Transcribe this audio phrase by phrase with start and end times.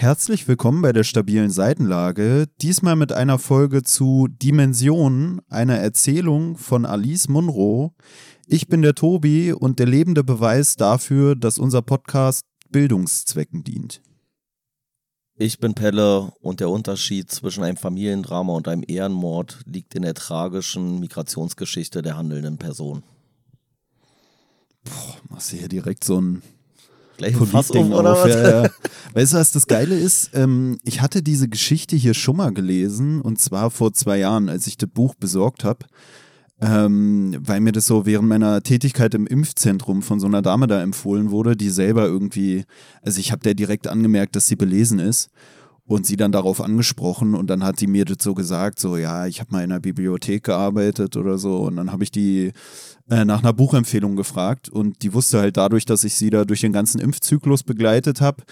[0.00, 6.86] Herzlich willkommen bei der stabilen Seitenlage, diesmal mit einer Folge zu Dimensionen, einer Erzählung von
[6.86, 7.96] Alice Munro.
[8.46, 14.00] Ich bin der Tobi und der lebende Beweis dafür, dass unser Podcast Bildungszwecken dient.
[15.34, 20.14] Ich bin Pelle und der Unterschied zwischen einem Familiendrama und einem Ehrenmord liegt in der
[20.14, 23.02] tragischen Migrationsgeschichte der handelnden Person.
[24.84, 26.42] Boah, machst du hier direkt so ein
[27.18, 28.24] Gleich ein Fass um, oder auf.
[28.24, 28.34] was?
[28.34, 28.70] Ja, ja.
[29.12, 30.30] Weißt du, was das Geile ist?
[30.34, 34.68] Ähm, ich hatte diese Geschichte hier schon mal gelesen und zwar vor zwei Jahren, als
[34.68, 35.84] ich das Buch besorgt habe.
[36.60, 40.82] Ähm, weil mir das so während meiner Tätigkeit im Impfzentrum von so einer Dame da
[40.82, 42.64] empfohlen wurde, die selber irgendwie,
[43.02, 45.30] also ich habe der direkt angemerkt, dass sie belesen ist
[45.88, 49.26] und sie dann darauf angesprochen und dann hat sie mir das so gesagt, so ja,
[49.26, 52.52] ich habe mal in der Bibliothek gearbeitet oder so und dann habe ich die
[53.08, 56.60] äh, nach einer Buchempfehlung gefragt und die wusste halt dadurch, dass ich sie da durch
[56.60, 58.44] den ganzen Impfzyklus begleitet habe.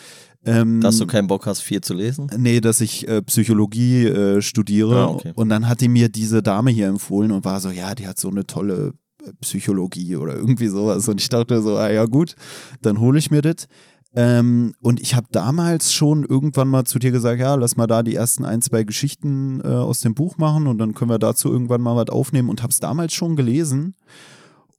[0.47, 2.31] Ähm, Dass du keinen Bock hast, viel zu lesen?
[2.39, 4.97] Nee, dass ich äh, Psychologie äh, studiere.
[4.97, 5.33] Ah, okay.
[5.35, 8.19] Und dann hat die mir diese Dame hier empfohlen und war so, ja, die hat
[8.19, 11.09] so eine tolle äh, Psychologie oder irgendwie sowas.
[11.09, 12.37] Und ich dachte so, ah ja gut,
[12.81, 13.67] dann hole ich mir das.
[14.19, 18.03] Ähm, und ich habe damals schon irgendwann mal zu dir gesagt, ja, lass mal da
[18.03, 21.53] die ersten ein, zwei Geschichten äh, aus dem Buch machen und dann können wir dazu
[21.53, 23.95] irgendwann mal was aufnehmen und habe es damals schon gelesen.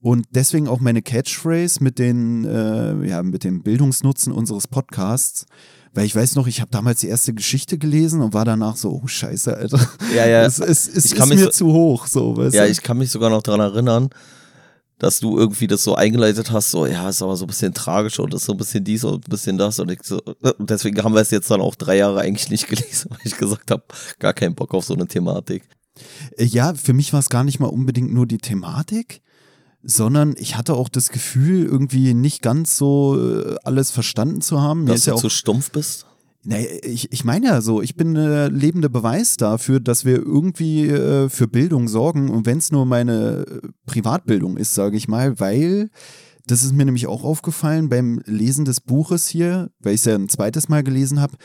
[0.02, 5.46] Und deswegen auch meine Catchphrase mit, den, äh, ja, mit dem Bildungsnutzen unseres Podcasts.
[5.94, 8.90] Weil ich weiß noch, ich habe damals die erste Geschichte gelesen und war danach so,
[9.04, 9.80] oh Scheiße, Alter.
[10.16, 10.44] Ja, ja.
[10.44, 12.70] Es, es, es Ich ist mir so- zu hoch, so, weißt Ja, du?
[12.72, 14.10] ich kann mich sogar noch daran erinnern,
[15.00, 18.20] dass du irgendwie das so eingeleitet hast, so, ja, ist aber so ein bisschen tragisch
[18.20, 21.04] und ist so ein bisschen dies und ein bisschen das und ich so, und deswegen
[21.04, 23.84] haben wir es jetzt dann auch drei Jahre eigentlich nicht gelesen, weil ich gesagt habe,
[24.20, 25.64] gar keinen Bock auf so eine Thematik.
[26.38, 29.22] Äh, Ja, für mich war es gar nicht mal unbedingt nur die Thematik,
[29.84, 34.88] sondern ich hatte auch das Gefühl, irgendwie nicht ganz so äh, alles verstanden zu haben.
[34.88, 36.07] Dass du ja auch zu stumpf bist?
[36.50, 40.88] Nee, ich, ich meine ja so, ich bin der lebende Beweis dafür, dass wir irgendwie
[40.88, 45.42] äh, für Bildung sorgen und wenn es nur meine äh, Privatbildung ist, sage ich mal,
[45.42, 45.90] weil
[46.46, 50.16] das ist mir nämlich auch aufgefallen beim Lesen des Buches hier, weil ich es ja
[50.16, 51.36] ein zweites Mal gelesen habe.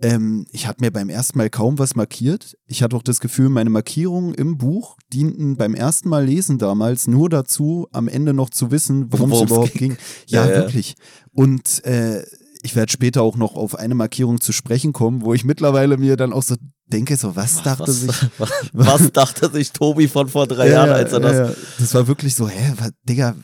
[0.00, 2.56] Ähm, ich habe mir beim ersten Mal kaum was markiert.
[2.66, 7.08] Ich hatte auch das Gefühl, meine Markierungen im Buch dienten beim ersten Mal lesen damals
[7.08, 9.90] nur dazu, am Ende noch zu wissen, worum es überhaupt ging.
[9.90, 9.98] ging.
[10.28, 10.56] Ja, Ja, ja.
[10.60, 10.94] wirklich.
[11.34, 12.24] Und äh,
[12.66, 16.16] ich werde später auch noch auf eine Markierung zu sprechen kommen, wo ich mittlerweile mir
[16.16, 16.56] dann auch so
[16.86, 18.16] denke, so was dachte was, sich.
[18.38, 21.32] was, was dachte sich Tobi von vor drei Ja, Jahren, ja, als er das.
[21.32, 23.34] ja, das war wirklich so, hä, was, Digga,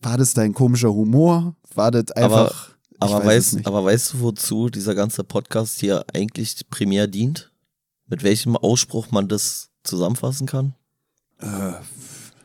[0.00, 1.54] war das dein komischer Humor?
[1.74, 2.70] War das einfach.
[2.92, 3.66] ich Aber, weiß nicht.
[3.66, 7.52] aber weißt du, wozu dieser ganze Podcast hier eigentlich primär dient?
[8.08, 10.74] Mit welchem Ausspruch man das zusammenfassen kann?
[11.38, 11.72] äh,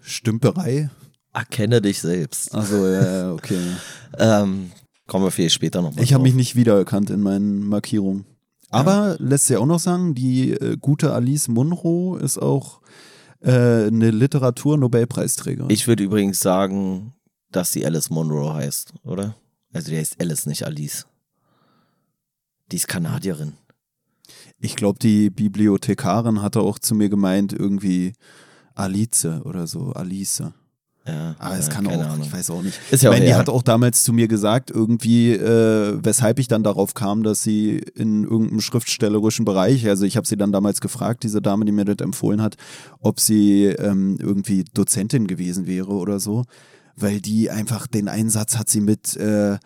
[0.01, 0.89] Stümperei?
[1.33, 2.53] Erkenne dich selbst.
[2.53, 3.59] Also ja, okay.
[4.17, 4.71] Ähm,
[5.07, 8.25] kommen wir vielleicht später noch mal Ich habe mich nicht wiedererkannt in meinen Markierungen.
[8.69, 12.81] Aber lässt sich auch noch sagen, die äh, gute Alice Munro ist auch
[13.41, 15.69] äh, eine Literatur-Nobelpreisträgerin.
[15.69, 17.13] Ich würde übrigens sagen,
[17.51, 19.35] dass sie Alice Monroe heißt, oder?
[19.71, 21.05] Also die heißt Alice, nicht Alice.
[22.72, 23.53] Die ist Kanadierin.
[24.59, 28.13] Ich glaube, die Bibliothekarin hatte auch zu mir gemeint, irgendwie
[28.73, 30.43] Alice oder so, Alice.
[31.07, 32.21] Ja, Aber es ja, kann auch, Ahnung.
[32.25, 32.79] ich weiß auch nicht.
[32.89, 36.63] Ist ja ich auch hat auch damals zu mir gesagt, irgendwie, äh, weshalb ich dann
[36.63, 41.23] darauf kam, dass sie in irgendeinem schriftstellerischen Bereich, also ich habe sie dann damals gefragt,
[41.23, 42.55] diese Dame, die mir das empfohlen hat,
[43.01, 46.45] ob sie ähm, irgendwie Dozentin gewesen wäre oder so,
[46.95, 49.57] weil die einfach den Einsatz hat sie mit äh,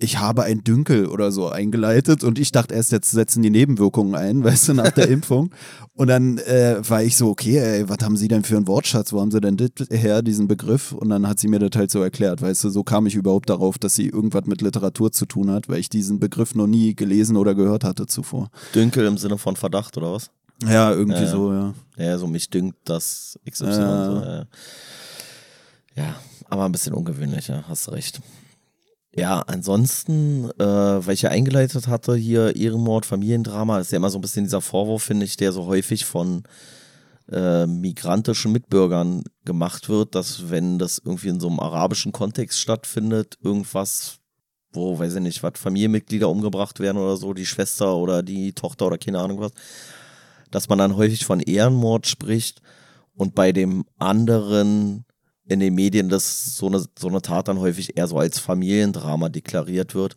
[0.00, 4.14] ich habe ein Dünkel oder so eingeleitet und ich dachte erst, jetzt setzen die Nebenwirkungen
[4.14, 5.50] ein, weißt du, nach der Impfung.
[5.94, 9.12] Und dann äh, war ich so, okay, ey, was haben Sie denn für einen Wortschatz?
[9.12, 10.92] Wo haben Sie denn das her, diesen Begriff?
[10.92, 13.50] Und dann hat sie mir das halt so erklärt, weißt du, so kam ich überhaupt
[13.50, 16.94] darauf, dass sie irgendwas mit Literatur zu tun hat, weil ich diesen Begriff noch nie
[16.94, 18.50] gelesen oder gehört hatte zuvor.
[18.74, 20.30] Dünkel im Sinne von Verdacht, oder was?
[20.62, 21.30] Ja, irgendwie ja.
[21.30, 21.74] so, ja.
[21.96, 23.66] Ja, so mich dünkt das XY.
[23.66, 24.04] Ja.
[24.04, 24.46] So, ja.
[25.96, 26.16] ja,
[26.48, 28.20] aber ein bisschen ungewöhnlich, ja, hast recht.
[29.18, 34.18] Ja, ansonsten, äh, weil ich ja eingeleitet hatte, hier Ehrenmord, Familiendrama, ist ja immer so
[34.18, 36.44] ein bisschen dieser Vorwurf, finde ich, der so häufig von
[37.28, 43.36] äh, migrantischen Mitbürgern gemacht wird, dass wenn das irgendwie in so einem arabischen Kontext stattfindet,
[43.42, 44.18] irgendwas,
[44.72, 48.86] wo, weiß ich nicht, was, Familienmitglieder umgebracht werden oder so, die Schwester oder die Tochter
[48.86, 49.52] oder keine Ahnung was,
[50.52, 52.62] dass man dann häufig von Ehrenmord spricht
[53.16, 55.04] und bei dem anderen
[55.48, 59.30] in den Medien das so eine, so eine Tat dann häufig eher so als Familiendrama
[59.30, 60.16] deklariert wird.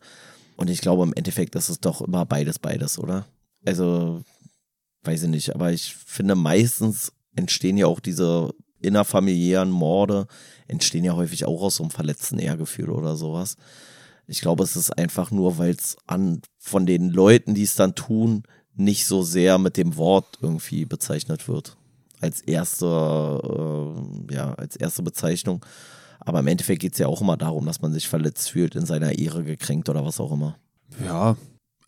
[0.58, 3.26] Und ich glaube, im Endeffekt ist es doch immer beides, beides, oder?
[3.66, 4.22] Also,
[5.04, 10.28] weiß ich nicht, aber ich finde, meistens entstehen ja auch diese innerfamiliären Morde,
[10.68, 13.56] entstehen ja häufig auch aus so einem verletzten Ehrgefühl oder sowas.
[14.28, 17.96] Ich glaube, es ist einfach nur, weil es an von den Leuten, die es dann
[17.96, 18.44] tun,
[18.76, 21.78] nicht so sehr mit dem Wort irgendwie bezeichnet wird.
[22.22, 22.86] Als erste,
[24.30, 25.66] äh, ja, als erste Bezeichnung.
[26.20, 28.86] Aber im Endeffekt geht es ja auch immer darum, dass man sich verletzt fühlt, in
[28.86, 30.56] seiner Ehre gekränkt oder was auch immer.
[31.04, 31.36] Ja,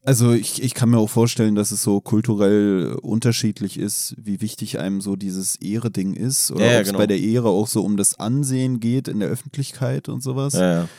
[0.05, 4.79] also ich, ich kann mir auch vorstellen, dass es so kulturell unterschiedlich ist, wie wichtig
[4.79, 6.51] einem so dieses Ehre-Ding ist.
[6.51, 6.99] Oder Ja, ja, ob es genau.
[6.99, 10.53] bei der Ehre auch so um das Ansehen geht in der Öffentlichkeit und sowas.
[10.53, 10.89] Ja, ja.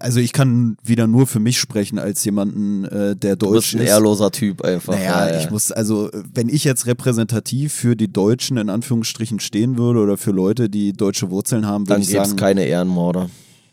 [0.00, 3.74] Also ich kann wieder nur für mich sprechen als jemanden, äh, der Du deutsch bist
[3.74, 3.88] ein ist.
[3.90, 4.94] ehrloser Typ einfach.
[4.94, 5.40] Naja, ja, ja.
[5.40, 10.16] ich muss, also, wenn ich jetzt repräsentativ für die Deutschen in Anführungsstrichen stehen würde oder
[10.16, 13.28] für Leute, die deutsche Wurzeln haben, würde Dann ich gibt es sagen, keine Ehrenmorde.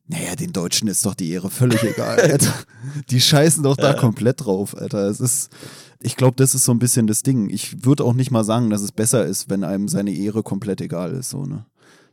[0.07, 2.53] naja, den Deutschen ist doch die Ehre völlig egal, Alter.
[3.09, 5.07] Die scheißen doch da komplett drauf, Alter.
[5.09, 5.49] Es ist,
[6.01, 7.49] ich glaube, das ist so ein bisschen das Ding.
[7.49, 10.81] Ich würde auch nicht mal sagen, dass es besser ist, wenn einem seine Ehre komplett
[10.81, 11.65] egal ist, so, ne.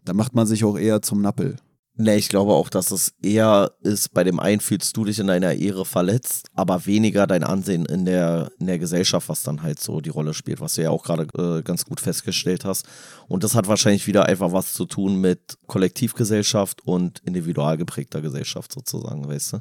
[0.05, 1.57] Da macht man sich auch eher zum Nappel.
[1.97, 5.29] Nee, ich glaube auch, dass es eher ist, bei dem einen fühlst du dich in
[5.29, 9.79] deiner Ehre verletzt, aber weniger dein Ansehen in der, in der Gesellschaft, was dann halt
[9.81, 12.85] so die Rolle spielt, was du ja auch gerade äh, ganz gut festgestellt hast.
[13.29, 18.73] Und das hat wahrscheinlich wieder einfach was zu tun mit Kollektivgesellschaft und individual geprägter Gesellschaft
[18.73, 19.59] sozusagen, weißt du?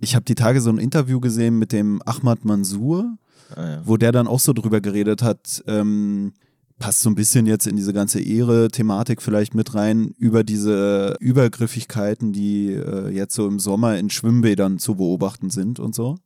[0.00, 3.16] Ich habe die Tage so ein Interview gesehen mit dem Ahmad Mansour,
[3.56, 3.82] Ah, ja.
[3.84, 6.32] wo der dann auch so drüber geredet hat, ähm,
[6.80, 12.32] passt so ein bisschen jetzt in diese ganze Ehre-Thematik vielleicht mit rein, über diese Übergriffigkeiten,
[12.32, 16.18] die äh, jetzt so im Sommer in Schwimmbädern zu beobachten sind und so.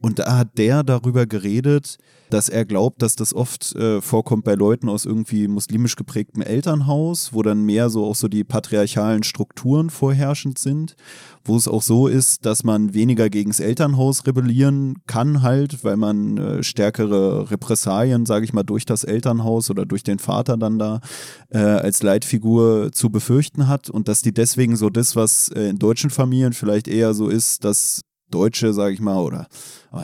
[0.00, 1.98] Und da hat der darüber geredet,
[2.30, 7.32] dass er glaubt, dass das oft äh, vorkommt bei Leuten aus irgendwie muslimisch geprägtem Elternhaus,
[7.32, 10.96] wo dann mehr so auch so die patriarchalen Strukturen vorherrschend sind,
[11.44, 16.36] wo es auch so ist, dass man weniger gegens Elternhaus rebellieren kann halt, weil man
[16.36, 21.00] äh, stärkere Repressalien, sage ich mal, durch das Elternhaus oder durch den Vater dann da
[21.50, 23.88] äh, als Leitfigur zu befürchten hat.
[23.88, 27.64] Und dass die deswegen so das, was äh, in deutschen Familien vielleicht eher so ist,
[27.64, 29.46] dass Deutsche, sage ich mal, oder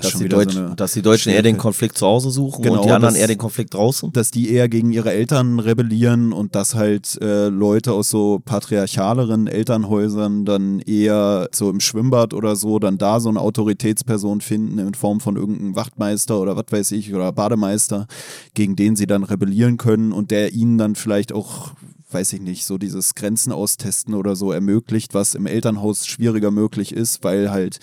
[0.00, 2.62] ist Dass, die Deutsch, so eine- dass die Deutschen eher den Konflikt zu Hause suchen
[2.62, 4.10] Genau, und die anderen das- eher den Konflikt draußen.
[4.12, 9.48] dass die eher gegen ihre Eltern rebellieren und dass halt äh, Leute aus so patriarchaleren
[9.48, 14.94] Elternhäusern dann eher so im Schwimmbad oder so dann da so eine Autoritätsperson finden in
[14.94, 18.06] Form von irgendeinem Wachtmeister oder was weiß ich oder Bademeister,
[18.54, 21.72] gegen den sie dann rebellieren können und der ihnen dann vielleicht auch
[22.12, 26.92] weiß ich nicht, so dieses Grenzen austesten oder so ermöglicht, was im Elternhaus schwieriger möglich
[26.92, 27.78] ist, weil halt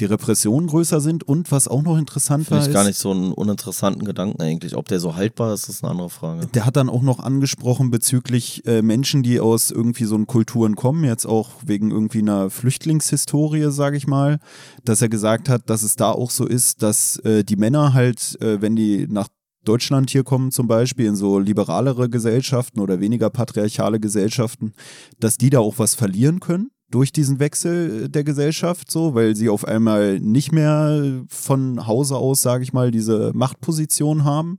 [0.00, 2.98] die Repressionen größer sind und was auch noch interessant war, Finde ich ist, gar nicht
[2.98, 4.76] so einen uninteressanten Gedanken eigentlich.
[4.76, 6.46] Ob der so haltbar ist, ist eine andere Frage.
[6.46, 11.04] Der hat dann auch noch angesprochen bezüglich äh, Menschen, die aus irgendwie so Kulturen kommen,
[11.04, 14.38] jetzt auch wegen irgendwie einer Flüchtlingshistorie, sage ich mal,
[14.84, 18.40] dass er gesagt hat, dass es da auch so ist, dass äh, die Männer halt,
[18.40, 19.28] äh, wenn die nach
[19.64, 24.72] Deutschland hier kommen zum Beispiel, in so liberalere Gesellschaften oder weniger patriarchale Gesellschaften,
[25.20, 29.48] dass die da auch was verlieren können durch diesen Wechsel der Gesellschaft, so, weil sie
[29.48, 34.58] auf einmal nicht mehr von Hause aus, sage ich mal, diese Machtposition haben,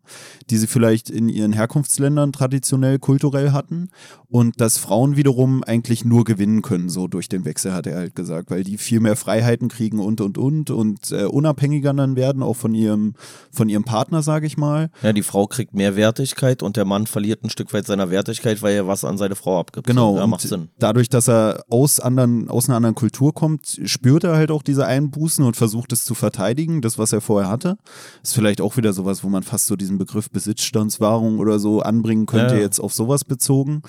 [0.50, 3.90] die sie vielleicht in ihren Herkunftsländern traditionell kulturell hatten
[4.30, 8.16] und dass Frauen wiederum eigentlich nur gewinnen können, so durch den Wechsel, hat er halt
[8.16, 12.42] gesagt, weil die viel mehr Freiheiten kriegen und und und und äh, unabhängiger dann werden,
[12.42, 13.14] auch von ihrem,
[13.52, 14.90] von ihrem Partner, sage ich mal.
[15.04, 18.64] Ja, die Frau kriegt mehr Wertigkeit und der Mann verliert ein Stück weit seiner Wertigkeit,
[18.64, 19.86] weil er was an seine Frau abgibt.
[19.86, 20.18] Genau.
[20.18, 20.70] Ja, macht Sinn.
[20.80, 24.86] Dadurch, dass er aus, anderen, aus einer anderen Kultur kommt, spürt er halt auch diese
[24.86, 27.78] Einbußen und versucht es zu verteidigen, das, was er vorher hatte.
[28.22, 32.26] Ist vielleicht auch wieder sowas, wo man fast so diesen Begriff Besitzstandswahrung oder so anbringen
[32.26, 32.62] könnte, ja.
[32.62, 33.82] jetzt auf sowas bezogen.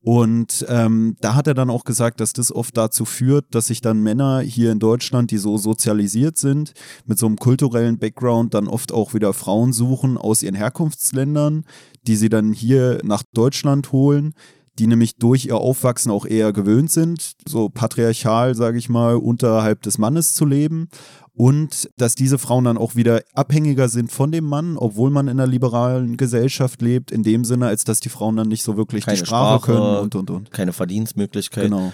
[0.00, 3.80] Und ähm, da hat er dann auch gesagt, dass das oft dazu führt, dass sich
[3.80, 6.72] dann Männer hier in Deutschland, die so sozialisiert sind,
[7.04, 11.64] mit so einem kulturellen Background, dann oft auch wieder Frauen suchen aus ihren Herkunftsländern,
[12.06, 14.34] die sie dann hier nach Deutschland holen,
[14.78, 19.82] die nämlich durch ihr Aufwachsen auch eher gewöhnt sind, so patriarchal, sage ich mal, unterhalb
[19.82, 20.88] des Mannes zu leben.
[21.34, 25.38] Und dass diese Frauen dann auch wieder abhängiger sind von dem Mann, obwohl man in
[25.38, 29.04] einer liberalen Gesellschaft lebt, in dem Sinne, als dass die Frauen dann nicht so wirklich
[29.04, 29.72] Keine die Sprache, Sprache.
[29.72, 30.50] können und und und.
[30.50, 31.64] Keine Verdienstmöglichkeit.
[31.64, 31.92] Genau.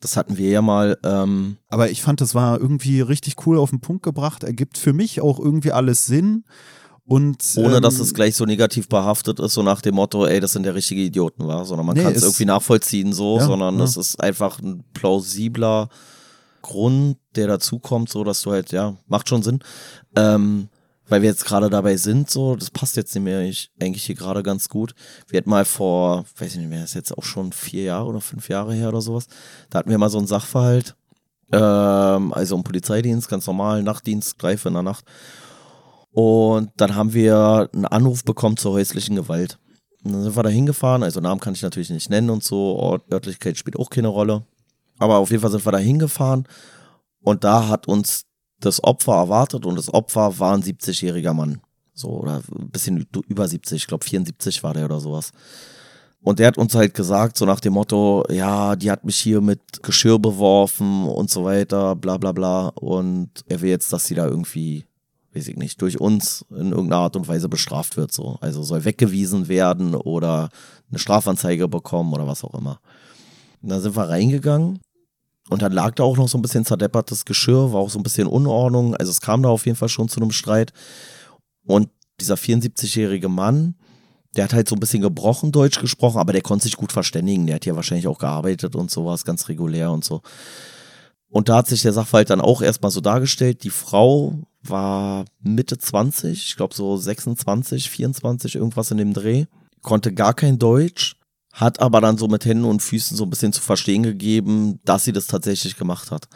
[0.00, 0.98] Das hatten wir ja mal.
[1.04, 4.42] Ähm, Aber ich fand, das war irgendwie richtig cool auf den Punkt gebracht.
[4.42, 6.44] Ergibt für mich auch irgendwie alles Sinn.
[7.10, 10.38] Und, ohne ähm, dass es gleich so negativ behaftet ist, so nach dem Motto, ey,
[10.38, 13.46] das sind der richtige Idioten, war, sondern man Nee, kann es irgendwie nachvollziehen so, Ja,
[13.46, 13.84] sondern ja.
[13.84, 15.88] es ist einfach ein plausibler
[16.62, 19.58] Grund, der dazukommt, so dass du halt, ja, macht schon Sinn.
[20.14, 20.68] Ähm,
[21.08, 24.14] weil wir jetzt gerade dabei sind, so, das passt jetzt nicht mehr ich, eigentlich hier
[24.14, 24.94] gerade ganz gut.
[25.26, 28.20] Wir hatten mal vor, weiß ich nicht mehr, ist jetzt auch schon vier Jahre oder
[28.20, 29.26] fünf Jahre her oder sowas,
[29.68, 30.94] da hatten wir mal so einen Sachverhalt,
[31.50, 35.04] ähm, also im Polizeidienst, ganz normal, Nachtdienst, Greife in der Nacht.
[36.12, 39.58] Und dann haben wir einen Anruf bekommen zur häuslichen Gewalt.
[40.02, 42.76] Und dann sind wir da hingefahren, also Namen kann ich natürlich nicht nennen und so,
[42.76, 44.44] Ort, Örtlichkeit spielt auch keine Rolle.
[44.98, 46.46] Aber auf jeden Fall sind wir da hingefahren
[47.20, 48.24] Und da hat uns
[48.60, 51.60] das Opfer erwartet und das Opfer war ein 70-jähriger Mann.
[51.94, 55.32] So, oder ein bisschen über 70, ich glaube 74 war der oder sowas.
[56.22, 59.40] Und der hat uns halt gesagt, so nach dem Motto, ja, die hat mich hier
[59.40, 62.68] mit Geschirr beworfen und so weiter, bla bla bla.
[62.68, 64.84] Und er will jetzt, dass sie da irgendwie,
[65.34, 68.12] weiß ich nicht, durch uns in irgendeiner Art und Weise bestraft wird.
[68.12, 68.38] So.
[68.40, 70.48] Also soll weggewiesen werden oder
[70.90, 72.80] eine Strafanzeige bekommen oder was auch immer.
[73.62, 74.80] Und dann sind wir reingegangen
[75.50, 78.02] und dann lag da auch noch so ein bisschen zerdeppertes Geschirr, war auch so ein
[78.02, 78.94] bisschen Unordnung.
[78.96, 80.72] Also es kam da auf jeden Fall schon zu einem Streit.
[81.64, 83.74] Und dieser 74-jährige Mann,
[84.36, 87.46] der hat halt so ein bisschen gebrochen Deutsch gesprochen, aber der konnte sich gut verständigen.
[87.46, 90.22] Der hat ja wahrscheinlich auch gearbeitet und sowas, ganz regulär und so.
[91.30, 93.62] Und da hat sich der Sachverhalt dann auch erstmal so dargestellt.
[93.62, 99.46] Die Frau war Mitte 20, ich glaube so 26, 24, irgendwas in dem Dreh.
[99.80, 101.16] Konnte gar kein Deutsch,
[101.52, 105.04] hat aber dann so mit Händen und Füßen so ein bisschen zu verstehen gegeben, dass
[105.04, 106.28] sie das tatsächlich gemacht hat.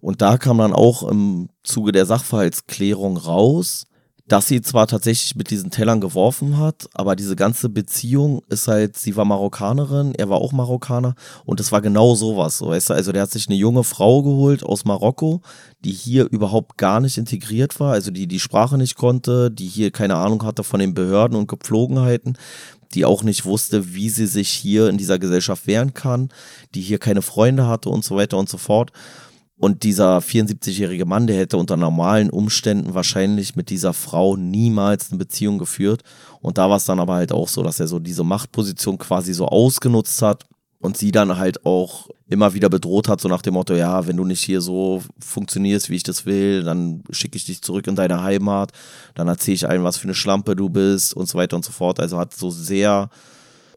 [0.00, 3.86] Und da kam dann auch im Zuge der Sachverhaltsklärung raus,
[4.28, 8.96] dass sie zwar tatsächlich mit diesen Tellern geworfen hat, aber diese ganze Beziehung ist halt,
[8.96, 11.14] sie war Marokkanerin, er war auch Marokkaner
[11.44, 14.22] und es war genau sowas, so weißt du, also der hat sich eine junge Frau
[14.22, 15.42] geholt aus Marokko,
[15.84, 19.92] die hier überhaupt gar nicht integriert war, also die die Sprache nicht konnte, die hier
[19.92, 22.36] keine Ahnung hatte von den Behörden und Gepflogenheiten,
[22.94, 26.30] die auch nicht wusste, wie sie sich hier in dieser Gesellschaft wehren kann,
[26.74, 28.90] die hier keine Freunde hatte und so weiter und so fort.
[29.58, 35.18] Und dieser 74-jährige Mann, der hätte unter normalen Umständen wahrscheinlich mit dieser Frau niemals eine
[35.18, 36.02] Beziehung geführt.
[36.40, 39.32] Und da war es dann aber halt auch so, dass er so diese Machtposition quasi
[39.32, 40.44] so ausgenutzt hat
[40.78, 44.16] und sie dann halt auch immer wieder bedroht hat, so nach dem Motto, ja, wenn
[44.16, 47.96] du nicht hier so funktionierst, wie ich das will, dann schicke ich dich zurück in
[47.96, 48.72] deine Heimat,
[49.14, 51.72] dann erzähle ich allen, was für eine Schlampe du bist und so weiter und so
[51.72, 52.00] fort.
[52.00, 53.08] Also hat so sehr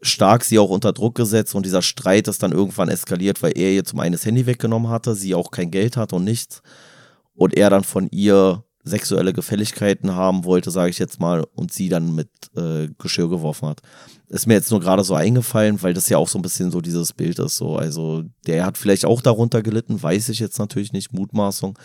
[0.02, 3.70] stark sie auch unter Druck gesetzt und dieser Streit ist dann irgendwann eskaliert, weil er
[3.72, 6.62] ihr zum einen das Handy weggenommen hatte, sie auch kein Geld hatte und nichts
[7.34, 11.88] und er dann von ihr sexuelle Gefälligkeiten haben wollte, sage ich jetzt mal, und sie
[11.88, 13.80] dann mit äh, Geschirr geworfen hat.
[14.28, 16.80] Ist mir jetzt nur gerade so eingefallen, weil das ja auch so ein bisschen so
[16.80, 17.56] dieses Bild ist.
[17.56, 21.78] So, also der hat vielleicht auch darunter gelitten, weiß ich jetzt natürlich nicht, Mutmaßung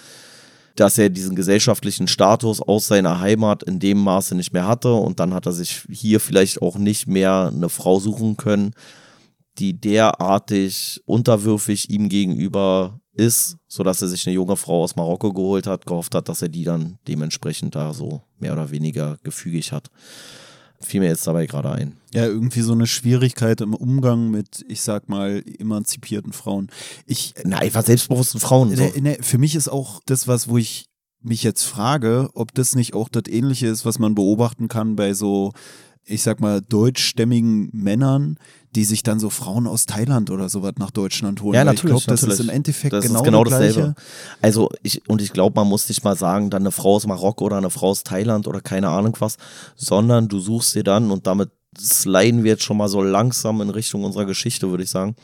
[0.76, 4.94] dass er diesen gesellschaftlichen Status aus seiner Heimat in dem Maße nicht mehr hatte.
[4.94, 8.74] Und dann hat er sich hier vielleicht auch nicht mehr eine Frau suchen können,
[9.58, 15.68] die derartig unterwürfig ihm gegenüber ist, sodass er sich eine junge Frau aus Marokko geholt
[15.68, 19.90] hat, gehofft hat, dass er die dann dementsprechend da so mehr oder weniger gefügig hat
[20.80, 21.98] fiel mir jetzt dabei gerade ein.
[22.14, 26.70] Ja, irgendwie so eine Schwierigkeit im Umgang mit, ich sag mal, emanzipierten Frauen.
[27.06, 28.76] Ich, Na, einfach selbstbewussten Frauen.
[28.76, 28.84] So.
[28.84, 30.86] Ne, ne, für mich ist auch das, was, wo ich
[31.22, 35.14] mich jetzt frage, ob das nicht auch das Ähnliche ist, was man beobachten kann bei
[35.14, 35.52] so,
[36.04, 38.38] ich sag mal, deutschstämmigen Männern,
[38.76, 41.56] die sich dann so Frauen aus Thailand oder sowas nach Deutschland holen.
[41.56, 41.98] Ja, natürlich.
[41.98, 43.96] Ich glaube, das ist im Endeffekt das genau, ist genau das dasselbe.
[44.42, 47.46] Also ich, und ich glaube, man muss nicht mal sagen, dann eine Frau aus Marokko
[47.46, 49.38] oder eine Frau aus Thailand oder keine Ahnung was,
[49.76, 53.70] sondern du suchst dir dann und damit sliden wir jetzt schon mal so langsam in
[53.70, 55.16] Richtung unserer Geschichte, würde ich sagen.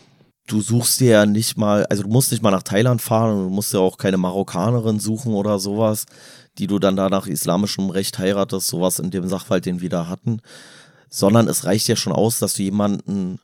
[0.47, 3.43] Du suchst dir ja nicht mal, also du musst nicht mal nach Thailand fahren und
[3.43, 6.05] du musst ja auch keine Marokkanerin suchen oder sowas,
[6.57, 10.07] die du dann da nach islamischem Recht heiratest, sowas in dem Sachverhalt, den wir da
[10.07, 10.41] hatten
[11.11, 13.39] sondern es reicht ja schon aus, dass du jemanden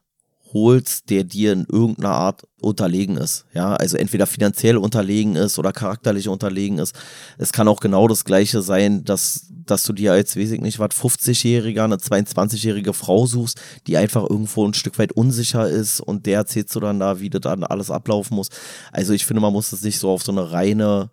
[0.53, 3.45] holst, der dir in irgendeiner Art unterlegen ist.
[3.53, 6.95] Ja, also entweder finanziell unterlegen ist oder charakterlich unterlegen ist.
[7.37, 10.79] Es kann auch genau das Gleiche sein, dass, dass du dir als, weiß ich nicht,
[10.79, 16.25] was, 50-Jähriger, eine 22-jährige Frau suchst, die einfach irgendwo ein Stück weit unsicher ist und
[16.25, 18.47] der erzählst du dann da, wie das dann alles ablaufen muss.
[18.93, 21.09] Also ich finde, man muss es nicht so auf so eine reine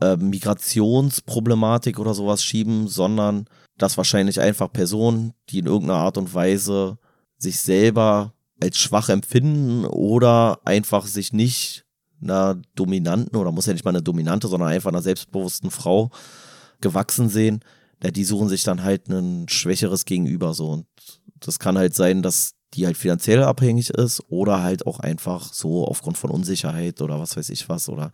[0.00, 3.44] äh, Migrationsproblematik oder sowas schieben, sondern
[3.80, 6.98] dass wahrscheinlich einfach Personen, die in irgendeiner Art und Weise
[7.38, 11.86] sich selber als schwach empfinden oder einfach sich nicht
[12.22, 16.10] einer dominanten oder muss ja nicht mal eine dominante, sondern einfach einer selbstbewussten Frau
[16.82, 17.60] gewachsen sehen,
[18.02, 20.70] ja, die suchen sich dann halt ein schwächeres Gegenüber so.
[20.70, 20.86] Und
[21.40, 25.86] das kann halt sein, dass die halt finanziell abhängig ist oder halt auch einfach so
[25.86, 28.12] aufgrund von Unsicherheit oder was weiß ich was oder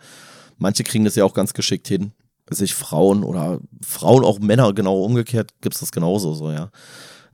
[0.58, 2.12] manche kriegen das ja auch ganz geschickt hin,
[2.50, 6.70] sich Frauen oder Frauen, auch Männer, genau umgekehrt, gibt es das genauso so, ja.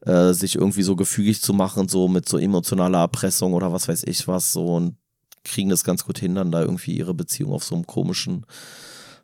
[0.00, 4.02] Äh, sich irgendwie so gefügig zu machen, so mit so emotionaler Erpressung oder was weiß
[4.04, 4.96] ich was, so und
[5.44, 8.46] kriegen das ganz gut hin, dann da irgendwie ihre Beziehung auf so einem komischen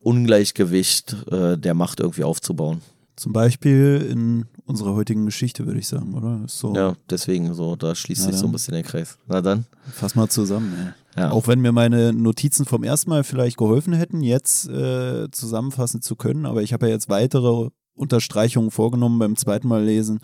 [0.01, 2.83] Ungleichgewicht äh, der Macht irgendwie aufzubauen.
[3.17, 6.43] Zum Beispiel in unserer heutigen Geschichte, würde ich sagen, oder?
[6.47, 6.75] So.
[6.75, 9.19] Ja, deswegen so, da schließt sich so ein bisschen der Kreis.
[9.27, 9.65] Na dann.
[9.93, 11.21] Fass mal zusammen, ey.
[11.23, 11.31] Ja.
[11.33, 16.15] Auch wenn mir meine Notizen vom ersten Mal vielleicht geholfen hätten, jetzt äh, zusammenfassen zu
[16.15, 20.21] können, aber ich habe ja jetzt weitere Unterstreichungen vorgenommen beim zweiten Mal lesen,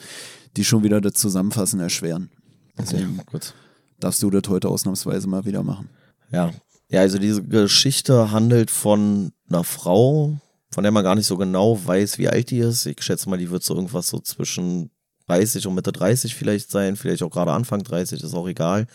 [0.57, 2.31] die schon wieder das Zusammenfassen erschweren.
[2.79, 3.55] Deswegen ja, gut.
[3.99, 5.89] darfst du das heute ausnahmsweise mal wieder machen.
[6.31, 6.53] Ja.
[6.91, 10.39] Ja, also diese Geschichte handelt von einer Frau,
[10.75, 12.85] von der man gar nicht so genau weiß, wie alt die ist.
[12.87, 14.91] Ich schätze mal, die wird so irgendwas so zwischen
[15.29, 18.89] 30 und Mitte 30 vielleicht sein, vielleicht auch gerade Anfang 30, ist auch egal.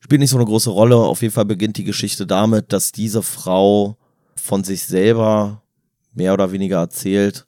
[0.00, 0.96] Spielt nicht so eine große Rolle.
[0.96, 3.98] Auf jeden Fall beginnt die Geschichte damit, dass diese Frau
[4.34, 5.62] von sich selber
[6.12, 7.46] mehr oder weniger erzählt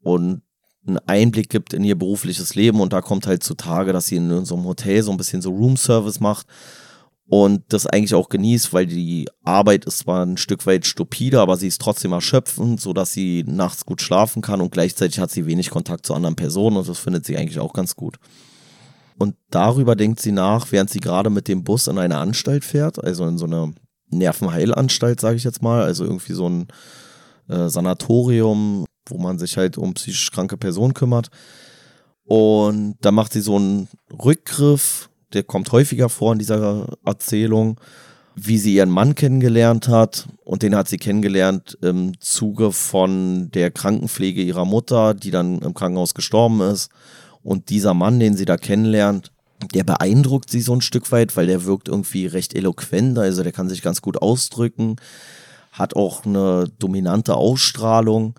[0.00, 0.40] und
[0.86, 4.46] einen Einblick gibt in ihr berufliches Leben und da kommt halt zutage, dass sie in
[4.46, 6.46] so einem Hotel so ein bisschen so Room Service macht
[7.30, 11.58] und das eigentlich auch genießt, weil die Arbeit ist zwar ein Stück weit stupide, aber
[11.58, 15.68] sie ist trotzdem erschöpfend, sodass sie nachts gut schlafen kann und gleichzeitig hat sie wenig
[15.68, 18.16] Kontakt zu anderen Personen und das findet sie eigentlich auch ganz gut.
[19.18, 23.02] Und darüber denkt sie nach, während sie gerade mit dem Bus in eine Anstalt fährt,
[23.02, 23.74] also in so eine
[24.10, 26.68] Nervenheilanstalt, sage ich jetzt mal, also irgendwie so ein
[27.48, 31.28] äh, Sanatorium, wo man sich halt um psychisch kranke Personen kümmert.
[32.24, 37.80] Und da macht sie so einen Rückgriff der kommt häufiger vor in dieser Erzählung,
[38.34, 40.28] wie sie ihren Mann kennengelernt hat.
[40.44, 45.74] Und den hat sie kennengelernt im Zuge von der Krankenpflege ihrer Mutter, die dann im
[45.74, 46.90] Krankenhaus gestorben ist.
[47.42, 49.32] Und dieser Mann, den sie da kennenlernt,
[49.74, 53.52] der beeindruckt sie so ein Stück weit, weil der wirkt irgendwie recht eloquent, also der
[53.52, 54.96] kann sich ganz gut ausdrücken,
[55.72, 58.34] hat auch eine dominante Ausstrahlung.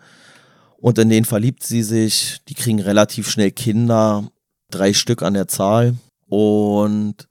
[0.78, 4.30] Und in den verliebt sie sich, die kriegen relativ schnell Kinder,
[4.72, 5.96] drei Stück an der Zahl.
[6.30, 7.28] Und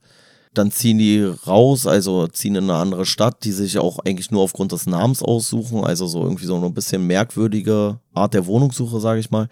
[0.54, 4.42] dann ziehen die raus, also ziehen in eine andere Stadt, die sich auch eigentlich nur
[4.42, 9.20] aufgrund des Namens aussuchen, also so irgendwie so ein bisschen merkwürdige Art der Wohnungssuche, sage
[9.20, 9.48] ich mal.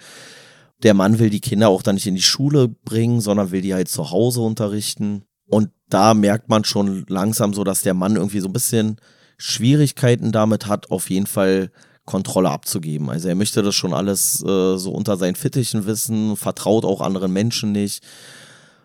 [0.82, 3.72] Der Mann will die Kinder auch dann nicht in die Schule bringen, sondern will die
[3.72, 5.22] halt zu Hause unterrichten.
[5.48, 8.96] Und da merkt man schon langsam so, dass der Mann irgendwie so ein bisschen
[9.38, 11.70] Schwierigkeiten damit hat, auf jeden Fall
[12.04, 13.10] Kontrolle abzugeben.
[13.10, 17.32] Also er möchte das schon alles äh, so unter seinen Fittichen wissen, vertraut auch anderen
[17.32, 18.02] Menschen nicht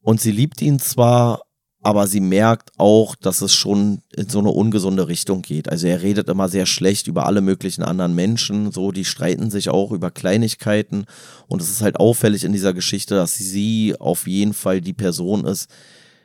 [0.02, 1.42] und sie liebt ihn zwar,
[1.84, 5.70] aber sie merkt auch, dass es schon in so eine ungesunde Richtung geht.
[5.70, 9.70] Also er redet immer sehr schlecht über alle möglichen anderen Menschen, so die streiten sich
[9.70, 11.06] auch über Kleinigkeiten.
[11.48, 15.46] Und es ist halt auffällig in dieser Geschichte, dass sie auf jeden Fall die Person
[15.46, 15.70] ist,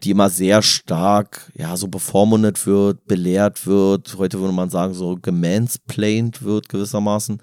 [0.03, 5.17] die immer sehr stark, ja, so bevormundet wird, belehrt wird, heute würde man sagen, so
[5.17, 7.41] gemansplained wird gewissermaßen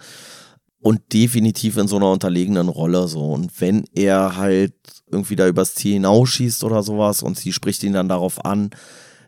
[0.84, 3.32] und definitiv in so einer unterlegenen Rolle so.
[3.32, 4.74] Und wenn er halt
[5.10, 8.70] irgendwie da übers Ziel hinausschießt oder sowas und sie spricht ihn dann darauf an,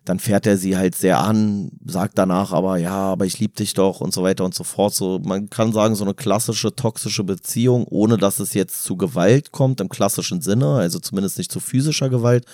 [0.03, 3.73] dann fährt er sie halt sehr an, sagt danach aber, ja, aber ich liebe dich
[3.73, 4.93] doch und so weiter und so fort.
[4.93, 9.53] So, man kann sagen, so eine klassische toxische Beziehung, ohne dass es jetzt zu Gewalt
[9.53, 12.45] kommt, im klassischen Sinne, also zumindest nicht zu physischer Gewalt,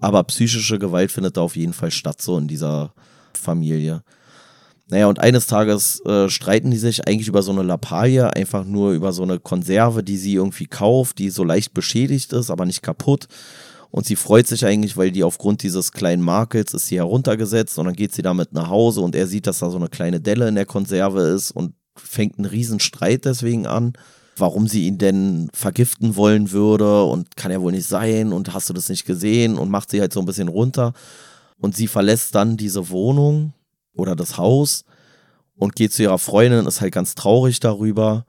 [0.00, 2.92] aber psychische Gewalt findet da auf jeden Fall statt, so in dieser
[3.32, 4.02] Familie.
[4.94, 8.92] Naja, und eines Tages äh, streiten die sich eigentlich über so eine Lappalie, einfach nur
[8.92, 12.80] über so eine Konserve, die sie irgendwie kauft, die so leicht beschädigt ist, aber nicht
[12.80, 13.26] kaputt.
[13.90, 17.86] Und sie freut sich eigentlich, weil die aufgrund dieses kleinen Makels ist sie heruntergesetzt und
[17.86, 20.46] dann geht sie damit nach Hause und er sieht, dass da so eine kleine Delle
[20.46, 23.94] in der Konserve ist und fängt einen riesen Streit deswegen an,
[24.36, 28.70] warum sie ihn denn vergiften wollen würde und kann ja wohl nicht sein und hast
[28.70, 30.92] du das nicht gesehen und macht sie halt so ein bisschen runter.
[31.58, 33.54] Und sie verlässt dann diese Wohnung
[33.94, 34.84] oder das Haus
[35.56, 38.26] und geht zu ihrer Freundin, ist halt ganz traurig darüber.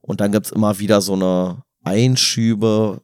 [0.00, 3.02] Und dann gibt es immer wieder so eine Einschübe,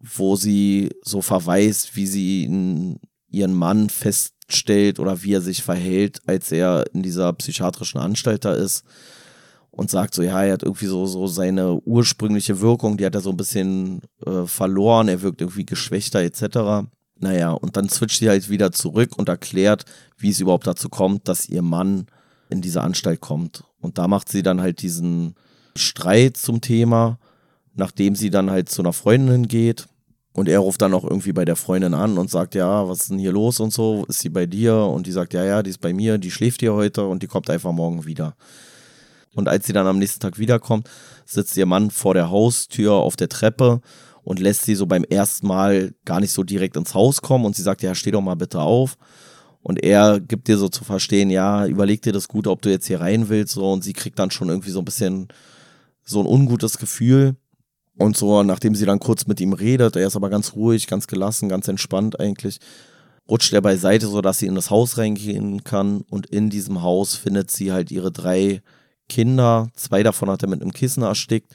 [0.00, 2.98] wo sie so verweist, wie sie
[3.28, 8.54] ihren Mann feststellt oder wie er sich verhält, als er in dieser psychiatrischen Anstalt da
[8.54, 8.84] ist.
[9.72, 13.20] Und sagt so, ja, er hat irgendwie so, so seine ursprüngliche Wirkung, die hat er
[13.20, 16.88] so ein bisschen äh, verloren, er wirkt irgendwie geschwächter etc.
[17.20, 19.84] Naja, und dann switcht sie halt wieder zurück und erklärt,
[20.16, 22.06] wie es überhaupt dazu kommt, dass ihr Mann
[22.48, 23.62] in diese Anstalt kommt.
[23.80, 25.34] Und da macht sie dann halt diesen
[25.76, 27.18] Streit zum Thema,
[27.74, 29.86] nachdem sie dann halt zu einer Freundin geht.
[30.32, 33.10] Und er ruft dann auch irgendwie bei der Freundin an und sagt, ja, was ist
[33.10, 34.76] denn hier los und so, ist sie bei dir?
[34.76, 37.26] Und die sagt, ja, ja, die ist bei mir, die schläft hier heute und die
[37.26, 38.34] kommt einfach morgen wieder.
[39.34, 40.88] Und als sie dann am nächsten Tag wiederkommt,
[41.24, 43.80] sitzt ihr Mann vor der Haustür auf der Treppe
[44.30, 47.56] und lässt sie so beim ersten Mal gar nicht so direkt ins Haus kommen und
[47.56, 48.96] sie sagt, ja, steh doch mal bitte auf.
[49.60, 52.86] Und er gibt dir so zu verstehen, ja, überleg dir das gut, ob du jetzt
[52.86, 55.26] hier rein willst, so, und sie kriegt dann schon irgendwie so ein bisschen
[56.04, 57.34] so ein ungutes Gefühl.
[57.98, 61.08] Und so, nachdem sie dann kurz mit ihm redet, er ist aber ganz ruhig, ganz
[61.08, 62.60] gelassen, ganz entspannt eigentlich,
[63.28, 66.02] rutscht er beiseite, sodass sie in das Haus reingehen kann.
[66.08, 68.62] Und in diesem Haus findet sie halt ihre drei
[69.08, 69.70] Kinder.
[69.74, 71.52] Zwei davon hat er mit einem Kissen erstickt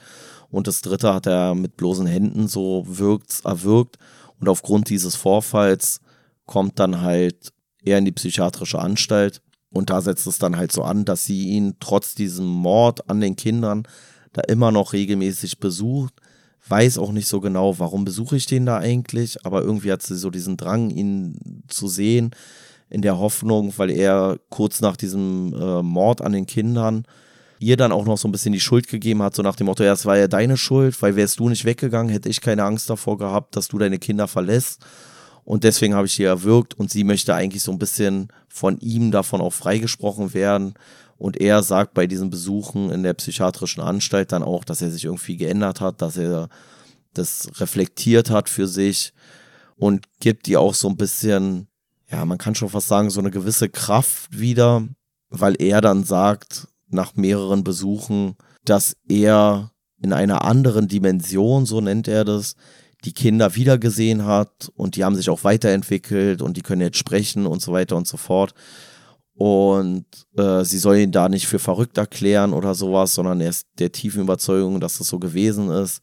[0.50, 3.98] und das dritte hat er mit bloßen Händen so wirkt, erwürgt
[4.40, 6.00] und aufgrund dieses Vorfalls
[6.44, 10.82] kommt dann halt er in die psychiatrische Anstalt und da setzt es dann halt so
[10.82, 13.84] an, dass sie ihn trotz diesem Mord an den Kindern
[14.32, 16.14] da immer noch regelmäßig besucht.
[16.68, 20.16] Weiß auch nicht so genau, warum besuche ich den da eigentlich, aber irgendwie hat sie
[20.16, 22.30] so diesen Drang, ihn zu sehen.
[22.88, 27.04] in der Hoffnung, weil er kurz nach diesem äh, Mord an den Kindern
[27.58, 29.82] ihr dann auch noch so ein bisschen die Schuld gegeben hat, so nach dem Motto,
[29.82, 32.90] ja, es war ja deine Schuld, weil wärst du nicht weggegangen, hätte ich keine Angst
[32.90, 34.84] davor gehabt, dass du deine Kinder verlässt.
[35.44, 39.12] Und deswegen habe ich die erwürgt und sie möchte eigentlich so ein bisschen von ihm
[39.12, 40.74] davon auch freigesprochen werden.
[41.18, 45.04] Und er sagt bei diesen Besuchen in der psychiatrischen Anstalt dann auch, dass er sich
[45.04, 46.48] irgendwie geändert hat, dass er
[47.14, 49.12] das reflektiert hat für sich
[49.76, 51.68] und gibt ihr auch so ein bisschen,
[52.10, 54.86] ja, man kann schon fast sagen, so eine gewisse Kraft wieder,
[55.28, 59.72] weil er dann sagt, nach mehreren Besuchen, dass er
[60.02, 62.54] in einer anderen Dimension, so nennt er das,
[63.04, 67.46] die Kinder wiedergesehen hat und die haben sich auch weiterentwickelt und die können jetzt sprechen
[67.46, 68.54] und so weiter und so fort.
[69.34, 73.66] Und äh, sie soll ihn da nicht für verrückt erklären oder sowas, sondern er ist
[73.78, 76.00] der tiefen Überzeugung, dass das so gewesen ist.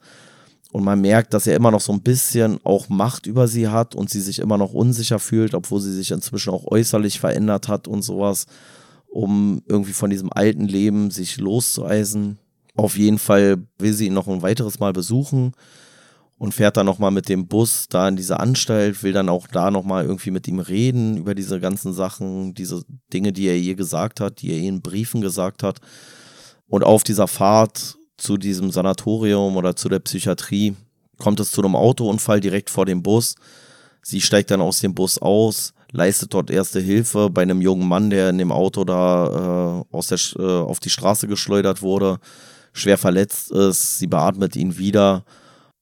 [0.71, 3.95] Und man merkt, dass er immer noch so ein bisschen auch Macht über sie hat
[3.95, 7.87] und sie sich immer noch unsicher fühlt, obwohl sie sich inzwischen auch äußerlich verändert hat
[7.87, 8.45] und sowas,
[9.13, 12.39] um irgendwie von diesem alten Leben sich loszueisen.
[12.75, 15.53] Auf jeden Fall will sie ihn noch ein weiteres Mal besuchen
[16.39, 19.69] und fährt dann nochmal mit dem Bus da in diese Anstalt, will dann auch da
[19.69, 24.19] nochmal irgendwie mit ihm reden über diese ganzen Sachen, diese Dinge, die er ihr gesagt
[24.19, 25.79] hat, die er ihr in Briefen gesagt hat.
[26.67, 30.75] Und auf dieser Fahrt zu diesem Sanatorium oder zu der Psychiatrie
[31.19, 33.35] kommt es zu einem Autounfall direkt vor dem Bus.
[34.01, 38.09] Sie steigt dann aus dem Bus aus, leistet dort erste Hilfe bei einem jungen Mann,
[38.09, 42.19] der in dem Auto da äh, aus der, äh, auf die Straße geschleudert wurde,
[42.73, 43.99] schwer verletzt ist.
[43.99, 45.23] Sie beatmet ihn wieder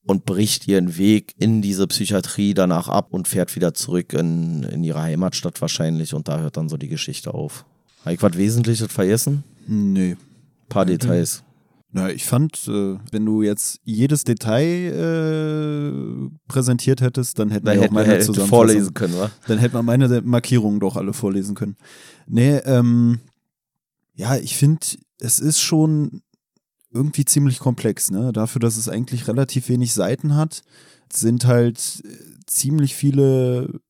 [0.04, 4.84] und bricht ihren Weg in diese Psychiatrie danach ab und fährt wieder zurück in, in
[4.84, 7.64] ihre Heimatstadt wahrscheinlich und da hört dann so die Geschichte auf.
[8.04, 9.44] Habe ich was Wesentliches vergessen?
[9.66, 10.12] Nee.
[10.12, 11.42] Ein paar Details.
[11.94, 17.72] Na, ich fand, äh, wenn du jetzt jedes Detail äh, präsentiert hättest, dann hätten Da
[17.72, 18.48] wir auch hätten meine wir hätte Zusammenfassung.
[18.66, 19.30] vorlesen können, wa?
[19.46, 21.76] Dann hätte man meine Markierungen doch alle vorlesen können.
[22.26, 23.20] Nee, ähm,
[24.14, 24.80] ja, ich finde,
[25.20, 26.22] es ist schon
[26.90, 28.32] irgendwie ziemlich komplex, ne?
[28.32, 30.62] Dafür, dass es eigentlich relativ wenig Seiten hat,
[31.12, 32.08] sind halt äh,
[32.46, 33.80] ziemlich viele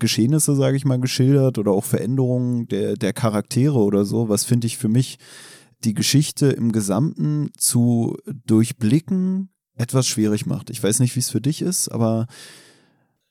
[0.00, 4.66] Geschehnisse, sage ich mal, geschildert oder auch Veränderungen der, der Charaktere oder so, was finde
[4.66, 5.18] ich für mich
[5.86, 10.70] die Geschichte im Gesamten zu durchblicken etwas schwierig macht.
[10.70, 12.26] Ich weiß nicht, wie es für dich ist, aber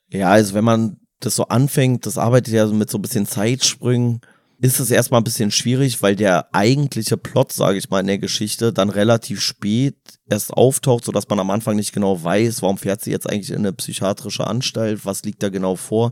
[0.09, 4.21] Ja, also wenn man das so anfängt, das arbeitet ja mit so ein bisschen Zeitsprüngen,
[4.59, 8.19] ist es erstmal ein bisschen schwierig, weil der eigentliche Plot, sage ich mal, in der
[8.19, 9.97] Geschichte dann relativ spät
[10.29, 13.57] erst auftaucht, sodass man am Anfang nicht genau weiß, warum fährt sie jetzt eigentlich in
[13.57, 16.11] eine psychiatrische Anstalt, was liegt da genau vor.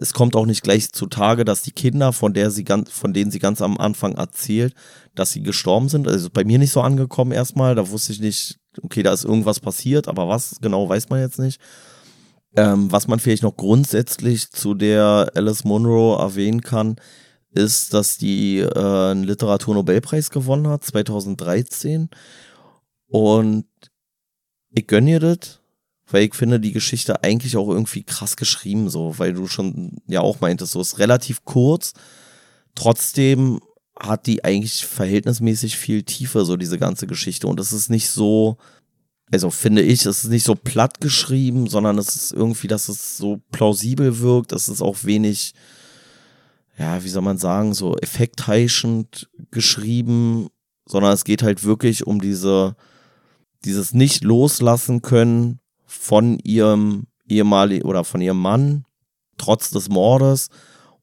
[0.00, 3.30] Es kommt auch nicht gleich zutage, dass die Kinder, von, der sie ganz, von denen
[3.30, 4.74] sie ganz am Anfang erzählt,
[5.14, 6.08] dass sie gestorben sind.
[6.08, 7.74] Also bei mir nicht so angekommen erstmal.
[7.74, 11.38] Da wusste ich nicht, okay, da ist irgendwas passiert, aber was genau weiß man jetzt
[11.38, 11.60] nicht.
[12.56, 16.96] Ähm, was man vielleicht noch grundsätzlich zu der Alice Munro erwähnen kann,
[17.50, 22.08] ist, dass die äh, einen Literaturnobelpreis gewonnen hat, 2013.
[23.06, 23.66] Und
[24.70, 25.59] ich gönne ihr das,
[26.12, 30.20] weil ich finde die Geschichte eigentlich auch irgendwie krass geschrieben, so, weil du schon ja
[30.20, 31.92] auch meintest, so ist relativ kurz.
[32.74, 33.60] Trotzdem
[33.98, 37.46] hat die eigentlich verhältnismäßig viel Tiefe, so diese ganze Geschichte.
[37.46, 38.56] Und es ist nicht so,
[39.30, 43.16] also finde ich, es ist nicht so platt geschrieben, sondern es ist irgendwie, dass es
[43.16, 44.52] so plausibel wirkt.
[44.52, 45.52] Es ist auch wenig,
[46.78, 50.48] ja, wie soll man sagen, so effektheischend geschrieben,
[50.86, 52.74] sondern es geht halt wirklich um diese,
[53.64, 58.84] dieses nicht loslassen können von ihrem ehemaligen oder von ihrem Mann,
[59.38, 60.48] trotz des Mordes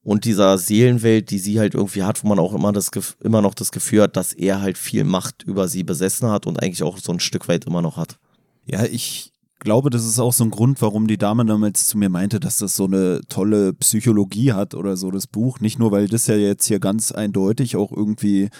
[0.02, 2.90] und dieser Seelenwelt, die sie halt irgendwie hat, wo man auch immer, das,
[3.22, 6.62] immer noch das Gefühl hat, dass er halt viel Macht über sie besessen hat und
[6.62, 8.18] eigentlich auch so ein Stück weit immer noch hat.
[8.64, 12.08] Ja, ich glaube, das ist auch so ein Grund, warum die Dame damals zu mir
[12.08, 15.60] meinte, dass das so eine tolle Psychologie hat oder so, das Buch.
[15.60, 18.50] Nicht nur, weil das ja jetzt hier ganz eindeutig auch irgendwie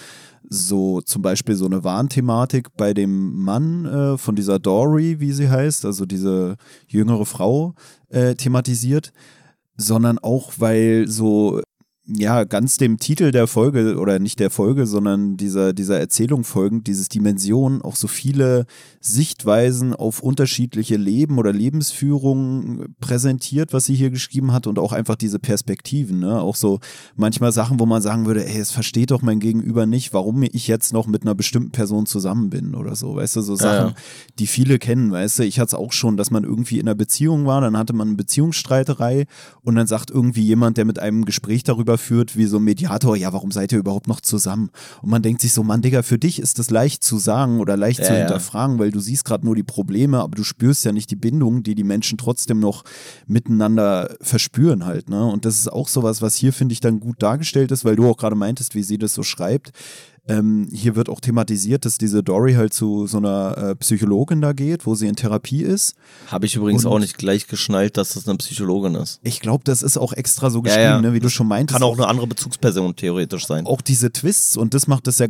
[0.48, 5.50] so zum Beispiel so eine Warnthematik bei dem Mann äh, von dieser Dory, wie sie
[5.50, 6.56] heißt, also diese
[6.86, 7.74] jüngere Frau,
[8.08, 9.12] äh, thematisiert,
[9.76, 11.60] sondern auch, weil so
[12.10, 16.86] ja, ganz dem Titel der Folge oder nicht der Folge, sondern dieser, dieser Erzählung folgend,
[16.86, 18.64] dieses Dimension, auch so viele
[19.00, 25.16] Sichtweisen auf unterschiedliche Leben oder Lebensführungen präsentiert, was sie hier geschrieben hat und auch einfach
[25.16, 26.40] diese Perspektiven, ne?
[26.40, 26.80] Auch so
[27.14, 30.66] manchmal Sachen, wo man sagen würde, ey, es versteht doch mein Gegenüber nicht, warum ich
[30.66, 33.94] jetzt noch mit einer bestimmten Person zusammen bin oder so, weißt du, so Sachen, ja.
[34.38, 36.94] die viele kennen, weißt du, ich hatte es auch schon, dass man irgendwie in einer
[36.94, 39.26] Beziehung war, dann hatte man eine Beziehungsstreiterei
[39.60, 42.64] und dann sagt irgendwie jemand, der mit einem ein Gespräch darüber führt wie so ein
[42.64, 44.70] Mediator, ja, warum seid ihr überhaupt noch zusammen?
[45.02, 47.76] Und man denkt sich so, Mann, Digga, für dich ist das leicht zu sagen oder
[47.76, 48.18] leicht Ja, zu ja.
[48.20, 51.62] hinterfragen, weil du siehst gerade nur die Probleme, aber du spürst ja nicht die Bindung,
[51.62, 52.84] die die Menschen trotzdem noch
[53.26, 55.24] miteinander verspüren halt, ne?
[55.26, 58.08] Und das ist auch sowas, was hier, finde ich, dann gut dargestellt ist, weil du
[58.08, 59.72] auch gerade meintest, wie sie das so schreibt.
[60.28, 64.52] Ähm, hier wird auch thematisiert, dass diese Dory halt zu so einer äh, Psychologin da
[64.52, 65.94] geht, wo sie in Therapie ist.
[66.28, 69.20] Habe ich übrigens Und- auch nicht gleich geschnallt, dass das eine Psychologin ist.
[69.22, 71.00] Ich glaube, das ist auch extra so Ja, geschrieben, ja.
[71.00, 71.12] Ne?
[71.14, 71.78] wie du schon meintest.
[71.80, 73.66] Kann auch eine andere Bezugsperson theoretisch sein.
[73.66, 75.28] auch diese Twists und das macht es ja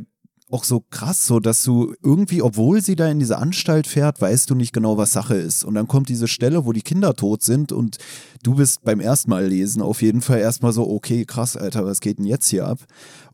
[0.50, 4.48] auch so krass, so dass du irgendwie, obwohl sie da in diese Anstalt fährt, weißt
[4.48, 5.62] du nicht genau, was Sache ist.
[5.62, 7.98] Und dann kommt diese Stelle, wo die Kinder tot sind und
[8.42, 12.00] du bist beim ersten Mal lesen auf jeden Fall erstmal so, okay, krass, Alter, was
[12.00, 12.78] geht denn jetzt hier ab?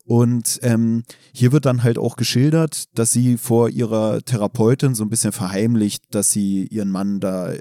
[0.06, 5.08] Und ähm, hier wird dann halt auch geschildert, dass sie vor ihrer Therapeutin so ein
[5.08, 7.52] bisschen verheimlicht, dass sie ihren Mann da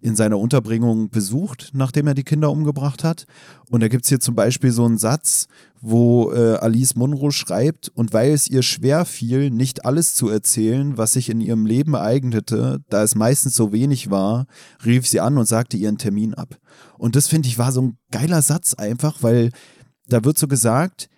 [0.00, 3.26] in seiner Unterbringung besucht, nachdem er die Kinder umgebracht hat.
[3.70, 5.46] Und da gibt's hier zum Beispiel so einen Satz,
[5.80, 10.98] wo äh, Alice Munro schreibt, und weil es ihr schwer fiel, nicht alles zu erzählen,
[10.98, 14.46] was sich in ihrem Leben ereignete, da es meistens so wenig war,
[14.84, 16.58] rief sie an und sagte ihren Termin ab.
[16.98, 19.50] Und das finde ich war so ein geiler Satz einfach, weil
[20.08, 21.08] da wird so gesagt,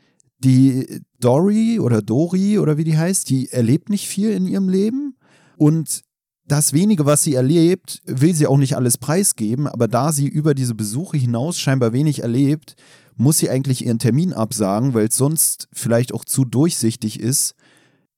[0.44, 5.16] die Dory oder Dori oder wie die heißt, die erlebt nicht viel in ihrem Leben.
[5.56, 6.02] Und
[6.46, 10.54] das wenige, was sie erlebt, will sie auch nicht alles preisgeben, aber da sie über
[10.54, 12.76] diese Besuche hinaus scheinbar wenig erlebt,
[13.16, 17.54] muss sie eigentlich ihren Termin absagen, weil es sonst vielleicht auch zu durchsichtig ist,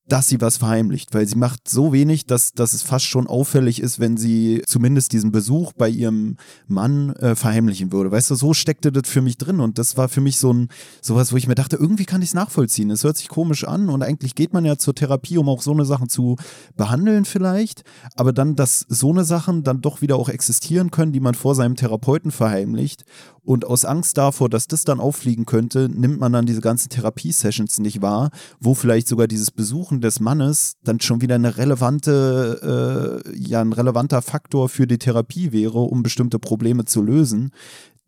[0.08, 3.80] dass sie was verheimlicht, weil sie macht so wenig, dass, dass es fast schon auffällig
[3.80, 6.36] ist, wenn sie zumindest diesen Besuch bei ihrem
[6.68, 8.12] Mann äh, verheimlichen würde.
[8.12, 10.68] Weißt du, so steckte das für mich drin und das war für mich so ein
[11.00, 12.90] sowas, wo ich mir dachte, irgendwie kann ich es nachvollziehen.
[12.90, 15.72] Es hört sich komisch an und eigentlich geht man ja zur Therapie, um auch so
[15.72, 16.36] eine Sachen zu
[16.76, 17.82] behandeln vielleicht,
[18.14, 21.54] aber dann, dass so eine Sachen dann doch wieder auch existieren können, die man vor
[21.54, 23.04] seinem Therapeuten verheimlicht
[23.46, 27.78] und aus Angst davor, dass das dann auffliegen könnte, nimmt man dann diese ganzen Therapiesessions
[27.78, 28.30] nicht wahr,
[28.60, 33.72] wo vielleicht sogar dieses Besuchen des Mannes dann schon wieder eine relevante, äh, ja, ein
[33.72, 37.52] relevanter Faktor für die Therapie wäre, um bestimmte Probleme zu lösen,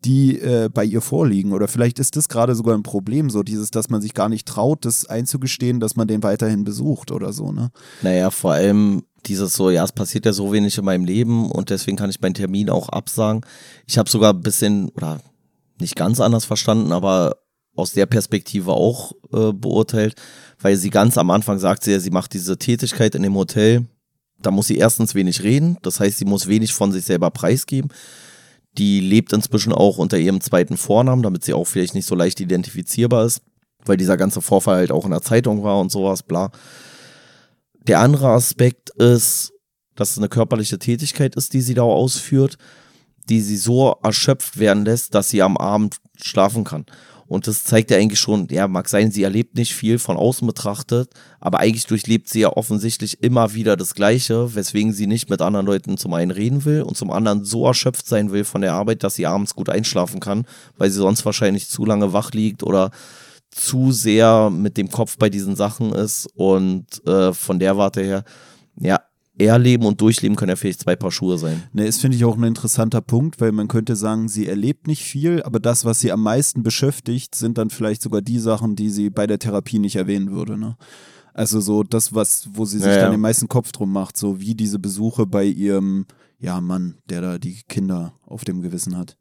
[0.05, 1.53] die äh, bei ihr vorliegen.
[1.53, 4.47] Oder vielleicht ist das gerade sogar ein Problem, so dieses, dass man sich gar nicht
[4.47, 7.71] traut, das einzugestehen, dass man den weiterhin besucht oder so, ne?
[8.01, 11.69] Naja, vor allem dieses so, ja, es passiert ja so wenig in meinem Leben und
[11.69, 13.41] deswegen kann ich meinen Termin auch absagen.
[13.85, 15.19] Ich habe sogar ein bisschen, oder
[15.81, 17.37] nicht ganz anders verstanden, aber
[17.75, 20.15] aus der Perspektive auch äh, beurteilt,
[20.59, 23.87] weil sie ganz am Anfang sagt sie sie macht diese Tätigkeit in dem Hotel.
[24.41, 27.89] Da muss sie erstens wenig reden, das heißt, sie muss wenig von sich selber preisgeben.
[28.77, 32.39] Die lebt inzwischen auch unter ihrem zweiten Vornamen, damit sie auch vielleicht nicht so leicht
[32.39, 33.41] identifizierbar ist,
[33.85, 36.51] weil dieser ganze Vorfall halt auch in der Zeitung war und sowas, bla.
[37.87, 39.51] Der andere Aspekt ist,
[39.95, 42.57] dass es eine körperliche Tätigkeit ist, die sie da ausführt,
[43.29, 46.85] die sie so erschöpft werden lässt, dass sie am Abend schlafen kann.
[47.29, 50.47] Und das zeigt ja eigentlich schon, ja, mag sein, sie erlebt nicht viel von außen
[50.47, 55.39] betrachtet, aber eigentlich durchlebt sie ja offensichtlich immer wieder das Gleiche, weswegen sie nicht mit
[55.39, 58.73] anderen Leuten zum einen reden will und zum anderen so erschöpft sein will von der
[58.73, 62.63] Arbeit, dass sie abends gut einschlafen kann, weil sie sonst wahrscheinlich zu lange wach liegt
[62.63, 62.89] oder
[63.51, 68.23] zu sehr mit dem Kopf bei diesen Sachen ist und äh, von der Warte her,
[68.79, 68.99] ja,
[69.39, 71.63] erleben und durchleben können ja vielleicht zwei Paar Schuhe sein.
[71.73, 75.03] Ne, ist, finde ich, auch ein interessanter Punkt, weil man könnte sagen, sie erlebt nicht
[75.03, 78.89] viel, aber das, was sie am meisten beschäftigt, sind dann vielleicht sogar die Sachen, die
[78.89, 80.57] sie bei der Therapie nicht erwähnen würde.
[80.57, 80.75] Ne?
[81.33, 83.01] Also so das, was, wo sie sich Ja, ja.
[83.03, 86.05] dann den meisten Kopf drum macht, so wie diese Besuche bei ihrem,
[86.37, 89.17] ja, Mann, der da die Kinder auf dem Gewissen hat.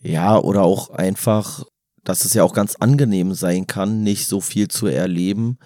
[0.00, 1.64] Ja, oder auch einfach,
[2.04, 5.58] dass es ja auch ganz angenehm sein kann, nicht so viel zu erleben,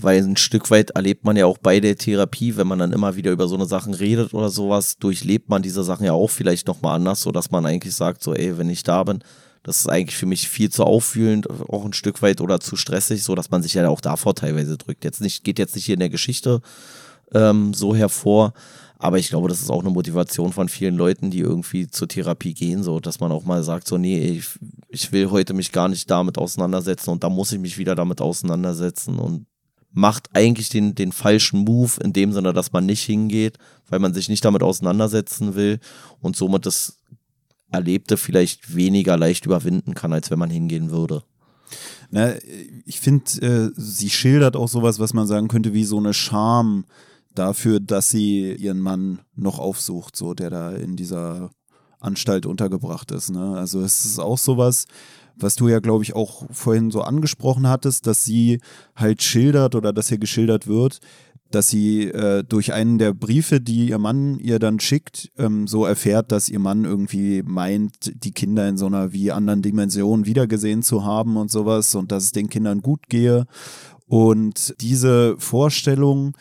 [0.00, 3.16] weil ein Stück weit erlebt man ja auch bei der Therapie, wenn man dann immer
[3.16, 6.68] wieder über so eine Sachen redet oder sowas, durchlebt man diese Sachen ja auch vielleicht
[6.68, 9.24] nochmal anders, so dass man eigentlich sagt, so, ey, wenn ich da bin,
[9.64, 13.24] das ist eigentlich für mich viel zu auffühlend, auch ein Stück weit oder zu stressig,
[13.24, 15.04] so dass man sich ja auch davor teilweise drückt.
[15.04, 16.60] Jetzt nicht, geht jetzt nicht hier in der Geschichte
[17.34, 18.54] ähm, so hervor,
[18.98, 22.54] aber ich glaube, das ist auch eine Motivation von vielen Leuten, die irgendwie zur Therapie
[22.54, 24.46] gehen, so dass man auch mal sagt, so, nee, ich,
[24.88, 28.20] ich will heute mich gar nicht damit auseinandersetzen und da muss ich mich wieder damit
[28.20, 29.46] auseinandersetzen und
[29.92, 34.14] macht eigentlich den, den falschen Move in dem Sinne, dass man nicht hingeht, weil man
[34.14, 35.80] sich nicht damit auseinandersetzen will
[36.20, 36.98] und somit das
[37.70, 41.22] Erlebte vielleicht weniger leicht überwinden kann, als wenn man hingehen würde.
[42.10, 42.34] Na,
[42.86, 46.86] ich finde, äh, sie schildert auch sowas, was man sagen könnte, wie so eine Scham
[47.34, 51.50] dafür, dass sie ihren Mann noch aufsucht, so der da in dieser
[52.00, 53.30] Anstalt untergebracht ist.
[53.30, 53.56] Ne?
[53.56, 54.86] Also es ist auch sowas,
[55.40, 58.60] was du ja, glaube ich, auch vorhin so angesprochen hattest, dass sie
[58.96, 61.00] halt schildert oder dass hier geschildert wird,
[61.50, 65.86] dass sie äh, durch einen der Briefe, die ihr Mann ihr dann schickt, ähm, so
[65.86, 70.82] erfährt, dass ihr Mann irgendwie meint, die Kinder in so einer wie anderen Dimension wiedergesehen
[70.82, 73.46] zu haben und sowas und dass es den Kindern gut gehe.
[74.06, 76.34] Und diese Vorstellung,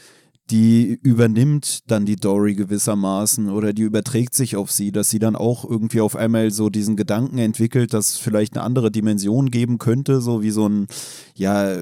[0.50, 5.36] die übernimmt dann die Dory gewissermaßen oder die überträgt sich auf sie, dass sie dann
[5.36, 9.78] auch irgendwie auf einmal so diesen Gedanken entwickelt, dass es vielleicht eine andere Dimension geben
[9.78, 10.88] könnte, so wie so ein
[11.36, 11.76] ja,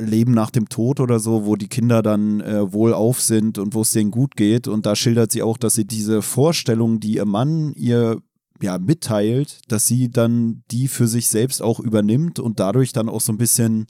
[0.00, 3.82] Leben nach dem Tod oder so, wo die Kinder dann äh, wohlauf sind und wo
[3.82, 4.66] es denen gut geht.
[4.66, 8.22] Und da schildert sie auch, dass sie diese Vorstellung, die ihr Mann ihr
[8.62, 13.20] ja, mitteilt, dass sie dann die für sich selbst auch übernimmt und dadurch dann auch
[13.20, 13.86] so ein bisschen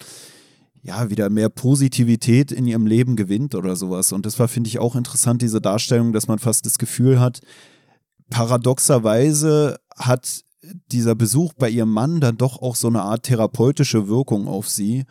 [0.86, 4.12] ja, wieder mehr Positivität in ihrem Leben gewinnt oder sowas.
[4.12, 7.40] Und das war, finde ich, auch interessant, diese Darstellung, dass man fast das Gefühl hat,
[8.30, 10.44] paradoxerweise hat
[10.92, 15.04] dieser Besuch bei ihrem Mann dann doch auch so eine Art therapeutische Wirkung auf sie,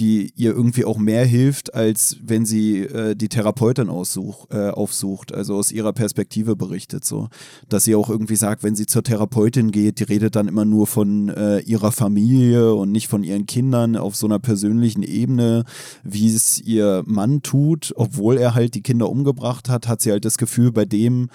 [0.00, 5.34] die ihr irgendwie auch mehr hilft, als wenn sie äh, die Therapeutin aussuch, äh, aufsucht,
[5.34, 7.28] also aus ihrer Perspektive berichtet, so.
[7.68, 10.86] Dass sie auch irgendwie sagt, wenn sie zur Therapeutin geht, die redet dann immer nur
[10.86, 15.64] von äh, ihrer Familie und nicht von ihren Kindern auf so einer persönlichen Ebene,
[16.02, 20.24] wie es ihr Mann tut, obwohl er halt die Kinder umgebracht hat, hat sie halt
[20.24, 21.28] das Gefühl, bei dem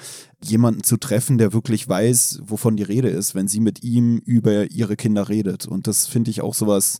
[0.43, 4.71] jemanden zu treffen, der wirklich weiß, wovon die Rede ist, wenn sie mit ihm über
[4.71, 5.67] ihre Kinder redet.
[5.67, 6.99] Und das finde ich auch sowas,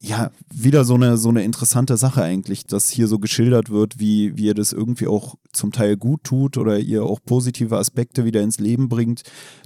[0.00, 4.36] ja, wieder so eine, so eine interessante Sache eigentlich, dass hier so geschildert wird, wie,
[4.36, 8.42] wie ihr das irgendwie auch zum Teil gut tut oder ihr auch positive Aspekte wieder
[8.42, 9.22] ins Leben bringt,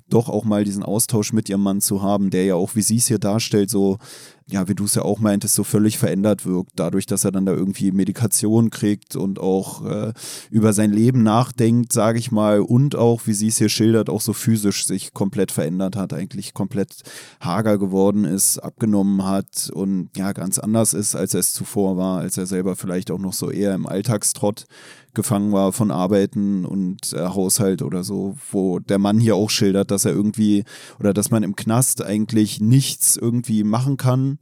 [0.09, 2.97] doch auch mal diesen Austausch mit ihrem Mann zu haben, der ja auch, wie sie
[2.97, 3.99] es hier darstellt, so,
[4.47, 7.47] ja, wie du es ja auch meintest, so völlig verändert wirkt, dadurch, dass er dann
[7.47, 10.13] da irgendwie Medikation kriegt und auch äh,
[10.51, 14.21] über sein Leben nachdenkt, sage ich mal, und auch, wie sie es hier schildert, auch
[14.21, 17.03] so physisch sich komplett verändert hat, eigentlich komplett
[17.41, 22.19] hager geworden ist, abgenommen hat und ja, ganz anders ist, als er es zuvor war,
[22.19, 24.67] als er selber vielleicht auch noch so eher im Alltagstrott
[25.15, 29.91] gefangen war von Arbeiten und äh, Haushalt oder so, wo der Mann hier auch schildert,
[29.91, 30.65] dass er irgendwie
[30.99, 34.39] oder dass man im Knast eigentlich nichts irgendwie machen kann,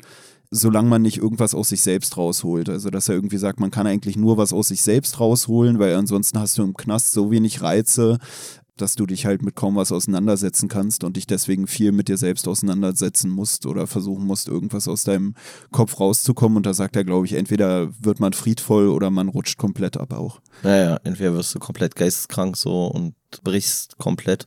[0.51, 2.69] solange man nicht irgendwas aus sich selbst rausholt.
[2.69, 5.95] Also dass er irgendwie sagt, man kann eigentlich nur was aus sich selbst rausholen, weil
[5.95, 8.19] ansonsten hast du im Knast so wenig Reize,
[8.81, 12.17] dass du dich halt mit kaum was auseinandersetzen kannst und dich deswegen viel mit dir
[12.17, 15.35] selbst auseinandersetzen musst oder versuchen musst, irgendwas aus deinem
[15.71, 16.57] Kopf rauszukommen.
[16.57, 20.13] Und da sagt er, glaube ich, entweder wird man friedvoll oder man rutscht komplett ab
[20.13, 20.41] auch.
[20.63, 23.15] Naja, entweder wirst du komplett geisteskrank so und
[23.45, 24.47] brichst komplett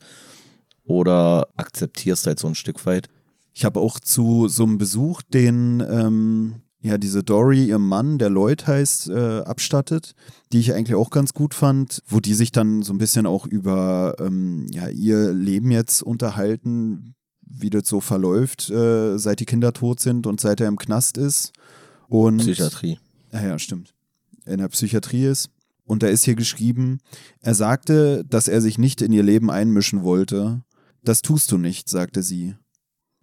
[0.83, 3.09] oder akzeptierst halt so ein Stück weit.
[3.53, 8.29] Ich habe auch zu so einem Besuch, den ähm, ja diese Dory ihrem Mann, der
[8.29, 10.13] Lloyd heißt, äh, abstattet,
[10.51, 13.47] die ich eigentlich auch ganz gut fand, wo die sich dann so ein bisschen auch
[13.47, 19.73] über ähm, ja, ihr Leben jetzt unterhalten, wie das so verläuft, äh, seit die Kinder
[19.73, 21.53] tot sind und seit er im Knast ist.
[22.07, 22.99] Und, Psychiatrie.
[23.31, 23.93] Ja, ja, stimmt.
[24.45, 25.49] In der Psychiatrie ist.
[25.85, 26.99] Und da ist hier geschrieben,
[27.41, 30.61] er sagte, dass er sich nicht in ihr Leben einmischen wollte.
[31.03, 32.55] Das tust du nicht, sagte sie.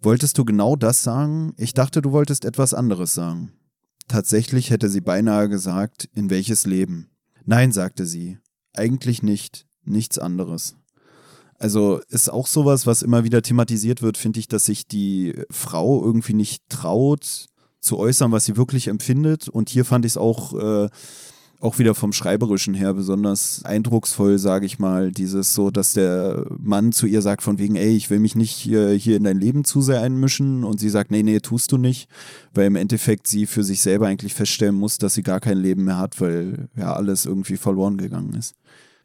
[0.01, 1.53] Wolltest du genau das sagen?
[1.57, 3.53] Ich dachte, du wolltest etwas anderes sagen.
[4.07, 7.11] Tatsächlich hätte sie beinahe gesagt, in welches Leben.
[7.45, 8.39] Nein, sagte sie.
[8.73, 9.67] Eigentlich nicht.
[9.83, 10.75] Nichts anderes.
[11.57, 16.03] Also ist auch sowas, was immer wieder thematisiert wird, finde ich, dass sich die Frau
[16.03, 17.47] irgendwie nicht traut
[17.79, 19.47] zu äußern, was sie wirklich empfindet.
[19.47, 20.89] Und hier fand ich es auch äh,
[21.61, 26.91] auch wieder vom Schreiberischen her besonders eindrucksvoll, sage ich mal, dieses so, dass der Mann
[26.91, 29.63] zu ihr sagt von wegen, ey, ich will mich nicht hier, hier in dein Leben
[29.63, 32.09] zu sehr einmischen und sie sagt, nee, nee, tust du nicht,
[32.53, 35.83] weil im Endeffekt sie für sich selber eigentlich feststellen muss, dass sie gar kein Leben
[35.83, 38.55] mehr hat, weil ja alles irgendwie verloren gegangen ist.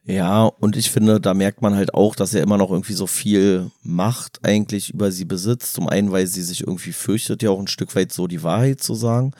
[0.08, 3.08] Ja, und ich finde, da merkt man halt auch, dass er immer noch irgendwie so
[3.08, 5.74] viel Macht eigentlich über sie besitzt.
[5.74, 8.80] Zum einen, weil sie sich irgendwie fürchtet, ja auch ein Stück weit so die Wahrheit
[8.80, 9.32] zu sagen.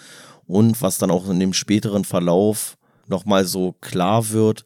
[0.49, 2.77] Und was dann auch in dem späteren Verlauf
[3.09, 4.65] nochmal so klar wird,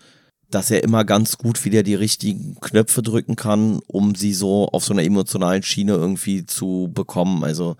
[0.50, 4.84] dass er immer ganz gut wieder die richtigen Knöpfe drücken kann, um sie so auf
[4.84, 7.44] so einer emotionalen Schiene irgendwie zu bekommen.
[7.44, 7.76] Also,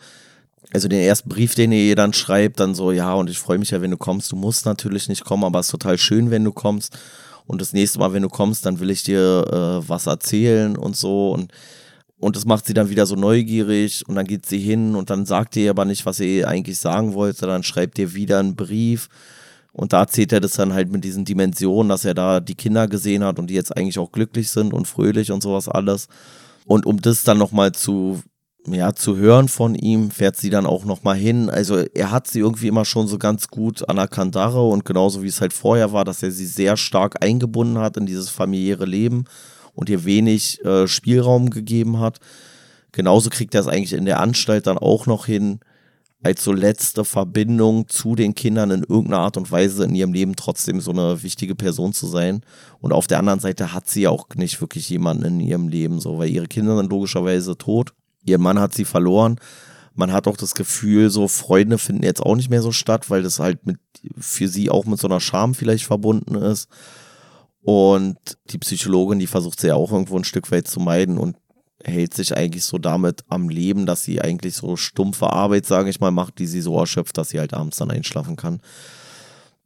[0.73, 3.71] also den ersten Brief, den ihr dann schreibt, dann so, ja, und ich freue mich
[3.71, 4.31] ja, wenn du kommst.
[4.31, 6.97] Du musst natürlich nicht kommen, aber es ist total schön, wenn du kommst.
[7.47, 10.97] Und das nächste Mal, wenn du kommst, dann will ich dir äh, was erzählen und
[10.97, 11.33] so.
[11.33, 11.51] Und,
[12.21, 14.07] und das macht sie dann wieder so neugierig.
[14.07, 17.15] Und dann geht sie hin und dann sagt ihr aber nicht, was ihr eigentlich sagen
[17.15, 17.47] wollte.
[17.47, 19.09] Dann schreibt ihr wieder einen Brief
[19.73, 22.89] und da erzählt er das dann halt mit diesen Dimensionen, dass er da die Kinder
[22.89, 26.09] gesehen hat und die jetzt eigentlich auch glücklich sind und fröhlich und sowas alles.
[26.67, 28.21] Und um das dann nochmal zu,
[28.67, 31.51] ja, zu hören von ihm, fährt sie dann auch nochmal hin.
[31.51, 35.23] Also er hat sie irgendwie immer schon so ganz gut an der Kandare und genauso
[35.23, 38.87] wie es halt vorher war, dass er sie sehr stark eingebunden hat in dieses familiäre
[38.87, 39.25] Leben
[39.75, 42.19] und ihr wenig äh, Spielraum gegeben hat.
[42.93, 45.61] Genauso kriegt er es eigentlich in der Anstalt dann auch noch hin,
[46.23, 50.37] als so letzte Verbindung zu den Kindern in irgendeiner Art und Weise in ihrem Leben
[50.37, 52.43] trotzdem so eine wichtige Person zu sein.
[52.81, 56.19] Und auf der anderen Seite hat sie auch nicht wirklich jemanden in ihrem Leben, so,
[56.19, 57.95] weil ihre Kinder sind logischerweise tot.
[58.25, 59.37] Ihr Mann hat sie verloren.
[59.95, 63.23] Man hat auch das Gefühl, so Freunde finden jetzt auch nicht mehr so statt, weil
[63.23, 63.79] das halt mit,
[64.19, 66.69] für sie auch mit so einer Scham vielleicht verbunden ist.
[67.63, 68.19] Und
[68.51, 71.37] die Psychologin, die versucht sie ja auch irgendwo ein Stück weit zu meiden und
[71.85, 76.01] hält sich eigentlich so damit am Leben, dass sie eigentlich so stumpfe Arbeit, sage ich
[76.01, 78.61] mal, macht, die sie so erschöpft, dass sie halt abends dann einschlafen kann.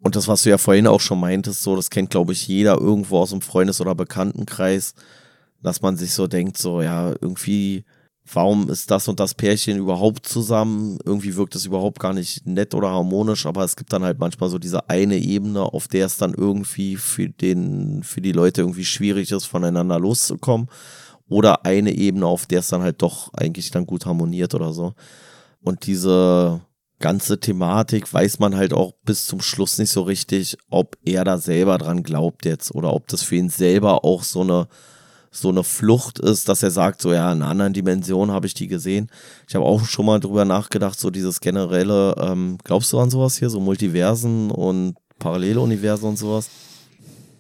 [0.00, 2.78] Und das, was du ja vorhin auch schon meintest, so, das kennt, glaube ich, jeder
[2.78, 4.94] irgendwo aus dem Freundes- oder Bekanntenkreis,
[5.62, 7.84] dass man sich so denkt, so, ja, irgendwie,
[8.30, 10.98] warum ist das und das Pärchen überhaupt zusammen?
[11.06, 14.50] Irgendwie wirkt es überhaupt gar nicht nett oder harmonisch, aber es gibt dann halt manchmal
[14.50, 18.84] so diese eine Ebene, auf der es dann irgendwie für den, für die Leute irgendwie
[18.84, 20.68] schwierig ist, voneinander loszukommen
[21.34, 24.94] oder eine Ebene, auf der es dann halt doch eigentlich dann gut harmoniert oder so.
[25.60, 26.60] Und diese
[27.00, 31.38] ganze Thematik weiß man halt auch bis zum Schluss nicht so richtig, ob er da
[31.38, 34.68] selber dran glaubt jetzt oder ob das für ihn selber auch so eine
[35.32, 38.54] so eine Flucht ist, dass er sagt, so ja, in einer anderen Dimension habe ich
[38.54, 39.10] die gesehen.
[39.48, 43.36] Ich habe auch schon mal drüber nachgedacht, so dieses generelle, ähm, glaubst du an sowas
[43.36, 46.48] hier, so Multiversen und Paralleluniversen und sowas?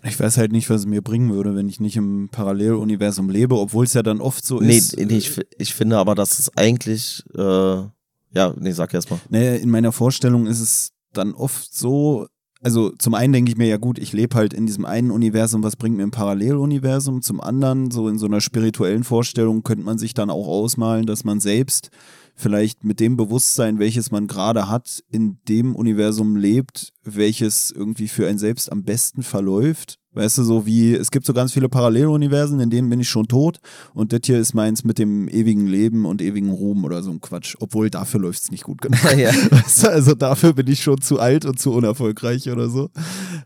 [0.06, 3.58] Ich weiß halt nicht, was es mir bringen würde, wenn ich nicht im Paralleluniversum lebe,
[3.58, 4.96] obwohl es ja dann oft so nee, ist.
[4.98, 9.20] Nee, ich, ich finde aber, dass es eigentlich, äh, ja, nee, sag erst mal.
[9.30, 12.26] Nee, in meiner Vorstellung ist es dann oft so,
[12.62, 15.62] also zum einen denke ich mir ja gut, ich lebe halt in diesem einen Universum,
[15.62, 17.22] was bringt mir ein Paralleluniversum?
[17.22, 21.24] Zum anderen, so in so einer spirituellen Vorstellung könnte man sich dann auch ausmalen, dass
[21.24, 21.90] man selbst
[22.34, 28.26] vielleicht mit dem Bewusstsein, welches man gerade hat, in dem Universum lebt, welches irgendwie für
[28.26, 29.98] einen selbst am besten verläuft.
[30.12, 33.26] Weißt du, so wie, es gibt so ganz viele Paralleluniversen, in denen bin ich schon
[33.26, 33.58] tot
[33.94, 37.20] und das hier ist meins mit dem ewigen Leben und ewigen Ruhm oder so ein
[37.20, 37.56] Quatsch.
[37.58, 39.00] Obwohl dafür läuft es nicht gut genug.
[39.16, 39.30] Ja.
[39.50, 42.90] Weißt du, also dafür bin ich schon zu alt und zu unerfolgreich oder so.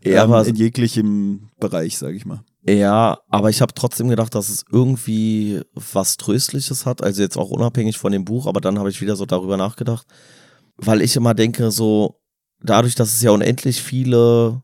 [0.03, 2.43] Ja, ähm, aber in jeglichem Bereich, sag ich mal.
[2.67, 7.01] Ja, aber ich habe trotzdem gedacht, dass es irgendwie was Tröstliches hat.
[7.01, 10.05] Also jetzt auch unabhängig von dem Buch, aber dann habe ich wieder so darüber nachgedacht.
[10.75, 12.19] Weil ich immer denke, so,
[12.61, 14.61] dadurch, dass es ja unendlich viele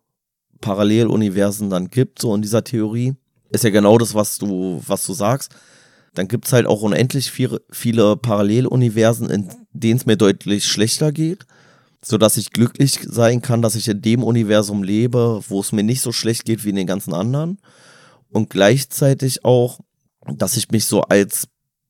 [0.62, 3.14] Paralleluniversen dann gibt, so in dieser Theorie,
[3.50, 5.56] ist ja genau das, was du, was du sagst.
[6.14, 11.12] Dann gibt es halt auch unendlich viel, viele Paralleluniversen, in denen es mir deutlich schlechter
[11.12, 11.46] geht,
[12.04, 16.02] sodass ich glücklich sein kann, dass ich in dem Universum lebe, wo es mir nicht
[16.02, 17.58] so schlecht geht wie in den ganzen anderen
[18.36, 19.80] und gleichzeitig auch,
[20.28, 21.48] dass ich mich so als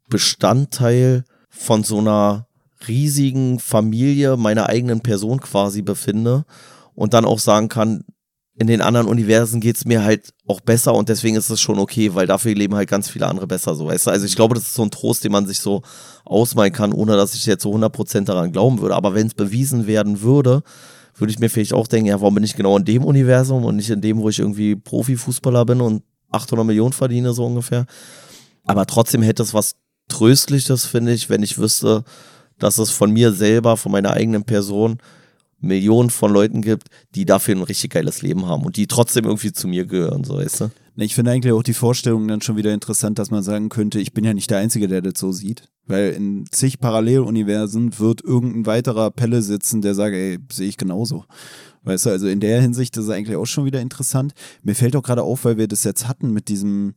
[0.09, 2.47] Bestandteil von so einer
[2.87, 6.45] riesigen Familie meiner eigenen Person quasi befinde
[6.93, 8.03] und dann auch sagen kann,
[8.59, 11.79] in den anderen Universen geht es mir halt auch besser und deswegen ist es schon
[11.79, 13.87] okay, weil dafür leben halt ganz viele andere besser so.
[13.87, 14.11] Weißt du?
[14.11, 15.81] Also ich glaube, das ist so ein Trost, den man sich so
[16.25, 18.95] ausmalen kann, ohne dass ich jetzt so 100% daran glauben würde.
[18.95, 20.61] Aber wenn es bewiesen werden würde,
[21.15, 23.77] würde ich mir vielleicht auch denken, ja, warum bin ich genau in dem Universum und
[23.77, 26.03] nicht in dem, wo ich irgendwie Profifußballer bin und
[26.35, 27.85] 800 Millionen verdiene, so ungefähr.
[28.65, 29.75] Aber trotzdem hätte es was
[30.07, 32.03] Tröstliches, finde ich, wenn ich wüsste,
[32.59, 34.99] dass es von mir selber, von meiner eigenen Person,
[35.59, 39.51] Millionen von Leuten gibt, die dafür ein richtig geiles Leben haben und die trotzdem irgendwie
[39.51, 40.71] zu mir gehören, so weißt du?
[40.97, 44.13] Ich finde eigentlich auch die Vorstellung dann schon wieder interessant, dass man sagen könnte, ich
[44.13, 45.67] bin ja nicht der Einzige, der das so sieht.
[45.87, 51.25] Weil in zig Paralleluniversen wird irgendein weiterer Pelle sitzen, der sagt, ey, sehe ich genauso.
[51.85, 54.33] Weißt du, also in der Hinsicht ist es eigentlich auch schon wieder interessant.
[54.63, 56.95] Mir fällt auch gerade auf, weil wir das jetzt hatten mit diesem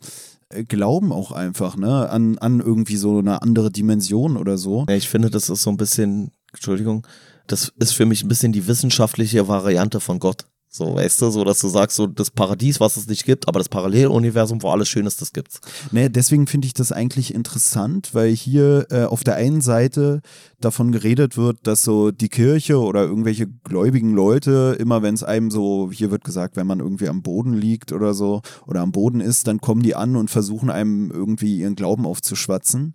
[0.48, 4.86] äh, Glauben auch einfach, ne, an, an irgendwie so eine andere Dimension oder so.
[4.88, 7.06] Ja, ich finde, das ist so ein bisschen, Entschuldigung,
[7.46, 10.46] das ist für mich ein bisschen die wissenschaftliche Variante von Gott.
[10.78, 13.58] So, weißt du, so dass du sagst, so das Paradies, was es nicht gibt, aber
[13.58, 15.60] das Paralleluniversum, wo alles schön ist, das gibt's.
[15.90, 20.22] Nee, deswegen finde ich das eigentlich interessant, weil hier äh, auf der einen Seite
[20.60, 25.50] davon geredet wird, dass so die Kirche oder irgendwelche gläubigen Leute, immer wenn es einem
[25.50, 29.20] so, hier wird gesagt, wenn man irgendwie am Boden liegt oder so oder am Boden
[29.20, 32.94] ist, dann kommen die an und versuchen einem irgendwie ihren Glauben aufzuschwatzen.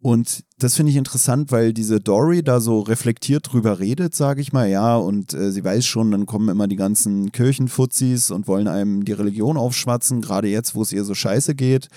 [0.00, 4.52] Und das finde ich interessant, weil diese Dory da so reflektiert drüber redet, sage ich
[4.52, 8.68] mal, ja, und äh, sie weiß schon, dann kommen immer die ganzen Kirchenfuzis und wollen
[8.68, 11.88] einem die Religion aufschwatzen, gerade jetzt, wo es ihr so scheiße geht.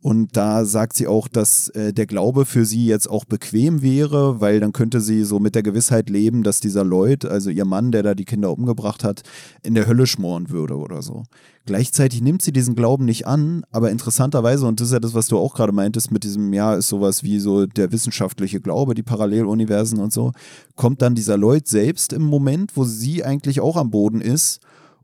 [0.00, 4.40] Und da sagt sie auch, dass äh, der Glaube für sie jetzt auch bequem wäre,
[4.40, 7.92] weil dann könnte sie so mit der Gewissheit leben, dass dieser Lloyd, also ihr Mann,
[7.92, 9.22] der da die Kinder umgebracht hat,
[9.62, 11.24] in der Hölle schmoren würde oder so.
[11.66, 15.28] Gleichzeitig nimmt sie diesen Glauben nicht an, aber interessanterweise, und das ist ja das, was
[15.28, 19.02] du auch gerade meintest, mit diesem, ja, ist sowas wie so der wissenschaftliche Glaube, die
[19.02, 20.32] Paralleluniversen und so,
[20.76, 24.60] kommt dann dieser Lloyd selbst im Moment, wo sie eigentlich auch am Boden ist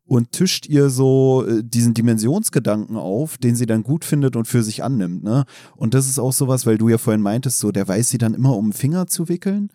[0.07, 4.63] und tischt ihr so äh, diesen Dimensionsgedanken auf, den sie dann gut findet und für
[4.63, 5.23] sich annimmt.
[5.23, 5.45] Ne?
[5.77, 8.35] Und das ist auch sowas, weil du ja vorhin meintest, so der weiß sie dann
[8.35, 9.71] immer um den Finger zu wickeln.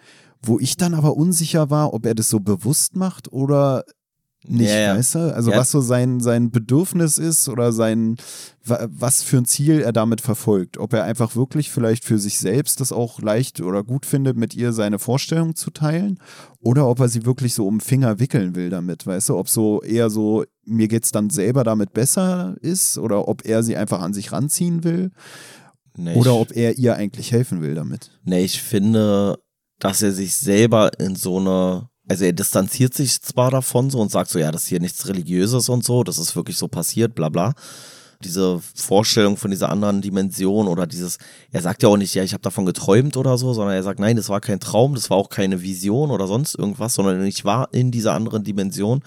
[0.47, 3.83] wo ich dann aber unsicher war, ob er das so bewusst macht oder
[4.47, 4.95] nicht, Ja, ja.
[4.97, 5.19] weißt du?
[5.35, 5.57] Also Ja.
[5.57, 8.15] was so sein, sein Bedürfnis ist oder sein,
[8.63, 10.77] wa- was für ein Ziel er damit verfolgt.
[10.77, 14.53] Ob er einfach wirklich vielleicht für sich selbst das auch leicht oder gut findet, mit
[14.55, 16.19] ihr seine Vorstellung zu teilen
[16.59, 19.37] oder ob er sie wirklich so um den Finger wickeln will damit, weißt du?
[19.37, 23.75] Ob so eher so, mir geht's dann selber damit besser ist oder ob er sie
[23.77, 25.11] einfach an sich ranziehen will
[25.97, 28.11] Nee, oder ich, ob er ihr eigentlich helfen will damit.
[28.25, 29.37] nee, ich finde,
[29.79, 34.11] dass er sich selber in so eine, also er distanziert sich zwar davon so und
[34.11, 37.15] sagt so, ja, das ist hier nichts Religiöses und so, das ist wirklich so passiert,
[37.15, 37.53] bla bla.
[38.23, 41.17] Diese Vorstellung von dieser anderen Dimension oder dieses,
[41.51, 43.99] er sagt ja auch nicht, ja, ich habe davon geträumt oder so, sondern er sagt,
[43.99, 47.43] nein, das war kein Traum, das war auch keine Vision oder sonst irgendwas, sondern ich
[47.43, 49.03] war in dieser anderen Dimension.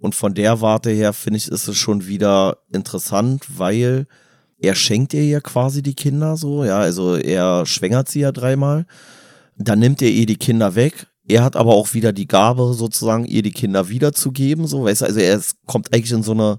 [0.00, 4.06] Und von der Warte her finde ich, ist es schon wieder interessant, weil
[4.58, 8.86] er schenkt ihr ja quasi die Kinder so, ja, also er schwängert sie ja dreimal.
[9.56, 11.06] Dann nimmt er ihr die Kinder weg.
[11.26, 15.06] Er hat aber auch wieder die Gabe, sozusagen, ihr die Kinder wiederzugeben, so, weißt du,
[15.06, 16.58] also er ist, kommt eigentlich in so eine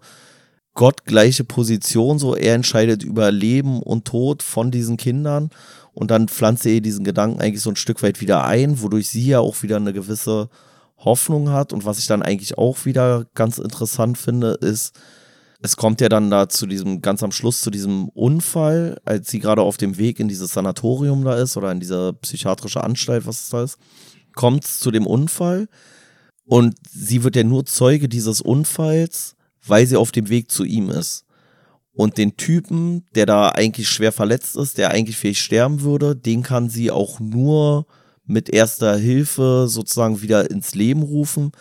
[0.74, 5.52] gottgleiche Position, so, er entscheidet über Leben und Tod von diesen Kindern
[5.94, 9.08] und dann pflanzt er ihr diesen Gedanken eigentlich so ein Stück weit wieder ein, wodurch
[9.08, 10.50] sie ja auch wieder eine gewisse
[10.98, 11.72] Hoffnung hat.
[11.72, 14.94] Und was ich dann eigentlich auch wieder ganz interessant finde, ist,
[15.62, 19.40] es kommt ja dann da zu diesem, ganz am Schluss zu diesem Unfall, als sie
[19.40, 23.46] gerade auf dem Weg in dieses Sanatorium da ist oder in diese psychiatrische Anstalt, was
[23.46, 23.78] es da ist,
[24.36, 25.68] kommt es zu dem Unfall
[26.46, 30.90] und sie wird ja nur Zeuge dieses Unfalls, weil sie auf dem Weg zu ihm
[30.90, 31.26] ist.
[31.94, 36.44] Und den Typen, der da eigentlich schwer verletzt ist, der eigentlich vielleicht sterben würde, den
[36.44, 37.88] kann sie auch nur
[38.26, 41.52] mit erster Hilfe sozusagen wieder ins Leben rufen,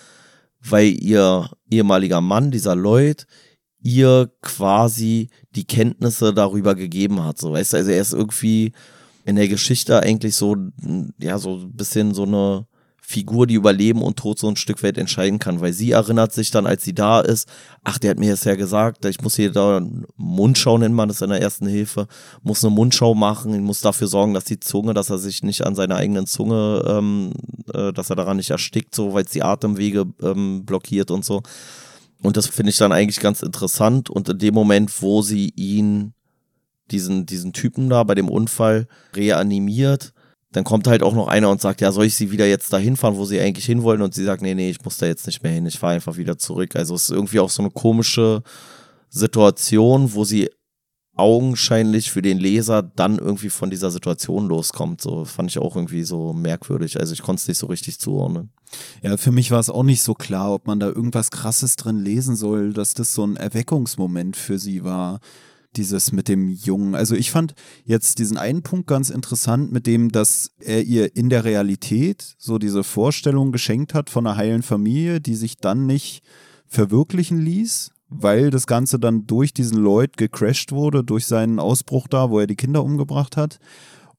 [0.60, 3.26] weil ihr ehemaliger Mann, dieser Lloyd,
[3.80, 7.38] ihr quasi die Kenntnisse darüber gegeben hat.
[7.38, 8.72] So, weißt du, also er ist irgendwie
[9.24, 10.56] in der Geschichte eigentlich so,
[11.18, 12.66] ja, so ein bisschen so eine
[13.06, 16.32] Figur, die über Leben und Tod so ein Stück weit entscheiden kann, weil sie erinnert
[16.32, 17.46] sich dann, als sie da ist,
[17.82, 19.82] ach, der hat mir das ja gesagt, ich muss hier da
[20.16, 22.06] Mundschau nennt man das in der ersten Hilfe,
[22.42, 25.74] muss eine Mundschau machen, muss dafür sorgen, dass die Zunge, dass er sich nicht an
[25.74, 27.32] seiner eigenen Zunge, ähm,
[27.74, 31.42] äh, dass er daran nicht erstickt, so, weil es die Atemwege ähm, blockiert und so.
[32.22, 34.08] Und das finde ich dann eigentlich ganz interessant.
[34.08, 36.14] Und in dem Moment, wo sie ihn,
[36.90, 40.12] diesen, diesen Typen da bei dem Unfall reanimiert,
[40.52, 42.96] dann kommt halt auch noch einer und sagt, ja, soll ich sie wieder jetzt dahin
[42.96, 44.02] fahren, wo sie eigentlich hinwollen?
[44.02, 46.16] Und sie sagt, nee, nee, ich muss da jetzt nicht mehr hin, ich fahre einfach
[46.16, 46.76] wieder zurück.
[46.76, 48.42] Also es ist irgendwie auch so eine komische
[49.08, 50.48] Situation, wo sie
[51.16, 55.00] augenscheinlich für den Leser dann irgendwie von dieser Situation loskommt.
[55.00, 56.98] So fand ich auch irgendwie so merkwürdig.
[56.98, 58.50] Also ich konnte es nicht so richtig zuordnen.
[59.02, 62.00] Ja, für mich war es auch nicht so klar, ob man da irgendwas Krasses drin
[62.00, 65.20] lesen soll, dass das so ein Erweckungsmoment für sie war.
[65.76, 66.94] Dieses mit dem Jungen.
[66.94, 67.54] Also ich fand
[67.84, 72.58] jetzt diesen einen Punkt ganz interessant, mit dem, dass er ihr in der Realität so
[72.58, 76.22] diese Vorstellung geschenkt hat von einer heilen Familie, die sich dann nicht
[76.66, 82.30] verwirklichen ließ, weil das Ganze dann durch diesen Lloyd gecrashed wurde, durch seinen Ausbruch da,
[82.30, 83.58] wo er die Kinder umgebracht hat.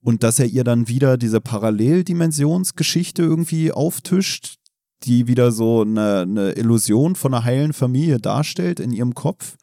[0.02, 4.58] Und dass er ihr dann wieder diese Paralleldimensionsgeschichte irgendwie auftischt,
[5.04, 9.58] die wieder so eine, eine Illusion von einer heilen Familie darstellt in ihrem Kopf.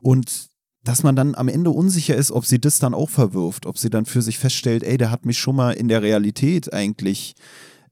[0.00, 0.48] Und
[0.84, 3.90] dass man dann am Ende unsicher ist, ob sie das dann auch verwirft, ob sie
[3.90, 7.34] dann für sich feststellt, ey, der hat mich schon mal in der Realität eigentlich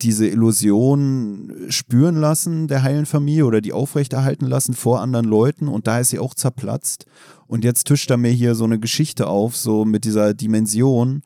[0.02, 5.86] diese Illusion spüren lassen der heilen Familie oder die aufrechterhalten lassen vor anderen Leuten und
[5.86, 7.06] da ist sie auch zerplatzt.
[7.46, 11.22] Und jetzt tischt er mir hier so eine Geschichte auf, so mit dieser Dimension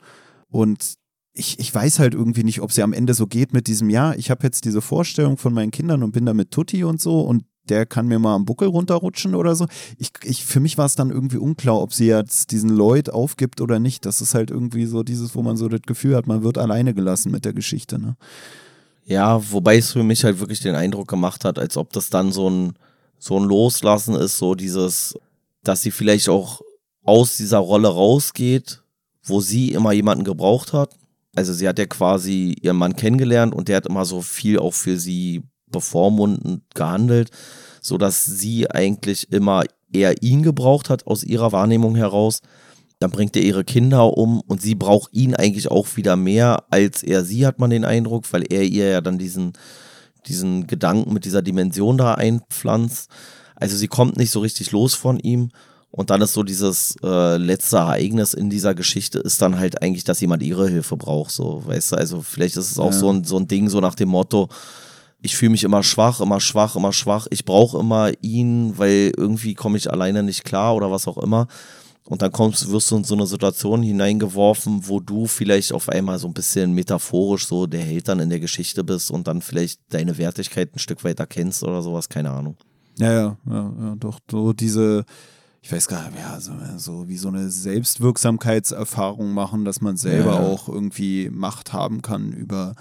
[0.49, 0.97] und
[1.33, 4.15] ich, ich weiß halt irgendwie nicht, ob sie am Ende so geht mit diesem, ja,
[4.15, 7.21] ich habe jetzt diese Vorstellung von meinen Kindern und bin da mit Tutti und so
[7.21, 9.67] und der kann mir mal am Buckel runterrutschen oder so.
[9.99, 13.61] Ich, ich, für mich war es dann irgendwie unklar, ob sie jetzt diesen Lloyd aufgibt
[13.61, 14.07] oder nicht.
[14.07, 16.95] Das ist halt irgendwie so dieses, wo man so das Gefühl hat, man wird alleine
[16.95, 17.99] gelassen mit der Geschichte.
[17.99, 18.17] Ne?
[19.05, 22.33] Ja, wobei es für mich halt wirklich den Eindruck gemacht hat, als ob das dann
[22.33, 22.75] so ein,
[23.19, 25.15] so ein Loslassen ist, so dieses,
[25.63, 26.61] dass sie vielleicht auch
[27.05, 28.83] aus dieser Rolle rausgeht,
[29.23, 30.97] wo sie immer jemanden gebraucht hat.
[31.35, 34.75] Also sie hat ja quasi ihren Mann kennengelernt und der hat immer so viel auch
[34.75, 37.31] für sie bevormundend gehandelt,
[37.81, 42.41] so dass sie eigentlich immer eher ihn gebraucht hat aus ihrer Wahrnehmung heraus.
[42.99, 47.03] Dann bringt er ihre Kinder um und sie braucht ihn eigentlich auch wieder mehr als
[47.03, 49.53] er sie, hat man den Eindruck, weil er ihr ja dann diesen,
[50.27, 53.11] diesen Gedanken mit dieser Dimension da einpflanzt.
[53.55, 55.51] Also sie kommt nicht so richtig los von ihm.
[55.91, 60.05] Und dann ist so dieses äh, letzte Ereignis in dieser Geschichte ist dann halt eigentlich,
[60.05, 61.31] dass jemand ihre Hilfe braucht.
[61.31, 62.99] So, weißt du, also vielleicht ist es auch Ja.
[62.99, 64.49] so, ein, so ein Ding, so nach dem Motto,
[65.23, 67.27] ich fühle mich immer schwach, immer schwach, immer schwach.
[67.31, 71.49] Ich brauche immer ihn, weil irgendwie komme ich alleine nicht klar oder was auch immer.
[72.05, 76.21] Und dann kommst, wirst du in so eine Situation hineingeworfen, wo du vielleicht auf einmal
[76.21, 79.81] so ein bisschen metaphorisch so der Held dann in der Geschichte bist und dann vielleicht
[79.89, 82.57] deine Wertigkeit ein Stück weit erkennst oder sowas, keine Ahnung.
[82.99, 85.05] Ja, ja, ja, ja doch, so diese,
[85.63, 90.35] ich weiß gar nicht, ja, so, so wie so eine Selbstwirksamkeitserfahrung machen, dass man selber
[90.35, 90.41] ja.
[90.41, 92.77] auch irgendwie Macht haben kann über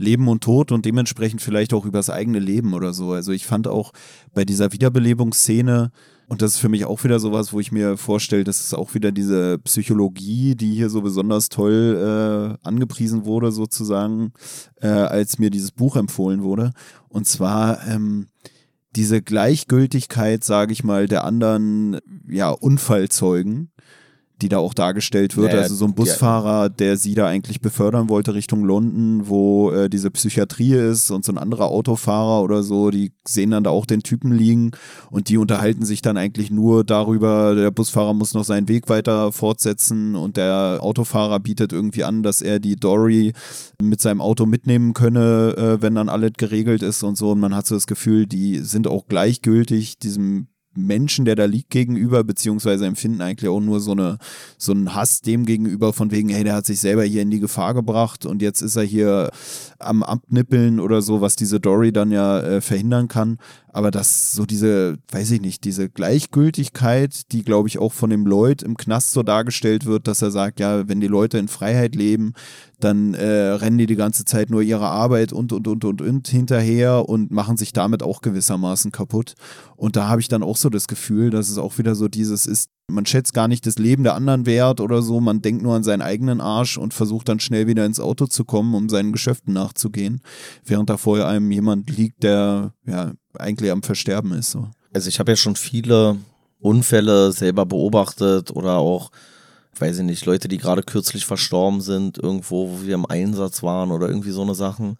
[0.00, 3.12] Leben und Tod und dementsprechend vielleicht auch über das eigene Leben oder so.
[3.12, 3.92] Also ich fand auch
[4.34, 5.90] bei dieser Wiederbelebungsszene,
[6.28, 8.92] und das ist für mich auch wieder sowas, wo ich mir vorstelle, das ist auch
[8.94, 14.32] wieder diese Psychologie, die hier so besonders toll äh, angepriesen wurde, sozusagen,
[14.82, 16.72] äh, als mir dieses Buch empfohlen wurde.
[17.08, 18.26] Und zwar ähm,
[18.94, 23.70] diese Gleichgültigkeit, sage ich mal, der anderen ja, Unfallzeugen
[24.40, 25.48] die da auch dargestellt wird.
[25.48, 29.90] Naja, also so ein Busfahrer, der sie da eigentlich befördern wollte Richtung London, wo äh,
[29.90, 33.86] diese Psychiatrie ist und so ein anderer Autofahrer oder so, die sehen dann da auch
[33.86, 34.70] den Typen liegen
[35.10, 39.32] und die unterhalten sich dann eigentlich nur darüber, der Busfahrer muss noch seinen Weg weiter
[39.32, 43.32] fortsetzen und der Autofahrer bietet irgendwie an, dass er die Dory
[43.82, 47.32] mit seinem Auto mitnehmen könne, äh, wenn dann alles geregelt ist und so.
[47.32, 50.48] Und man hat so das Gefühl, die sind auch gleichgültig diesem
[50.86, 54.18] Menschen, der da liegt, gegenüber, beziehungsweise empfinden eigentlich auch nur so, eine,
[54.56, 57.40] so einen Hass dem gegenüber, von wegen, hey, der hat sich selber hier in die
[57.40, 59.30] Gefahr gebracht und jetzt ist er hier
[59.78, 63.38] am Abnippeln oder so, was diese Dory dann ja äh, verhindern kann.
[63.78, 68.26] Aber das so diese, weiß ich nicht, diese Gleichgültigkeit, die glaube ich auch von dem
[68.26, 71.94] Lloyd im Knast so dargestellt wird, dass er sagt, ja, wenn die Leute in Freiheit
[71.94, 72.32] leben,
[72.80, 76.26] dann äh, rennen die die ganze Zeit nur ihrer Arbeit und, und, und, und, und
[76.26, 79.34] hinterher und machen sich damit auch gewissermaßen kaputt.
[79.76, 82.46] Und da habe ich dann auch so das Gefühl, dass es auch wieder so dieses
[82.46, 85.74] ist, man schätzt gar nicht das Leben der anderen wert oder so, man denkt nur
[85.74, 89.12] an seinen eigenen Arsch und versucht dann schnell wieder ins Auto zu kommen, um seinen
[89.12, 90.22] Geschäften nachzugehen,
[90.64, 94.50] während da vor einem jemand liegt, der ja eigentlich am Versterben ist.
[94.50, 94.68] So.
[94.92, 96.16] Also ich habe ja schon viele
[96.60, 99.10] Unfälle selber beobachtet oder auch
[99.80, 103.92] weiß ich nicht, Leute, die gerade kürzlich verstorben sind, irgendwo, wo wir im Einsatz waren
[103.92, 104.96] oder irgendwie so eine Sachen.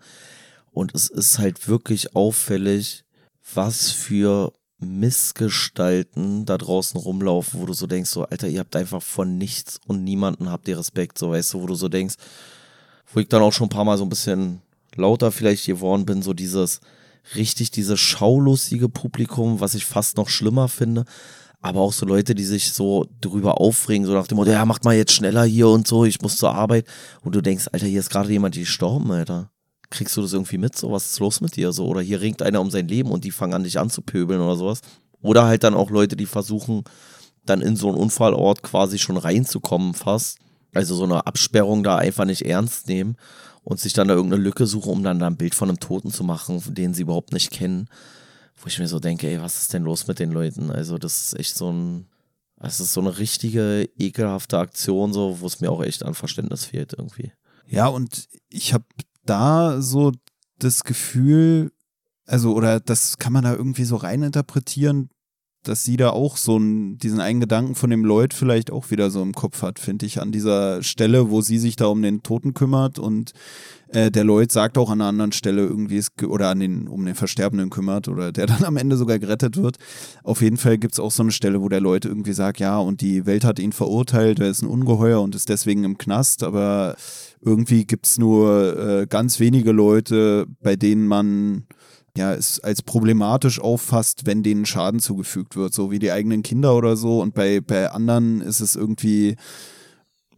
[0.70, 3.04] Und es ist halt wirklich auffällig,
[3.54, 9.02] was für Missgestalten da draußen rumlaufen, wo du so denkst, so, Alter, ihr habt einfach
[9.02, 12.14] von nichts und niemanden habt ihr Respekt, so, weißt du, wo du so denkst,
[13.12, 14.62] wo ich dann auch schon ein paar Mal so ein bisschen
[14.94, 16.80] lauter vielleicht geworden bin, so dieses,
[17.34, 21.04] richtig dieses schaulustige Publikum, was ich fast noch schlimmer finde,
[21.60, 24.84] aber auch so Leute, die sich so drüber aufregen, so nach dem Motto, ja, macht
[24.84, 26.86] mal jetzt schneller hier und so, ich muss zur Arbeit.
[27.22, 29.50] Und du denkst, Alter, hier ist gerade jemand gestorben, Alter.
[29.90, 30.76] Kriegst du das irgendwie mit?
[30.76, 31.72] So, was ist los mit dir?
[31.72, 34.56] So, oder hier ringt einer um sein Leben und die fangen an, dich anzupöbeln oder
[34.56, 34.80] sowas.
[35.22, 36.84] Oder halt dann auch Leute, die versuchen,
[37.44, 40.38] dann in so einen Unfallort quasi schon reinzukommen, fast.
[40.74, 43.16] Also so eine Absperrung da einfach nicht ernst nehmen
[43.64, 46.10] und sich dann da irgendeine Lücke suchen, um dann da ein Bild von einem Toten
[46.10, 47.88] zu machen, den sie überhaupt nicht kennen
[48.60, 50.70] wo ich mir so denke, ey, was ist denn los mit den Leuten?
[50.70, 52.06] Also, das ist echt so ein,
[52.60, 56.64] es ist so eine richtige ekelhafte Aktion, so, wo es mir auch echt an Verständnis
[56.64, 57.32] fehlt irgendwie.
[57.66, 58.84] Ja, und ich habe
[59.28, 60.12] da so
[60.58, 61.72] das Gefühl,
[62.26, 65.10] also, oder das kann man da irgendwie so reininterpretieren,
[65.64, 69.10] dass sie da auch so einen, diesen einen Gedanken von dem Lloyd vielleicht auch wieder
[69.10, 72.22] so im Kopf hat, finde ich, an dieser Stelle, wo sie sich da um den
[72.22, 73.32] Toten kümmert und
[73.88, 77.04] äh, der Lloyd sagt auch an einer anderen Stelle irgendwie, es, oder an den, um
[77.04, 79.76] den Versterbenden kümmert oder der dann am Ende sogar gerettet wird.
[80.22, 82.78] Auf jeden Fall gibt es auch so eine Stelle, wo der Lloyd irgendwie sagt, ja,
[82.78, 86.42] und die Welt hat ihn verurteilt, er ist ein Ungeheuer und ist deswegen im Knast,
[86.44, 86.96] aber
[87.40, 91.64] irgendwie gibt es nur äh, ganz wenige Leute, bei denen man
[92.16, 96.76] ja, es als problematisch auffasst, wenn denen Schaden zugefügt wird, so wie die eigenen Kinder
[96.76, 97.20] oder so.
[97.20, 99.36] Und bei, bei anderen ist es irgendwie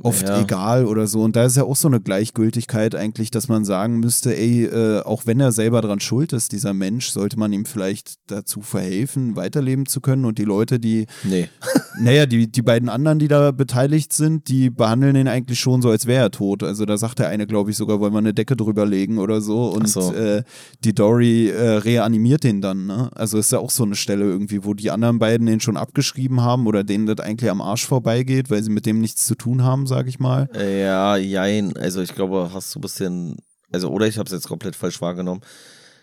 [0.03, 0.41] oft ja.
[0.41, 1.23] egal oder so.
[1.23, 5.01] Und da ist ja auch so eine Gleichgültigkeit eigentlich, dass man sagen müsste, ey, äh,
[5.03, 9.37] auch wenn er selber dran schuld ist, dieser Mensch, sollte man ihm vielleicht dazu verhelfen,
[9.37, 10.25] weiterleben zu können.
[10.25, 11.49] Und die Leute, die, nee.
[12.01, 15.91] naja, die, die beiden anderen, die da beteiligt sind, die behandeln ihn eigentlich schon so,
[15.91, 16.63] als wäre er tot.
[16.63, 19.41] Also da sagt der eine, glaube ich, sogar, wollen wir eine Decke drüber legen oder
[19.41, 19.69] so.
[19.69, 20.13] Und so.
[20.13, 20.43] Äh,
[20.85, 22.87] die Dory äh, reanimiert den dann.
[22.87, 23.11] Ne?
[23.15, 26.41] Also ist ja auch so eine Stelle irgendwie, wo die anderen beiden den schon abgeschrieben
[26.41, 29.63] haben oder denen das eigentlich am Arsch vorbeigeht, weil sie mit dem nichts zu tun
[29.63, 30.49] haben sage ich mal.
[30.55, 31.77] Ja, jein.
[31.77, 33.37] Also ich glaube, hast du ein bisschen,
[33.71, 35.43] also oder ich habe es jetzt komplett falsch wahrgenommen.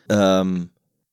[0.10, 0.70] Ähm,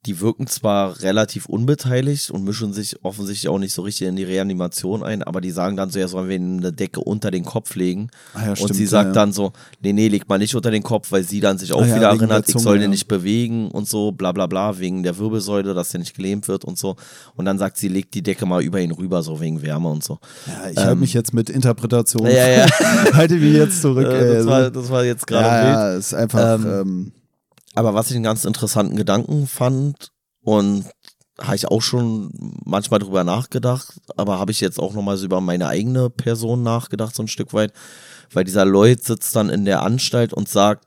[0.07, 4.25] die wirken zwar relativ unbeteiligt und mischen sich offensichtlich auch nicht so richtig in die
[4.25, 7.75] Reanimation ein, aber die sagen dann so, ja, sollen wir eine Decke unter den Kopf
[7.75, 8.11] legen?
[8.35, 10.71] Ah, ja, und stimmt, sie sagt ja, dann so, nee, nee, leg mal nicht unter
[10.71, 13.09] den Kopf, weil sie dann sich auch ah, wieder erinnert, Zunge, ich soll den nicht
[13.09, 16.79] bewegen und so, bla bla bla, wegen der Wirbelsäule, dass der nicht gelähmt wird und
[16.79, 16.97] so.
[17.35, 20.05] Und dann sagt sie, leg die Decke mal über ihn rüber, so wegen Wärme und
[20.05, 20.19] so.
[20.47, 22.27] Ja, ich ähm, halte mich jetzt mit Interpretation.
[22.27, 22.67] Ja, ja.
[23.15, 24.05] halte mich jetzt zurück.
[24.15, 26.55] Äh, das, war, das war jetzt gerade ja, ja, ist einfach.
[26.55, 27.13] Ähm, ähm,
[27.75, 30.13] aber was ich einen ganz interessanten Gedanken fand
[30.43, 30.87] und
[31.41, 32.31] habe ich auch schon
[32.65, 37.15] manchmal drüber nachgedacht, aber habe ich jetzt auch nochmal so über meine eigene Person nachgedacht,
[37.15, 37.73] so ein Stück weit,
[38.33, 40.87] weil dieser Lloyd sitzt dann in der Anstalt und sagt,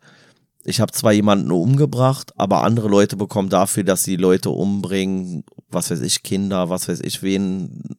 [0.64, 5.92] ich habe zwar jemanden umgebracht, aber andere Leute bekommen dafür, dass sie Leute umbringen, was
[5.92, 7.98] weiß ich, Kinder, was weiß ich, wen,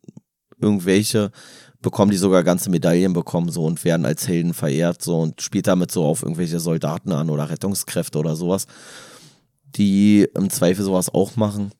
[0.61, 1.31] irgendwelche,
[1.81, 5.67] bekommen die sogar ganze Medaillen bekommen so und werden als Helden verehrt so und spielt
[5.67, 8.67] damit so auf irgendwelche Soldaten an oder Rettungskräfte oder sowas,
[9.65, 11.71] die im Zweifel sowas auch machen.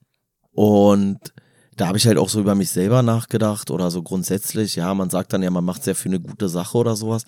[0.53, 1.33] Und
[1.77, 5.11] da habe ich halt auch so über mich selber nachgedacht oder so grundsätzlich, ja, man
[5.11, 7.25] sagt dann ja, man macht sehr für eine gute Sache oder sowas.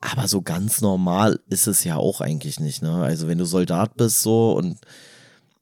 [0.00, 3.02] Aber so ganz normal ist es ja auch eigentlich nicht, ne?
[3.02, 4.78] Also wenn du Soldat bist so und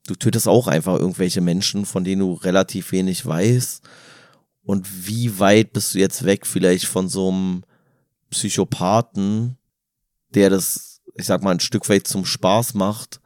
[0.07, 3.83] du tötest auch einfach irgendwelche Menschen, von denen du relativ wenig weißt.
[4.67, 7.63] Und wie weit bist du jetzt weg vielleicht von so einem
[8.31, 9.57] Psychopathen,
[10.35, 13.21] der das, ich sag mal, ein Stück weit zum Spaß macht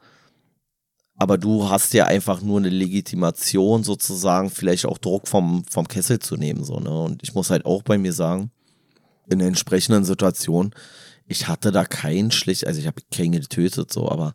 [1.21, 6.17] aber du hast ja einfach nur eine Legitimation sozusagen, vielleicht auch Druck vom, vom Kessel
[6.17, 6.89] zu nehmen, so, ne?
[6.89, 8.49] Und ich muss halt auch bei mir sagen,
[9.29, 10.73] in der entsprechenden Situation,
[11.27, 14.33] ich hatte da kein schlicht, also ich habe keinen getötet, so, aber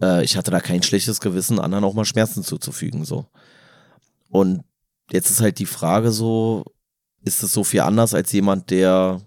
[0.00, 3.26] äh, ich hatte da kein schlechtes Gewissen, anderen auch mal Schmerzen zuzufügen, so.
[4.30, 4.64] Und
[5.10, 6.64] jetzt ist halt die Frage so,
[7.22, 9.20] ist es so viel anders als jemand, der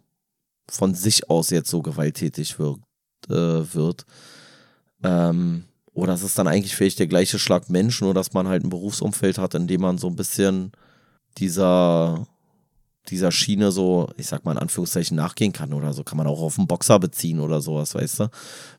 [0.69, 2.79] von sich aus jetzt so gewalttätig wird,
[3.27, 4.05] äh, wird?
[5.03, 8.63] Ähm, oder ist es dann eigentlich vielleicht der gleiche Schlag Mensch, nur dass man halt
[8.63, 10.71] ein Berufsumfeld hat, in dem man so ein bisschen
[11.37, 12.25] dieser,
[13.09, 16.03] dieser Schiene so, ich sag mal in Anführungszeichen, nachgehen kann oder so.
[16.03, 18.29] Kann man auch auf einen Boxer beziehen oder sowas, weißt du?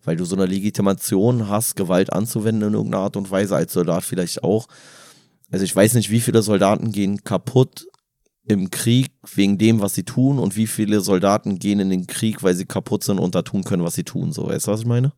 [0.05, 4.05] Weil du so eine Legitimation hast, Gewalt anzuwenden in irgendeiner Art und Weise, als Soldat
[4.05, 4.67] vielleicht auch.
[5.51, 7.87] Also ich weiß nicht, wie viele Soldaten gehen kaputt
[8.45, 12.43] im Krieg wegen dem, was sie tun und wie viele Soldaten gehen in den Krieg,
[12.43, 14.33] weil sie kaputt sind und da tun können, was sie tun.
[14.33, 15.13] So, weißt du, was ich meine?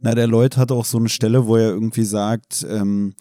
[0.00, 3.14] Na, der Lloyd hat auch so eine Stelle, wo er irgendwie sagt, ähm,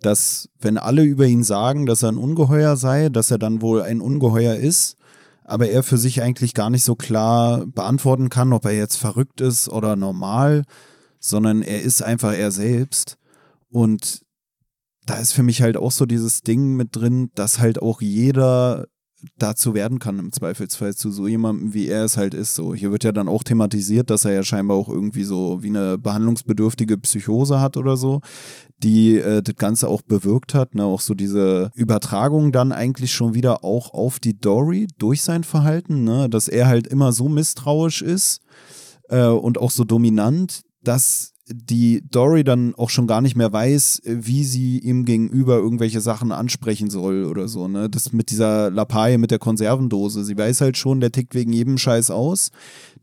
[0.00, 3.82] dass wenn alle über ihn sagen, dass er ein Ungeheuer sei, dass er dann wohl
[3.82, 4.96] ein Ungeheuer ist,
[5.44, 9.40] aber er für sich eigentlich gar nicht so klar beantworten kann, ob er jetzt verrückt
[9.40, 10.64] ist oder normal,
[11.18, 13.18] sondern er ist einfach er selbst.
[13.68, 14.22] Und
[15.06, 18.86] da ist für mich halt auch so dieses Ding mit drin, dass halt auch jeder
[19.38, 22.54] dazu werden kann im Zweifelsfall zu so jemandem, wie er es halt ist.
[22.54, 25.68] So, hier wird ja dann auch thematisiert, dass er ja scheinbar auch irgendwie so wie
[25.68, 28.20] eine behandlungsbedürftige Psychose hat oder so,
[28.78, 30.74] die äh, das Ganze auch bewirkt hat.
[30.74, 30.84] Ne?
[30.84, 36.04] Auch so diese Übertragung dann eigentlich schon wieder auch auf die Dory durch sein Verhalten,
[36.04, 36.28] ne?
[36.28, 38.40] dass er halt immer so misstrauisch ist
[39.08, 44.02] äh, und auch so dominant, dass die Dory dann auch schon gar nicht mehr weiß,
[44.04, 47.68] wie sie ihm gegenüber irgendwelche Sachen ansprechen soll oder so.
[47.68, 47.90] Ne?
[47.90, 50.24] Das mit dieser Lapaille, mit der Konservendose.
[50.24, 52.50] Sie weiß halt schon, der tickt wegen jedem Scheiß aus.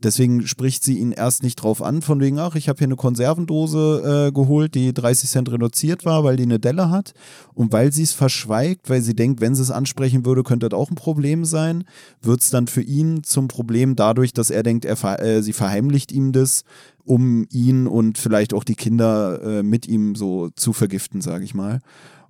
[0.02, 2.96] Deswegen spricht sie ihn erst nicht drauf an, von wegen, ach, ich habe hier eine
[2.96, 7.14] Konservendose äh, geholt, die 30 Cent reduziert war, weil die eine Delle hat.
[7.54, 10.78] Und weil sie es verschweigt, weil sie denkt, wenn sie es ansprechen würde, könnte das
[10.78, 11.84] auch ein Problem sein,
[12.22, 16.12] wird es dann für ihn zum Problem dadurch, dass er denkt, er, äh, sie verheimlicht
[16.12, 16.62] ihm das,
[17.04, 21.54] um ihn und vielleicht auch die Kinder äh, mit ihm so zu vergiften, sage ich
[21.54, 21.80] mal.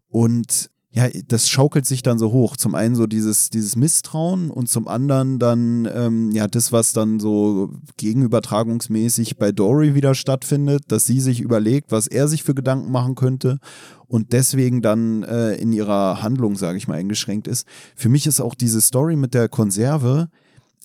[0.08, 2.56] Und ja, das schaukelt sich dann so hoch.
[2.56, 7.20] Zum einen so dieses, dieses Misstrauen und zum anderen dann, ähm, ja, das, was dann
[7.20, 12.90] so gegenübertragungsmäßig bei Dory wieder stattfindet, dass sie sich überlegt, was er sich für Gedanken
[12.90, 13.58] machen könnte
[14.06, 17.66] und deswegen dann äh, in ihrer Handlung, sage ich mal, eingeschränkt ist.
[17.94, 20.30] Für mich ist auch diese Story mit der Konserve,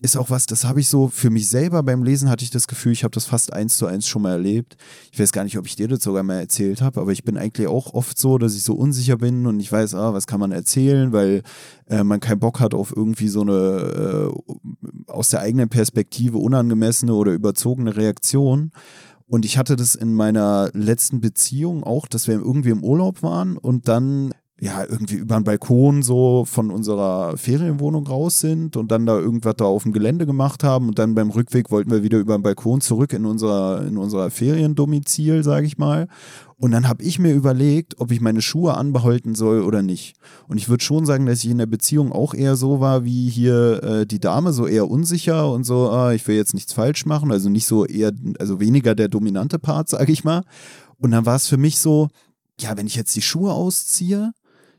[0.00, 2.66] ist auch was, das habe ich so für mich selber beim Lesen hatte ich das
[2.66, 4.76] Gefühl, ich habe das fast eins zu eins schon mal erlebt.
[5.12, 7.38] Ich weiß gar nicht, ob ich dir das sogar mal erzählt habe, aber ich bin
[7.38, 10.40] eigentlich auch oft so, dass ich so unsicher bin und ich weiß, ah, was kann
[10.40, 11.42] man erzählen, weil
[11.86, 17.14] äh, man keinen Bock hat auf irgendwie so eine äh, aus der eigenen Perspektive unangemessene
[17.14, 18.72] oder überzogene Reaktion.
[19.26, 23.56] Und ich hatte das in meiner letzten Beziehung auch, dass wir irgendwie im Urlaub waren
[23.56, 29.04] und dann ja, irgendwie über den Balkon so von unserer Ferienwohnung raus sind und dann
[29.04, 32.18] da irgendwas da auf dem Gelände gemacht haben und dann beim Rückweg wollten wir wieder
[32.18, 36.06] über den Balkon zurück in unser, in unser Feriendomizil, sage ich mal.
[36.56, 40.14] Und dann habe ich mir überlegt, ob ich meine Schuhe anbehalten soll oder nicht.
[40.46, 43.28] Und ich würde schon sagen, dass ich in der Beziehung auch eher so war wie
[43.28, 47.06] hier äh, die Dame, so eher unsicher und so, ah, ich will jetzt nichts falsch
[47.06, 50.42] machen, also nicht so eher, also weniger der dominante Part, sage ich mal.
[50.98, 52.08] Und dann war es für mich so,
[52.60, 54.32] ja, wenn ich jetzt die Schuhe ausziehe,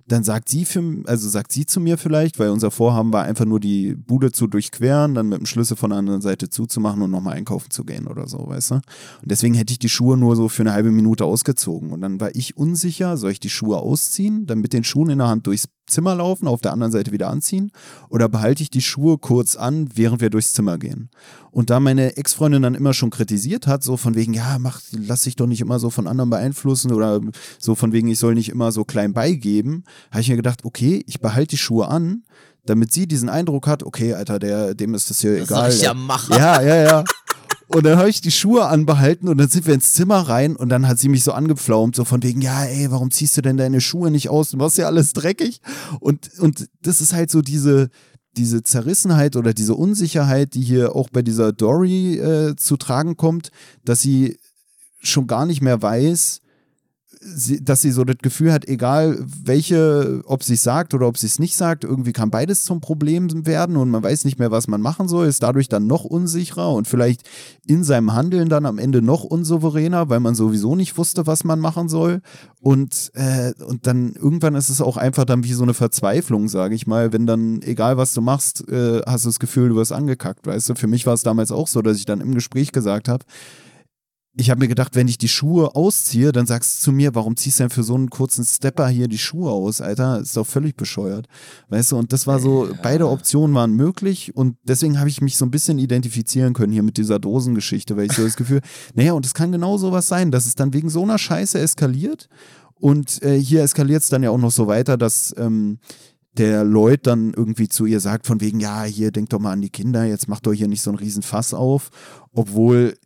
[0.08, 3.46] dann sagt sie für, also sagt sie zu mir vielleicht, weil unser Vorhaben war einfach
[3.46, 7.10] nur die Bude zu durchqueren, dann mit dem Schlüssel von der anderen Seite zuzumachen und
[7.12, 8.76] nochmal einkaufen zu gehen oder so, weißt du?
[8.76, 8.84] Und
[9.24, 11.92] deswegen hätte ich die Schuhe nur so für eine halbe Minute ausgezogen.
[11.92, 15.18] Und dann war ich unsicher, soll ich die Schuhe ausziehen, dann mit den Schuhen in
[15.18, 17.72] der Hand durchs Zimmer laufen, auf der anderen Seite wieder anziehen?
[18.10, 21.10] Oder behalte ich die Schuhe kurz an, während wir durchs Zimmer gehen?
[21.52, 25.22] Und da meine Ex-Freundin dann immer schon kritisiert hat, so von wegen, ja, mach, lass
[25.22, 27.22] dich doch nicht immer so von anderen beeinflussen oder
[27.60, 31.04] so von wegen, ich soll nicht immer so klein beigeben, habe ich mir gedacht, okay,
[31.08, 32.24] ich behalte die Schuhe an,
[32.66, 35.72] damit sie diesen Eindruck hat, okay, Alter, der, dem ist das hier Das egal.
[35.72, 36.36] soll ich ja machen.
[36.36, 37.04] Ja, ja, ja.
[37.68, 40.70] Und dann habe ich die Schuhe anbehalten und dann sind wir ins Zimmer rein und
[40.70, 43.58] dann hat sie mich so angepflaumt, so von wegen, ja, ey, warum ziehst du denn
[43.58, 44.52] deine Schuhe nicht aus?
[44.52, 45.62] Du machst ja alles dreckig.
[46.00, 47.90] Und, und das ist halt so diese,
[48.38, 53.50] diese Zerrissenheit oder diese Unsicherheit, die hier auch bei dieser Dory äh, zu tragen kommt,
[53.84, 54.38] dass sie
[55.00, 56.42] schon gar nicht mehr weiß,
[57.26, 61.18] sie, dass sie so das Gefühl hat, egal welche, ob sie es sagt oder ob
[61.18, 64.52] sie es nicht sagt, irgendwie kann beides zum Problem werden und man weiß nicht mehr,
[64.52, 67.24] was man machen soll, ist dadurch dann noch unsicherer und vielleicht
[67.66, 71.60] in seinem Handeln dann am Ende noch unsouveräner, weil man sowieso nicht wusste, was man
[71.60, 72.22] machen soll.
[72.62, 76.76] Und, äh, und dann irgendwann ist es auch einfach dann wie so eine Verzweiflung, sage
[76.76, 79.92] ich mal, wenn dann, egal was du machst, äh, hast du das Gefühl, du wirst
[79.92, 80.76] angekackt, weißt du?
[80.76, 83.26] Für mich war es damals auch so, dass ich dann im Gespräch gesagt habe,
[84.38, 87.38] ich habe mir gedacht, wenn ich die Schuhe ausziehe, dann sagst du zu mir, warum
[87.38, 90.20] ziehst du denn für so einen kurzen Stepper hier die Schuhe aus, Alter?
[90.20, 91.28] Ist doch völlig bescheuert.
[91.70, 95.38] Weißt du, und das war so, beide Optionen waren möglich und deswegen habe ich mich
[95.38, 98.62] so ein bisschen identifizieren können hier mit dieser Dosengeschichte, weil ich so das Gefühl,
[98.94, 102.28] naja, und es kann genau sowas sein, dass es dann wegen so einer Scheiße eskaliert
[102.76, 105.80] und äh, hier eskaliert es dann ja auch noch so weiter, dass ähm,
[106.38, 109.62] der Lloyd dann irgendwie zu ihr sagt, von wegen, ja, hier, denk doch mal an
[109.62, 111.90] die Kinder, jetzt mach doch hier nicht so einen riesen Fass auf,
[112.34, 112.98] obwohl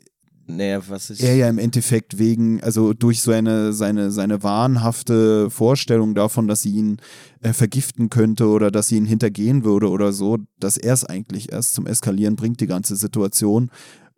[0.50, 1.24] Naja, was ich.
[1.24, 6.64] er ja im Endeffekt wegen, also durch so eine, seine, seine wahnhafte Vorstellung davon, dass
[6.64, 6.98] sie ihn
[7.42, 11.52] äh, vergiften könnte oder dass sie ihn hintergehen würde oder so, dass er es eigentlich
[11.52, 13.70] erst zum Eskalieren bringt, die ganze Situation,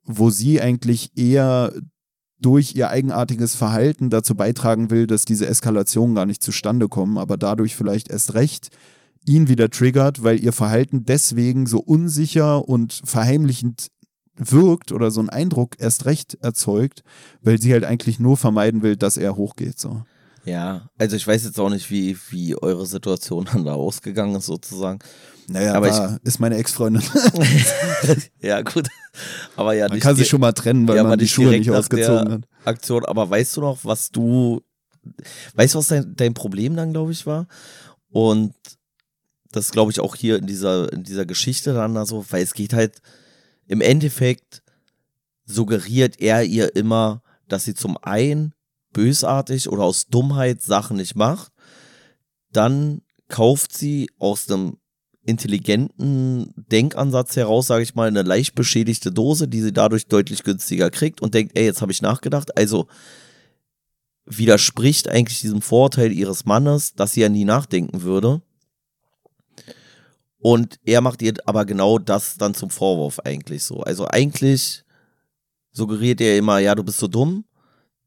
[0.06, 1.74] wo sie eigentlich eher
[2.40, 7.38] durch ihr eigenartiges Verhalten dazu beitragen will, dass diese Eskalationen gar nicht zustande kommen, aber
[7.38, 8.70] dadurch vielleicht erst recht
[9.26, 13.88] ihn wieder triggert, weil ihr Verhalten deswegen so unsicher und verheimlichend
[14.50, 17.04] wirkt oder so einen Eindruck erst recht erzeugt,
[17.42, 19.80] weil sie halt eigentlich nur vermeiden will, dass er hochgeht.
[19.80, 20.04] So.
[20.46, 24.48] Ja, also ich weiß jetzt auch nicht, wie, wie eure Situation dann da ausgegangen ist,
[24.48, 25.00] sozusagen.
[25.48, 27.04] Naja, Aber aber ist meine Ex-Freundin.
[28.42, 28.88] ja, gut.
[29.56, 32.32] Aber ja, Man kann sich schon mal trennen, weil ja, man die Schuhe nicht ausgezogen
[32.32, 32.42] hat.
[32.64, 33.06] Aktion.
[33.06, 34.62] Aber weißt du noch, was du,
[35.56, 37.48] weißt du, was dein, dein Problem dann, glaube ich, war?
[38.10, 38.54] Und
[39.52, 42.54] das glaube ich auch hier in dieser, in dieser Geschichte dann da so, weil es
[42.54, 43.02] geht halt,
[43.72, 44.62] im Endeffekt
[45.46, 48.54] suggeriert er ihr immer, dass sie zum einen
[48.92, 51.54] bösartig oder aus Dummheit Sachen nicht macht,
[52.52, 54.76] dann kauft sie aus einem
[55.24, 60.90] intelligenten Denkansatz heraus, sage ich mal, eine leicht beschädigte Dose, die sie dadurch deutlich günstiger
[60.90, 62.58] kriegt und denkt, ey, jetzt habe ich nachgedacht.
[62.58, 62.88] Also
[64.26, 68.42] widerspricht eigentlich diesem Vorurteil ihres Mannes, dass sie ja nie nachdenken würde.
[70.42, 73.82] Und er macht ihr aber genau das dann zum Vorwurf eigentlich so.
[73.82, 74.84] Also eigentlich
[75.72, 77.46] suggeriert er immer, ja, du bist so dumm.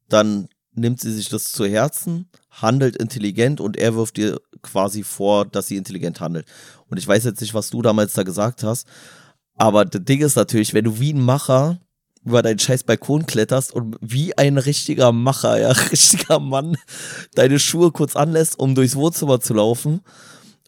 [0.09, 5.45] Dann nimmt sie sich das zu Herzen, handelt intelligent und er wirft ihr quasi vor,
[5.45, 6.45] dass sie intelligent handelt.
[6.89, 8.85] Und ich weiß jetzt nicht, was du damals da gesagt hast,
[9.57, 11.79] aber das Ding ist natürlich, wenn du wie ein Macher
[12.25, 16.77] über deinen scheiß Balkon kletterst und wie ein richtiger Macher, ja, richtiger Mann,
[17.35, 20.01] deine Schuhe kurz anlässt, um durchs Wohnzimmer zu laufen.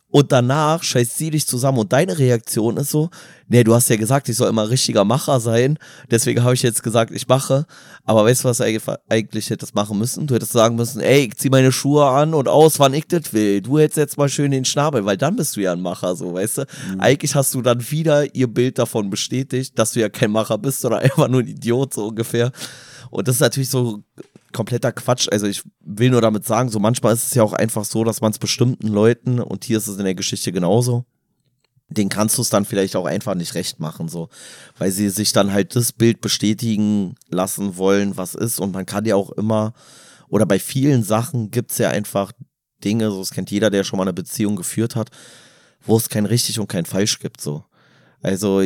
[0.09, 3.09] Und danach scheißt sie dich zusammen und deine Reaktion ist so,
[3.49, 5.77] nee, du hast ja gesagt, ich soll immer richtiger Macher sein,
[6.09, 7.65] deswegen habe ich jetzt gesagt, ich mache.
[8.05, 8.63] Aber weißt du, was du
[9.09, 10.25] eigentlich- hättest machen müssen?
[10.25, 13.33] Du hättest sagen müssen, ey, ich zieh meine Schuhe an und aus, wann ich das
[13.33, 13.61] will.
[13.61, 16.33] Du hättest jetzt mal schön den Schnabel, weil dann bist du ja ein Macher, so,
[16.33, 16.65] weißt du?
[16.99, 20.79] Eigentlich hast du dann wieder ihr Bild davon bestätigt, dass du ja kein Macher bist,
[20.79, 22.51] sondern einfach nur ein Idiot, so ungefähr.
[23.09, 24.03] Und das ist natürlich so
[24.53, 25.27] kompletter Quatsch.
[25.31, 28.21] Also ich will nur damit sagen, so manchmal ist es ja auch einfach so, dass
[28.21, 31.05] man es bestimmten Leuten, und hier ist es in der Geschichte genauso,
[31.89, 34.29] den kannst du es dann vielleicht auch einfach nicht recht machen, so.
[34.77, 38.59] Weil sie sich dann halt das Bild bestätigen lassen wollen, was ist.
[38.59, 39.73] Und man kann ja auch immer,
[40.27, 42.33] oder bei vielen Sachen gibt es ja einfach
[42.83, 45.09] Dinge, so das kennt jeder, der schon mal eine Beziehung geführt hat,
[45.81, 47.63] wo es kein richtig und kein falsch gibt, so.
[48.21, 48.61] Also,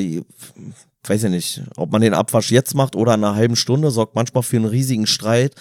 [1.10, 4.16] weiß ja nicht, ob man den Abwasch jetzt macht oder in einer halben Stunde, sorgt
[4.16, 5.56] manchmal für einen riesigen Streit.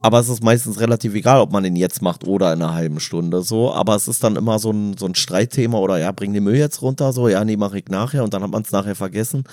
[0.00, 3.00] Aber es ist meistens relativ egal, ob man den jetzt macht oder in einer halben
[3.00, 3.72] Stunde so.
[3.72, 6.56] Aber es ist dann immer so ein, so ein Streitthema oder ja, bring den Müll
[6.56, 9.44] jetzt runter, so, ja, nee, mach ich nachher und dann hat man es nachher vergessen.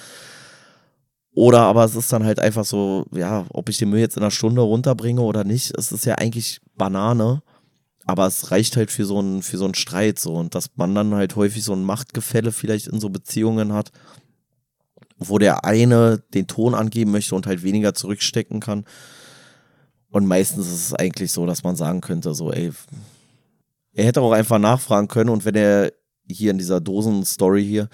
[1.34, 4.24] Oder aber es ist dann halt einfach so, ja, ob ich den Müll jetzt in
[4.24, 7.42] einer Stunde runterbringe oder nicht, es ist ja eigentlich Banane.
[8.06, 10.34] Aber es reicht halt für so einen, für so einen Streit so.
[10.34, 13.92] Und dass man dann halt häufig so ein Machtgefälle vielleicht in so Beziehungen hat,
[15.30, 18.86] wo der eine den Ton angeben möchte und halt weniger zurückstecken kann.
[20.10, 22.72] Und meistens ist es eigentlich so, dass man sagen könnte, so, ey,
[23.94, 25.92] er hätte auch einfach nachfragen können und wenn er
[26.28, 27.90] hier in dieser Dosen-Story hier,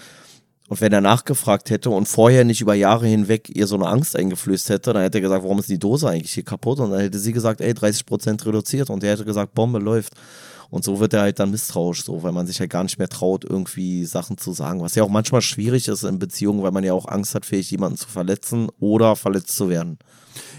[0.70, 4.18] und wenn er nachgefragt hätte und vorher nicht über Jahre hinweg ihr so eine Angst
[4.18, 6.80] eingeflößt hätte, dann hätte er gesagt, warum ist die Dose eigentlich hier kaputt?
[6.80, 8.90] Und dann hätte sie gesagt, ey, 30% reduziert.
[8.90, 10.14] Und er hätte gesagt, Bombe läuft.
[10.70, 13.10] Und so wird er halt dann misstrauisch, so, weil man sich halt gar nicht mehr
[13.10, 14.82] traut, irgendwie Sachen zu sagen.
[14.82, 17.72] Was ja auch manchmal schwierig ist in Beziehungen, weil man ja auch Angst hat, vielleicht
[17.72, 19.98] jemanden zu verletzen oder verletzt zu werden.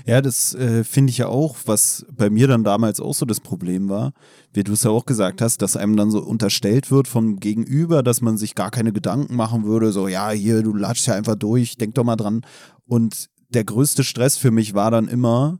[0.06, 3.40] Ja, das äh, finde ich ja auch, was bei mir dann damals auch so das
[3.40, 4.12] Problem war,
[4.52, 8.02] wie du es ja auch gesagt hast, dass einem dann so unterstellt wird vom Gegenüber,
[8.02, 11.36] dass man sich gar keine Gedanken machen würde, so, ja, hier, du latschst ja einfach
[11.36, 12.42] durch, denk doch mal dran.
[12.86, 15.58] Und der größte Stress für mich war dann immer,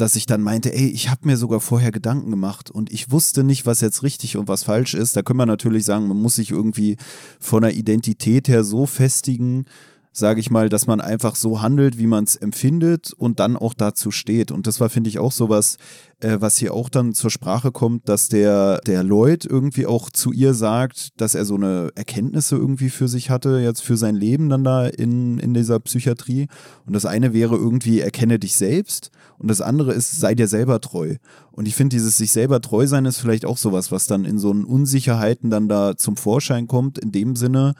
[0.00, 3.44] dass ich dann meinte, ey, ich habe mir sogar vorher Gedanken gemacht und ich wusste
[3.44, 5.16] nicht, was jetzt richtig und was falsch ist.
[5.16, 6.96] Da können wir natürlich sagen, man muss sich irgendwie
[7.38, 9.66] von der Identität her so festigen,
[10.12, 13.74] sage ich mal, dass man einfach so handelt, wie man es empfindet und dann auch
[13.74, 14.50] dazu steht.
[14.50, 15.76] Und das war, finde ich, auch sowas,
[16.20, 20.32] äh, was hier auch dann zur Sprache kommt, dass der, der Lloyd irgendwie auch zu
[20.32, 24.48] ihr sagt, dass er so eine Erkenntnisse irgendwie für sich hatte, jetzt für sein Leben
[24.48, 26.48] dann da in, in dieser Psychiatrie.
[26.86, 29.10] Und das eine wäre irgendwie, erkenne dich selbst.
[29.40, 31.16] Und das andere ist, sei dir selber treu.
[31.50, 34.38] Und ich finde, dieses sich selber treu sein ist vielleicht auch sowas, was dann in
[34.38, 37.74] so einen Unsicherheiten dann da zum Vorschein kommt, in dem Sinne,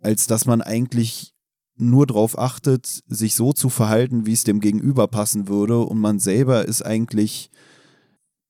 [0.00, 1.34] als dass man eigentlich
[1.76, 6.20] nur darauf achtet, sich so zu verhalten, wie es dem Gegenüber passen würde und man
[6.20, 7.50] selber ist eigentlich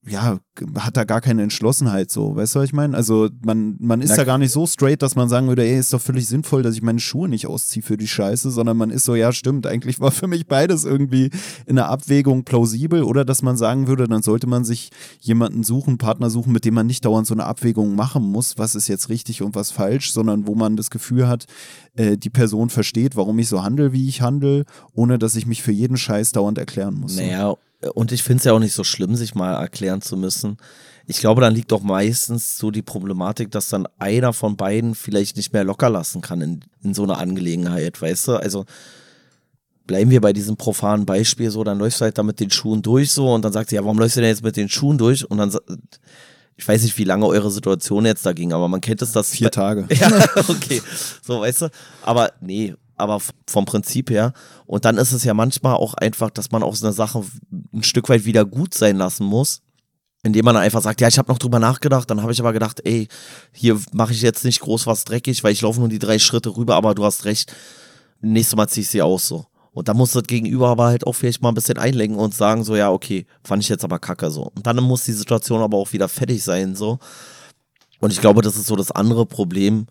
[0.06, 0.38] ja,
[0.78, 2.96] hat da gar keine Entschlossenheit so, weißt du, was ich meine?
[2.96, 5.78] Also man, man ist Na, da gar nicht so straight, dass man sagen würde, ey,
[5.78, 8.90] ist doch völlig sinnvoll, dass ich meine Schuhe nicht ausziehe für die Scheiße, sondern man
[8.90, 11.30] ist so, ja, stimmt, eigentlich war für mich beides irgendwie
[11.66, 14.90] in der Abwägung plausibel oder dass man sagen würde, dann sollte man sich
[15.20, 18.74] jemanden suchen, Partner suchen, mit dem man nicht dauernd so eine Abwägung machen muss, was
[18.74, 21.46] ist jetzt richtig und was falsch, sondern wo man das Gefühl hat,
[21.96, 25.62] äh, die Person versteht, warum ich so handle, wie ich handle, ohne dass ich mich
[25.62, 27.16] für jeden Scheiß dauernd erklären muss.
[27.16, 27.54] Naja,
[27.94, 30.56] und ich finde es ja auch nicht so schlimm, sich mal erklären zu müssen.
[31.06, 35.36] Ich glaube, dann liegt doch meistens so die Problematik, dass dann einer von beiden vielleicht
[35.36, 38.32] nicht mehr locker lassen kann in, in so einer Angelegenheit, weißt du?
[38.36, 38.64] Also
[39.86, 42.80] bleiben wir bei diesem profanen Beispiel so, dann läufst du halt da mit den Schuhen
[42.80, 44.96] durch so und dann sagt sie, ja, warum läufst du denn jetzt mit den Schuhen
[44.96, 45.30] durch?
[45.30, 45.54] Und dann
[46.56, 49.30] ich weiß nicht, wie lange eure Situation jetzt da ging, aber man kennt es, dass.
[49.30, 49.86] Vier Tage.
[49.94, 50.08] ja,
[50.48, 50.80] okay.
[51.22, 51.70] So, weißt du?
[52.02, 54.32] Aber nee, aber vom Prinzip her.
[54.66, 57.24] Und dann ist es ja manchmal auch einfach, dass man auch so eine Sache
[57.72, 59.62] ein Stück weit wieder gut sein lassen muss.
[60.22, 62.80] Indem man einfach sagt, ja, ich habe noch drüber nachgedacht, dann habe ich aber gedacht,
[62.84, 63.08] ey,
[63.52, 66.56] hier mache ich jetzt nicht groß was dreckig, weil ich laufe nur die drei Schritte
[66.56, 67.54] rüber, aber du hast recht,
[68.22, 69.44] nächstes Mal ziehe ich sie aus so.
[69.72, 72.64] Und da muss das Gegenüber aber halt auch vielleicht mal ein bisschen einlenken und sagen,
[72.64, 74.50] so, ja, okay, fand ich jetzt aber kacke so.
[74.54, 76.98] Und dann muss die Situation aber auch wieder fertig sein, so.
[77.98, 79.86] Und ich glaube, das ist so das andere Problem,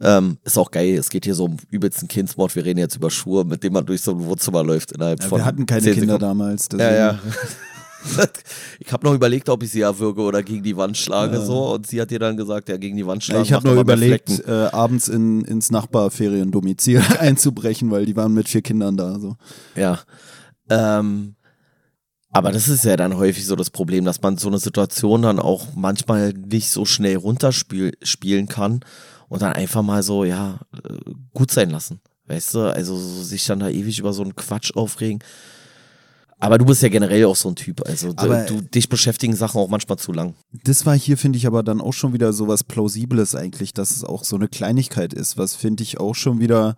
[0.00, 2.54] ähm, ist auch geil, es geht hier so um übelsten Kindsmord.
[2.56, 5.28] Wir reden jetzt über Schuhe, mit denen man durch so ein Wohnzimmer läuft innerhalb ja,
[5.28, 5.40] von.
[5.40, 6.20] Wir hatten keine Kinder Sekunden.
[6.20, 6.68] damals.
[6.68, 6.94] Deswegen.
[6.94, 7.18] Ja, ja.
[8.80, 11.44] ich habe noch überlegt, ob ich sie erwürge oder gegen die Wand schlage ja.
[11.44, 13.44] so und sie hat dir dann gesagt, ja gegen die Wand schlagen.
[13.44, 18.62] Ich habe nur überlegt, äh, abends in, ins Nachbarferiendomizil einzubrechen, weil die waren mit vier
[18.62, 19.18] Kindern da.
[19.18, 19.36] So.
[19.76, 20.00] Ja.
[20.68, 21.36] Ähm,
[22.30, 25.38] aber das ist ja dann häufig so das Problem, dass man so eine Situation dann
[25.38, 28.80] auch manchmal nicht so schnell runterspielen kann
[29.28, 32.00] und dann einfach mal so, ja, äh, gut sein lassen.
[32.26, 35.22] Weißt du, also sich dann da ewig über so einen Quatsch aufregen.
[36.38, 37.86] Aber du bist ja generell auch so ein Typ.
[37.86, 40.34] Also aber du, dich beschäftigen Sachen auch manchmal zu lang.
[40.64, 43.90] Das war hier, finde ich, aber dann auch schon wieder so was Plausibles eigentlich, dass
[43.92, 46.76] es auch so eine Kleinigkeit ist, was finde ich auch schon wieder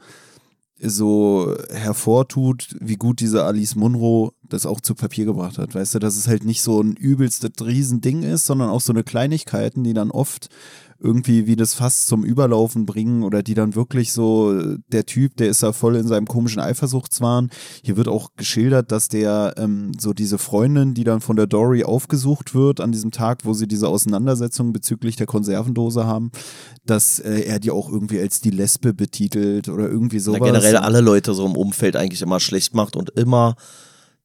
[0.79, 5.75] so hervortut, wie gut diese Alice Munro das auch zu Papier gebracht hat.
[5.75, 9.03] Weißt du, dass es halt nicht so ein übelstes Riesending ist, sondern auch so eine
[9.03, 10.49] Kleinigkeiten, die dann oft
[10.99, 15.49] irgendwie wie das fast zum Überlaufen bringen oder die dann wirklich so, der Typ, der
[15.49, 17.51] ist da voll in seinem komischen Eifersuchtswahn.
[17.83, 21.85] Hier wird auch geschildert, dass der ähm, so diese Freundin, die dann von der Dory
[21.85, 26.31] aufgesucht wird an diesem Tag, wo sie diese Auseinandersetzung bezüglich der Konservendose haben,
[26.85, 30.41] dass äh, er die auch irgendwie als die Lesbe betitelt oder irgendwie sowas.
[30.41, 33.57] Ja, generell alle Leute so im Umfeld eigentlich immer schlecht macht und immer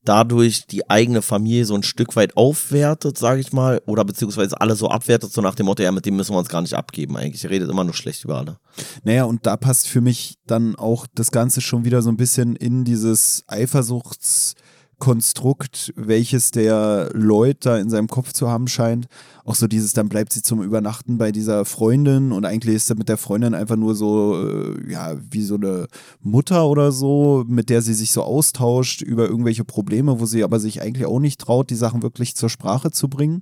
[0.03, 4.75] dadurch die eigene Familie so ein Stück weit aufwertet, sage ich mal, oder beziehungsweise alle
[4.75, 7.17] so abwertet, so nach dem Motto, ja, mit dem müssen wir uns gar nicht abgeben
[7.17, 7.43] eigentlich.
[7.43, 8.57] Er redet immer nur schlecht über alle.
[9.03, 12.55] Naja, und da passt für mich dann auch das Ganze schon wieder so ein bisschen
[12.55, 14.55] in dieses Eifersuchts-
[15.01, 19.07] Konstrukt, welches der Lloyd da in seinem Kopf zu haben scheint.
[19.43, 22.97] Auch so dieses, dann bleibt sie zum Übernachten bei dieser Freundin und eigentlich ist er
[22.97, 25.87] mit der Freundin einfach nur so, äh, ja, wie so eine
[26.21, 30.59] Mutter oder so, mit der sie sich so austauscht über irgendwelche Probleme, wo sie aber
[30.59, 33.41] sich eigentlich auch nicht traut, die Sachen wirklich zur Sprache zu bringen.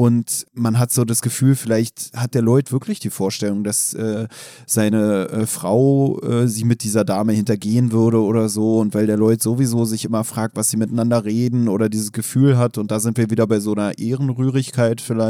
[0.00, 4.28] Und man hat so das Gefühl, vielleicht hat der Lloyd wirklich die Vorstellung, dass äh,
[4.66, 8.78] seine äh, Frau äh, sie mit dieser Dame hintergehen würde oder so.
[8.78, 12.56] Und weil der Lloyd sowieso sich immer fragt, was sie miteinander reden oder dieses Gefühl
[12.56, 15.29] hat, und da sind wir wieder bei so einer Ehrenrührigkeit vielleicht,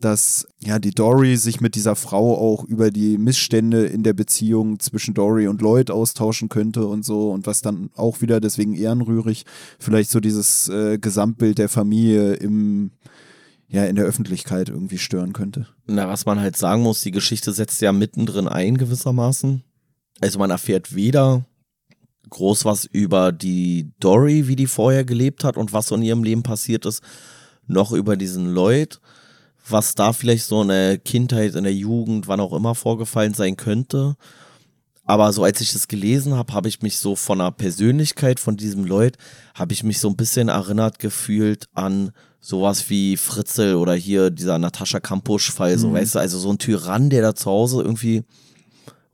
[0.00, 4.78] dass ja die Dory sich mit dieser Frau auch über die Missstände in der Beziehung
[4.78, 9.44] zwischen Dory und Lloyd austauschen könnte und so und was dann auch wieder deswegen ehrenrührig
[9.78, 12.92] vielleicht so dieses äh, Gesamtbild der Familie im
[13.66, 15.66] ja in der Öffentlichkeit irgendwie stören könnte.
[15.86, 19.62] Na, was man halt sagen muss, die Geschichte setzt ja mittendrin ein gewissermaßen.
[20.20, 21.44] Also man erfährt weder
[22.30, 26.24] groß was über die Dory, wie die vorher gelebt hat und was so in ihrem
[26.24, 27.02] Leben passiert ist,
[27.66, 29.00] noch über diesen Lloyd,
[29.70, 33.56] was da vielleicht so in der Kindheit, in der Jugend, wann auch immer vorgefallen sein
[33.56, 34.16] könnte.
[35.04, 38.58] Aber so als ich das gelesen habe, habe ich mich so von der Persönlichkeit von
[38.58, 39.16] diesem Lloyd,
[39.54, 42.10] habe ich mich so ein bisschen erinnert gefühlt an
[42.40, 45.94] sowas wie Fritzel oder hier dieser Natascha Kampusch-Fall, so mhm.
[45.94, 48.24] weißt du, also so ein Tyrann, der da zu Hause irgendwie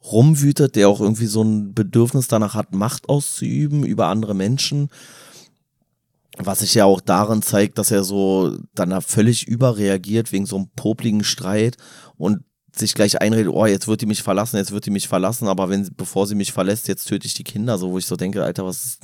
[0.05, 4.91] rumwütet, der auch irgendwie so ein Bedürfnis danach hat, Macht auszuüben über andere Menschen.
[6.39, 10.69] Was sich ja auch darin zeigt, dass er so dann völlig überreagiert wegen so einem
[10.75, 11.77] popligen Streit
[12.17, 12.43] und
[12.79, 15.69] sich gleich einredet, oh, jetzt wird die mich verlassen, jetzt wird die mich verlassen, aber
[15.71, 18.43] wenn, bevor sie mich verlässt, jetzt töte ich die Kinder, so, wo ich so denke,
[18.43, 19.03] Alter, was ist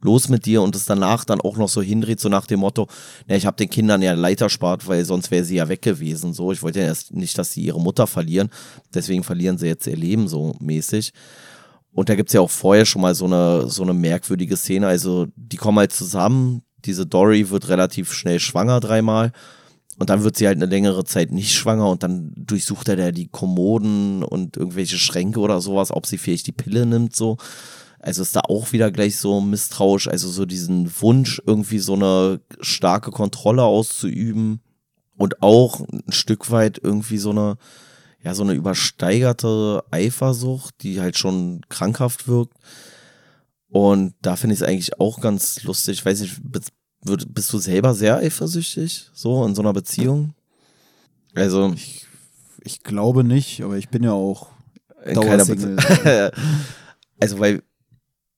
[0.00, 0.62] los mit dir?
[0.62, 2.86] Und es danach dann auch noch so hindreht, so nach dem Motto,
[3.26, 6.32] na, ich habe den Kindern ja Leiter spart, weil sonst wäre sie ja weg gewesen,
[6.32, 6.52] so.
[6.52, 8.50] Ich wollte ja erst nicht, dass sie ihre Mutter verlieren,
[8.94, 11.12] deswegen verlieren sie jetzt ihr Leben so mäßig.
[11.92, 15.26] Und da gibt's ja auch vorher schon mal so eine, so eine merkwürdige Szene, also
[15.34, 19.32] die kommen halt zusammen, diese Dory wird relativ schnell schwanger dreimal
[19.98, 23.10] und dann wird sie halt eine längere Zeit nicht schwanger und dann durchsucht er da
[23.10, 27.36] die Kommoden und irgendwelche Schränke oder sowas, ob sie vielleicht die Pille nimmt, so.
[28.00, 32.40] Also ist da auch wieder gleich so misstrauisch, also so diesen Wunsch, irgendwie so eine
[32.60, 34.60] starke Kontrolle auszuüben
[35.16, 37.56] und auch ein Stück weit irgendwie so eine,
[38.22, 42.56] ja, so eine übersteigerte Eifersucht, die halt schon krankhaft wirkt.
[43.70, 45.98] Und da finde ich es eigentlich auch ganz lustig.
[45.98, 46.40] Ich weiß nicht,
[47.02, 50.34] bist du selber sehr eifersüchtig, so in so einer Beziehung?
[51.34, 51.72] Also.
[51.74, 52.06] Ich,
[52.60, 54.48] ich glaube nicht, aber ich bin ja auch
[55.04, 55.78] in keiner Beziehung.
[57.20, 57.62] also, weil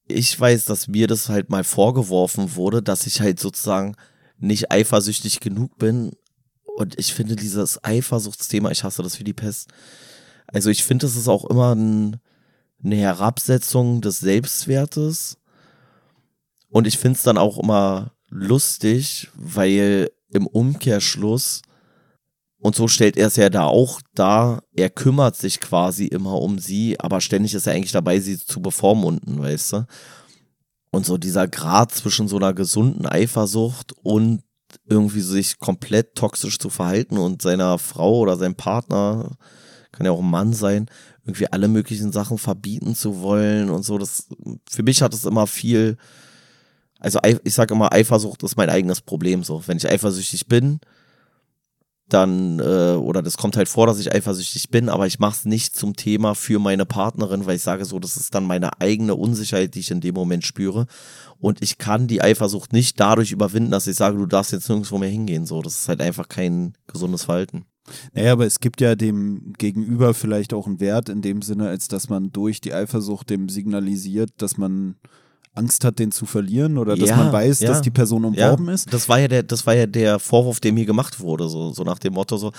[0.08, 3.94] ich weiß, dass mir das halt mal vorgeworfen wurde, dass ich halt sozusagen
[4.38, 6.12] nicht eifersüchtig genug bin.
[6.64, 9.68] Und ich finde dieses Eifersuchtsthema, ich hasse das wie die Pest.
[10.46, 12.16] Also ich finde, es ist auch immer ein,
[12.82, 15.38] eine Herabsetzung des Selbstwertes.
[16.68, 21.62] Und ich finde es dann auch immer lustig, weil im Umkehrschluss,
[22.58, 26.58] und so stellt er es ja da auch dar, er kümmert sich quasi immer um
[26.58, 29.86] sie, aber ständig ist er eigentlich dabei, sie zu bevormunden, weißt du?
[30.92, 34.42] Und so dieser Grad zwischen so einer gesunden Eifersucht und
[34.86, 39.36] irgendwie sich komplett toxisch zu verhalten und seiner Frau oder seinem Partner,
[39.92, 40.86] kann ja auch ein Mann sein,
[41.24, 43.98] irgendwie alle möglichen Sachen verbieten zu wollen und so.
[43.98, 44.28] Das,
[44.68, 45.96] für mich hat es immer viel,
[46.98, 49.44] also ich sage immer, Eifersucht ist mein eigenes Problem.
[49.44, 50.80] So, wenn ich eifersüchtig bin,
[52.12, 55.44] dann, äh, oder das kommt halt vor, dass ich eifersüchtig bin, aber ich mache es
[55.44, 59.14] nicht zum Thema für meine Partnerin, weil ich sage so, das ist dann meine eigene
[59.14, 60.86] Unsicherheit, die ich in dem Moment spüre.
[61.38, 64.98] Und ich kann die Eifersucht nicht dadurch überwinden, dass ich sage, du darfst jetzt nirgendwo
[64.98, 65.46] mehr hingehen.
[65.46, 67.64] So, das ist halt einfach kein gesundes Verhalten.
[68.12, 71.88] Naja, aber es gibt ja dem Gegenüber vielleicht auch einen Wert in dem Sinne, als
[71.88, 74.96] dass man durch die Eifersucht dem signalisiert, dass man
[75.54, 77.68] Angst hat, den zu verlieren oder dass man weiß, ja.
[77.68, 78.72] dass die Person umworben ja.
[78.72, 78.92] ist.
[78.92, 81.82] Das war ja der, das war ja der Vorwurf, der mir gemacht wurde, so, so
[81.82, 82.52] nach dem Motto so,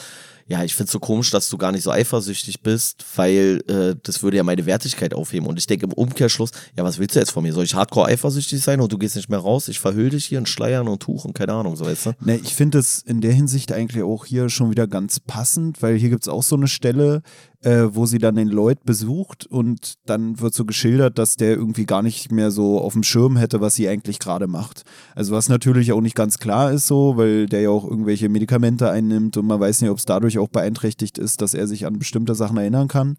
[0.48, 4.24] ja, ich find's so komisch, dass du gar nicht so eifersüchtig bist, weil äh, das
[4.24, 5.48] würde ja meine Wertigkeit aufheben.
[5.48, 7.54] Und ich denke im Umkehrschluss, ja, was willst du jetzt von mir?
[7.54, 9.68] Soll ich hardcore eifersüchtig sein und du gehst nicht mehr raus?
[9.68, 12.12] Ich verhüll dich hier in Schleiern und Tuch und keine Ahnung, so weißt du?
[12.22, 15.98] Ne, ich finde es in der Hinsicht eigentlich auch hier schon wieder ganz passend, weil
[15.98, 17.22] hier gibt's auch so eine Stelle,
[17.64, 21.86] äh, wo sie dann den Lloyd besucht und dann wird so geschildert, dass der irgendwie
[21.86, 24.84] gar nicht mehr so auf dem Schirm hätte, was sie eigentlich gerade macht.
[25.16, 28.90] Also was natürlich auch nicht ganz klar ist so, weil der ja auch irgendwelche Medikamente
[28.90, 32.00] einnimmt und man weiß nicht, ob es dadurch auch beeinträchtigt ist, dass er sich an
[32.00, 33.18] bestimmte Sachen erinnern kann.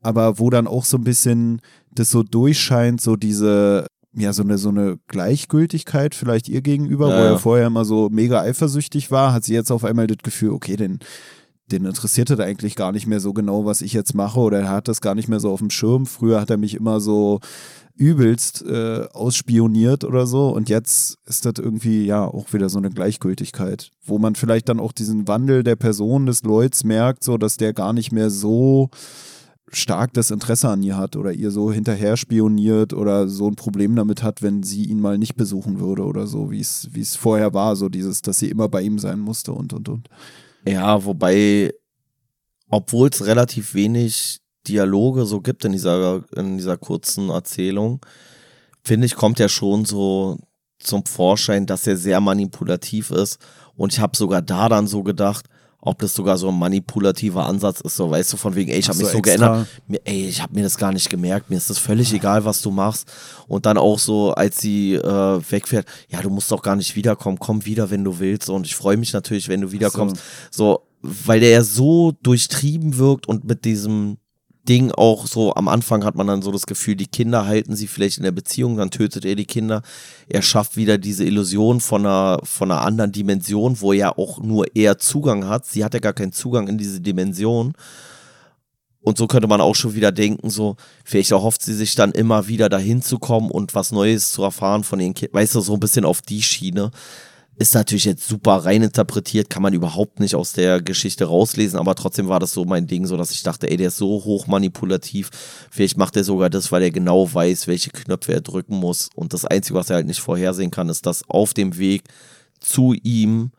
[0.00, 1.60] Aber wo dann auch so ein bisschen
[1.94, 7.16] das so durchscheint, so diese ja, so eine, so eine Gleichgültigkeit vielleicht ihr gegenüber, ja,
[7.16, 10.50] wo er vorher immer so mega eifersüchtig war, hat sie jetzt auf einmal das Gefühl,
[10.50, 10.98] okay, den,
[11.70, 14.68] den interessiert das eigentlich gar nicht mehr so genau, was ich jetzt mache oder er
[14.68, 16.04] hat das gar nicht mehr so auf dem Schirm.
[16.04, 17.40] Früher hat er mich immer so
[17.94, 22.90] übelst äh, ausspioniert oder so und jetzt ist das irgendwie ja auch wieder so eine
[22.90, 27.56] Gleichgültigkeit, wo man vielleicht dann auch diesen Wandel der Person des Lloyds merkt, so dass
[27.56, 28.90] der gar nicht mehr so
[29.74, 33.96] stark das Interesse an ihr hat oder ihr so hinterher spioniert oder so ein Problem
[33.96, 37.16] damit hat, wenn sie ihn mal nicht besuchen würde oder so, wie es wie es
[37.16, 40.08] vorher war, so dieses, dass sie immer bei ihm sein musste und und und.
[40.66, 41.72] Ja, wobei,
[42.68, 48.00] obwohl es relativ wenig Dialoge so gibt in dieser, in dieser kurzen Erzählung,
[48.82, 50.38] finde ich, kommt ja schon so
[50.78, 53.38] zum Vorschein, dass er sehr manipulativ ist.
[53.76, 55.46] Und ich habe sogar da dann so gedacht,
[55.84, 58.88] ob das sogar so ein manipulativer Ansatz ist, so weißt du, von wegen, ey, ich
[58.88, 59.36] habe mich so extra.
[59.36, 62.44] geändert, mir, ey, ich habe mir das gar nicht gemerkt, mir ist das völlig egal,
[62.44, 63.10] was du machst.
[63.48, 67.38] Und dann auch so, als sie äh, wegfährt, ja, du musst doch gar nicht wiederkommen,
[67.40, 68.48] komm wieder, wenn du willst.
[68.48, 70.22] Und ich freue mich natürlich, wenn du wiederkommst.
[70.52, 74.18] So, weil der ja so durchtrieben wirkt und mit diesem
[74.68, 77.88] Ding auch so, am Anfang hat man dann so das Gefühl, die Kinder halten sie
[77.88, 79.82] vielleicht in der Beziehung, dann tötet er die Kinder.
[80.28, 84.66] Er schafft wieder diese Illusion von einer, von einer anderen Dimension, wo er auch nur
[84.76, 85.66] er Zugang hat.
[85.66, 87.74] Sie hat ja gar keinen Zugang in diese Dimension.
[89.00, 92.46] Und so könnte man auch schon wieder denken, so, vielleicht erhofft sie sich dann immer
[92.46, 95.34] wieder dahin zu kommen und was Neues zu erfahren von ihren Kindern.
[95.34, 96.92] Weißt du, so ein bisschen auf die Schiene.
[97.56, 101.94] Ist natürlich jetzt super rein interpretiert, kann man überhaupt nicht aus der Geschichte rauslesen, aber
[101.94, 104.46] trotzdem war das so mein Ding, so dass ich dachte, ey, der ist so hoch
[104.46, 105.30] manipulativ.
[105.70, 109.10] Vielleicht macht er sogar das, weil er genau weiß, welche Knöpfe er drücken muss.
[109.14, 112.04] Und das Einzige, was er halt nicht vorhersehen kann, ist, dass auf dem Weg
[112.58, 113.52] zu ihm,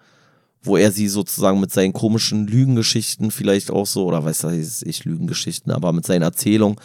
[0.64, 5.72] wo er sie sozusagen mit seinen komischen Lügengeschichten vielleicht auch so, oder weiß ich, Lügengeschichten,
[5.72, 6.78] aber mit seinen Erzählungen,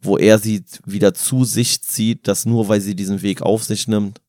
[0.00, 3.88] wo er sie wieder zu sich zieht, dass nur weil sie diesen Weg auf sich
[3.88, 4.20] nimmt,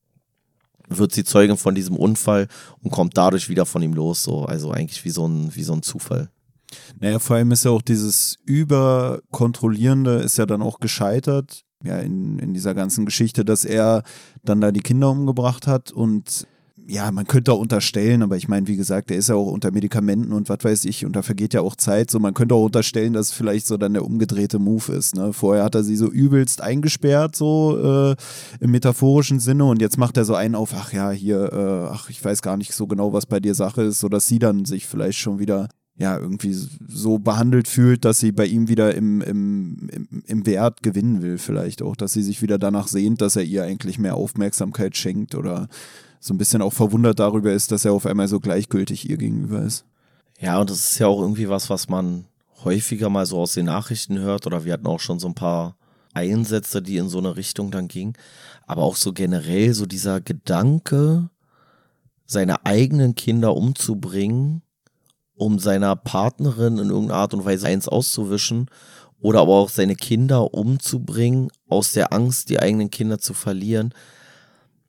[0.97, 2.47] wird sie Zeugin von diesem Unfall
[2.81, 4.23] und kommt dadurch wieder von ihm los.
[4.23, 4.45] So.
[4.45, 6.29] Also eigentlich wie so ein, wie so ein Zufall.
[6.99, 12.39] Naja, vor allem ist ja auch dieses Überkontrollierende ist ja dann auch gescheitert, ja, in,
[12.39, 14.03] in dieser ganzen Geschichte, dass er
[14.43, 16.47] dann da die Kinder umgebracht hat und
[16.87, 19.71] ja, man könnte auch unterstellen, aber ich meine, wie gesagt, er ist ja auch unter
[19.71, 22.11] Medikamenten und was weiß ich, und da vergeht ja auch Zeit.
[22.11, 25.15] So, man könnte auch unterstellen, dass vielleicht so dann der umgedrehte Move ist.
[25.15, 25.33] Ne?
[25.33, 27.77] Vorher hat er sie so übelst eingesperrt, so
[28.11, 28.15] äh,
[28.59, 32.09] im metaphorischen Sinne, und jetzt macht er so einen auf, ach ja, hier, äh, ach,
[32.09, 34.87] ich weiß gar nicht so genau, was bei dir Sache ist, sodass sie dann sich
[34.87, 39.89] vielleicht schon wieder ja, irgendwie so behandelt fühlt, dass sie bei ihm wieder im, im,
[39.91, 43.43] im, im Wert gewinnen will, vielleicht auch, dass sie sich wieder danach sehnt, dass er
[43.43, 45.67] ihr eigentlich mehr Aufmerksamkeit schenkt oder
[46.21, 49.63] so ein bisschen auch verwundert darüber ist, dass er auf einmal so gleichgültig ihr gegenüber
[49.63, 49.85] ist.
[50.39, 52.25] Ja, und das ist ja auch irgendwie was, was man
[52.63, 55.75] häufiger mal so aus den Nachrichten hört oder wir hatten auch schon so ein paar
[56.13, 58.13] Einsätze, die in so eine Richtung dann gingen.
[58.67, 61.29] Aber auch so generell so dieser Gedanke,
[62.27, 64.61] seine eigenen Kinder umzubringen,
[65.33, 68.67] um seiner Partnerin in irgendeiner Art und Weise eins auszuwischen
[69.19, 73.93] oder aber auch seine Kinder umzubringen, aus der Angst, die eigenen Kinder zu verlieren.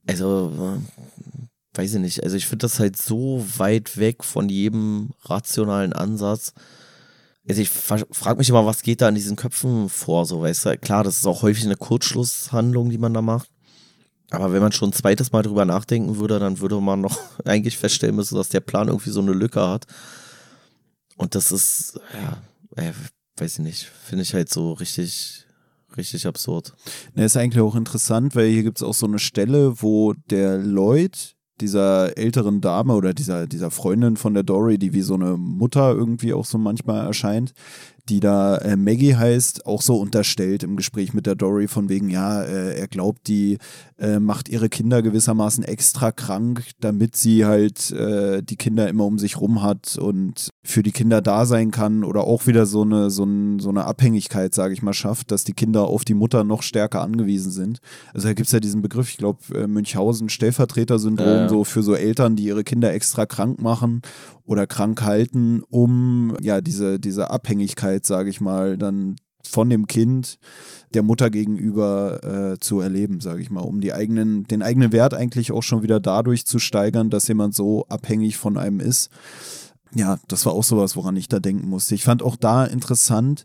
[0.07, 0.81] Also,
[1.75, 2.23] weiß ich nicht.
[2.23, 6.53] Also, ich finde das halt so weit weg von jedem rationalen Ansatz.
[7.49, 10.79] Also, ich frage mich immer, was geht da in diesen Köpfen vor, so, weißt du?
[10.79, 13.49] Klar, das ist auch häufig eine Kurzschlusshandlung, die man da macht.
[14.31, 17.77] Aber wenn man schon ein zweites Mal drüber nachdenken würde, dann würde man noch eigentlich
[17.77, 19.87] feststellen müssen, dass der Plan irgendwie so eine Lücke hat.
[21.17, 22.93] Und das ist, ja, äh,
[23.37, 25.47] weiß ich nicht, finde ich halt so richtig
[25.97, 26.75] richtig absurd.
[27.15, 30.59] Ne, ist eigentlich auch interessant, weil hier gibt es auch so eine Stelle, wo der
[30.59, 35.37] Lloyd dieser älteren Dame oder dieser, dieser Freundin von der Dory, die wie so eine
[35.39, 37.55] Mutter irgendwie auch so manchmal erscheint,
[38.09, 42.09] die da äh, Maggie heißt, auch so unterstellt im Gespräch mit der Dory von wegen,
[42.09, 43.59] ja, äh, er glaubt, die
[43.99, 49.19] äh, macht ihre Kinder gewissermaßen extra krank, damit sie halt äh, die Kinder immer um
[49.19, 53.11] sich rum hat und für die Kinder da sein kann oder auch wieder so eine,
[53.11, 56.43] so, ein, so eine Abhängigkeit, sage ich mal, schafft, dass die Kinder auf die Mutter
[56.43, 57.79] noch stärker angewiesen sind.
[58.13, 61.49] Also da gibt es ja diesen Begriff, ich glaube, äh, Münchhausen, Stellvertreter-Syndrom, ja, ja.
[61.49, 64.03] so für so Eltern, die ihre Kinder extra krank machen
[64.45, 70.39] oder krank halten, um ja diese, diese Abhängigkeit, sage ich mal, dann von dem Kind
[70.95, 75.15] der Mutter gegenüber äh, zu erleben, sage ich mal, um die eigenen, den eigenen Wert
[75.15, 79.11] eigentlich auch schon wieder dadurch zu steigern, dass jemand so abhängig von einem ist.
[79.95, 81.95] Ja, das war auch sowas, woran ich da denken musste.
[81.95, 83.45] Ich fand auch da interessant,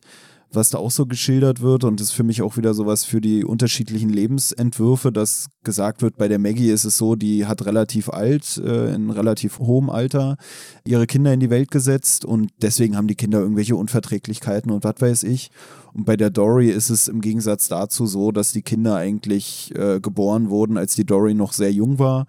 [0.51, 3.21] was da auch so geschildert wird und das ist für mich auch wieder sowas für
[3.21, 8.09] die unterschiedlichen Lebensentwürfe, dass gesagt wird, bei der Maggie ist es so, die hat relativ
[8.09, 10.37] alt, äh, in relativ hohem Alter
[10.85, 14.95] ihre Kinder in die Welt gesetzt und deswegen haben die Kinder irgendwelche Unverträglichkeiten und was
[14.99, 15.51] weiß ich.
[15.93, 19.99] Und bei der Dory ist es im Gegensatz dazu so, dass die Kinder eigentlich äh,
[19.99, 22.27] geboren wurden, als die Dory noch sehr jung war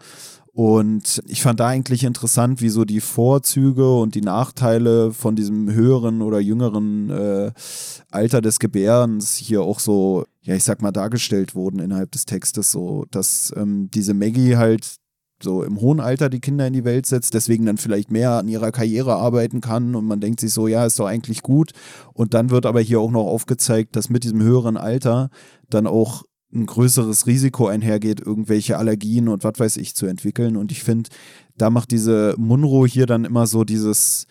[0.58, 5.72] und ich fand da eigentlich interessant, wie so die Vorzüge und die Nachteile von diesem
[5.72, 7.52] höheren oder jüngeren äh,
[8.10, 12.72] Alter des Gebärens hier auch so, ja, ich sag mal, dargestellt wurden innerhalb des Textes.
[12.72, 14.96] So, dass ähm, diese Maggie halt
[15.40, 18.48] so im hohen Alter die Kinder in die Welt setzt, deswegen dann vielleicht mehr an
[18.48, 21.70] ihrer Karriere arbeiten kann und man denkt sich so, ja, ist doch eigentlich gut.
[22.14, 25.30] Und dann wird aber hier auch noch aufgezeigt, dass mit diesem höheren Alter
[25.70, 30.56] dann auch ein größeres Risiko einhergeht, irgendwelche Allergien und was weiß ich zu entwickeln.
[30.56, 31.10] Und ich finde,
[31.56, 34.26] da macht diese Munro hier dann immer so dieses,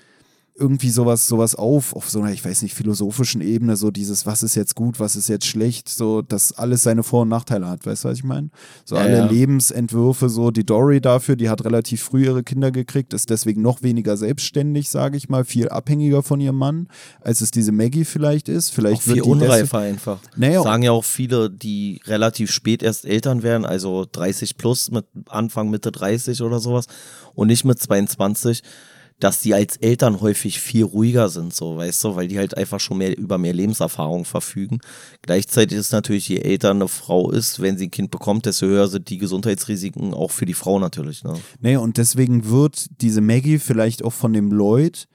[0.60, 4.42] irgendwie sowas, sowas auf, auf so einer, ich weiß nicht, philosophischen Ebene, so dieses, was
[4.42, 7.86] ist jetzt gut, was ist jetzt schlecht, so, dass alles seine Vor- und Nachteile hat,
[7.86, 8.50] weißt du, was ich meine?
[8.84, 9.26] So Ja, alle ja.
[9.28, 13.84] Lebensentwürfe, so die Dory dafür, die hat relativ früh ihre Kinder gekriegt, ist deswegen noch
[13.84, 16.88] weniger selbstständig, sage ich mal, viel abhängiger von ihrem Mann,
[17.22, 18.72] als es diese Maggie vielleicht ist.
[18.72, 20.20] Vielleicht Auch viel unreifer einfach.
[20.36, 25.06] Naja, Sagen ja auch viele, die relativ spät erst Eltern werden, also 30 plus, mit
[25.28, 26.88] Anfang, Mitte 30 oder sowas
[27.36, 28.64] und nicht mit 22,
[29.20, 32.80] dass die als Eltern häufig viel ruhiger sind, so, weißt du, weil die halt einfach
[32.80, 34.80] schon mehr über mehr Lebenserfahrung verfügen.
[35.24, 38.88] Gleichzeitig ist natürlich, je älter eine Frau ist, wenn sie ein Kind bekommt, desto höher
[38.88, 41.24] sind die Gesundheitsrisiken auch für die Frau natürlich.
[41.24, 41.34] Ne?
[41.60, 45.08] Nee, und deswegen wird diese Maggie vielleicht auch von dem Lloyd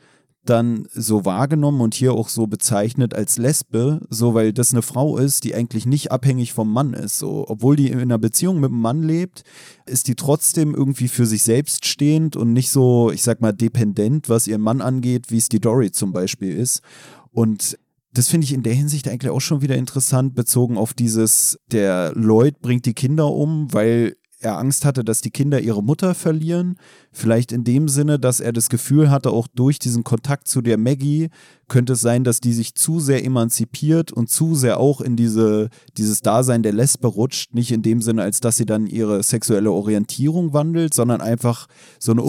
[0.44, 5.16] dann so wahrgenommen und hier auch so bezeichnet als Lesbe, so weil das eine Frau
[5.16, 7.18] ist, die eigentlich nicht abhängig vom Mann ist.
[7.18, 9.44] So, obwohl die in einer Beziehung mit einem Mann lebt,
[9.86, 14.28] ist die trotzdem irgendwie für sich selbst stehend und nicht so, ich sag mal, dependent,
[14.28, 16.82] was ihren Mann angeht, wie es die Dory zum Beispiel ist.
[17.30, 17.78] Und
[18.12, 22.12] das finde ich in der Hinsicht eigentlich auch schon wieder interessant, bezogen auf dieses, der
[22.14, 26.76] Lloyd bringt die Kinder um, weil er Angst hatte, dass die Kinder ihre Mutter verlieren.
[27.12, 30.78] Vielleicht in dem Sinne, dass er das Gefühl hatte, auch durch diesen Kontakt zu der
[30.78, 31.28] Maggie
[31.68, 35.70] könnte es sein, dass die sich zu sehr emanzipiert und zu sehr auch in diese,
[35.96, 37.54] dieses Dasein der Lesbe rutscht.
[37.54, 42.12] Nicht in dem Sinne, als dass sie dann ihre sexuelle Orientierung wandelt, sondern einfach so
[42.12, 42.22] eine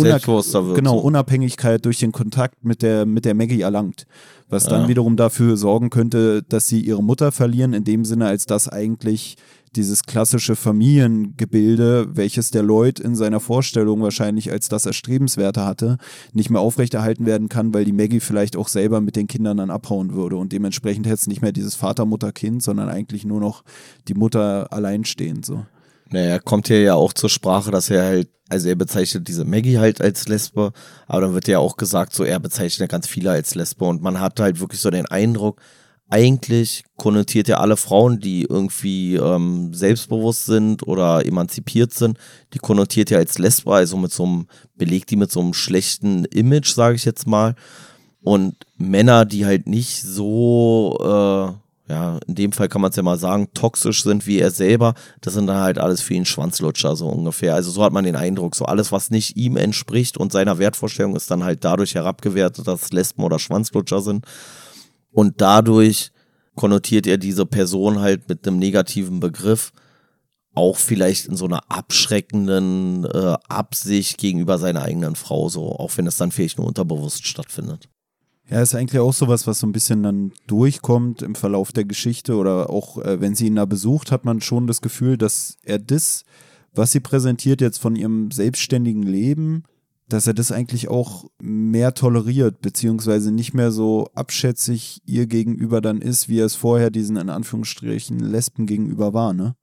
[0.66, 0.98] wird, genau.
[0.98, 4.06] Unabhängigkeit durch den Kontakt mit der, mit der Maggie erlangt.
[4.50, 4.88] Was dann Ja.
[4.88, 9.36] wiederum dafür sorgen könnte, dass sie ihre Mutter verlieren, in dem Sinne, als dass eigentlich
[9.76, 15.98] dieses klassische Familiengebilde, welches der Lloyd in seiner Vorstellung wahrscheinlich als das Erstrebenswerte hatte,
[16.34, 19.72] nicht mehr aufrechterhalten werden kann, weil die Maggie vielleicht auch selber mit den Kindern dann
[19.72, 23.40] abhauen würde und dementsprechend hätte es nicht mehr dieses Vater, Mutter, Kind, sondern eigentlich nur
[23.40, 23.64] noch
[24.08, 25.66] die Mutter alleinstehend so.
[26.10, 29.80] Naja, kommt hier ja auch zur Sprache, dass er halt, also er bezeichnet diese Maggie
[29.80, 30.72] halt als Lesbe,
[31.08, 34.20] aber dann wird ja auch gesagt, so er bezeichnet ganz viele als Lesbe und man
[34.20, 35.60] hat halt wirklich so den Eindruck,
[36.14, 42.20] eigentlich konnotiert er alle Frauen, die irgendwie ähm, selbstbewusst sind oder emanzipiert sind,
[42.54, 46.26] die konnotiert er als Lesbe, also mit so einem, belegt die mit so einem schlechten
[46.26, 47.56] Image, sage ich jetzt mal.
[48.22, 53.02] Und Männer, die halt nicht so, äh, ja, in dem Fall kann man es ja
[53.02, 56.96] mal sagen, toxisch sind wie er selber, das sind dann halt alles für ihn Schwanzlutscher,
[56.96, 57.56] so ungefähr.
[57.56, 61.16] Also so hat man den Eindruck, so alles, was nicht ihm entspricht und seiner Wertvorstellung,
[61.16, 64.28] ist dann halt dadurch herabgewertet, dass Lesben oder Schwanzlutscher sind.
[65.14, 66.12] Und dadurch
[66.56, 69.72] konnotiert er diese Person halt mit einem negativen Begriff,
[70.56, 76.06] auch vielleicht in so einer abschreckenden äh, Absicht gegenüber seiner eigenen Frau, so, auch wenn
[76.06, 77.90] es dann vielleicht nur unterbewusst stattfindet.
[78.50, 82.36] Ja, ist eigentlich auch sowas, was so ein bisschen dann durchkommt im Verlauf der Geschichte
[82.36, 85.80] oder auch äh, wenn sie ihn da besucht, hat man schon das Gefühl, dass er
[85.80, 86.24] das,
[86.74, 89.64] was sie präsentiert jetzt von ihrem selbstständigen Leben,
[90.10, 96.02] dass er das eigentlich auch mehr toleriert, beziehungsweise nicht mehr so abschätzig ihr gegenüber dann
[96.02, 99.56] ist, wie er es vorher diesen in Anführungsstrichen Lesben gegenüber war, ne?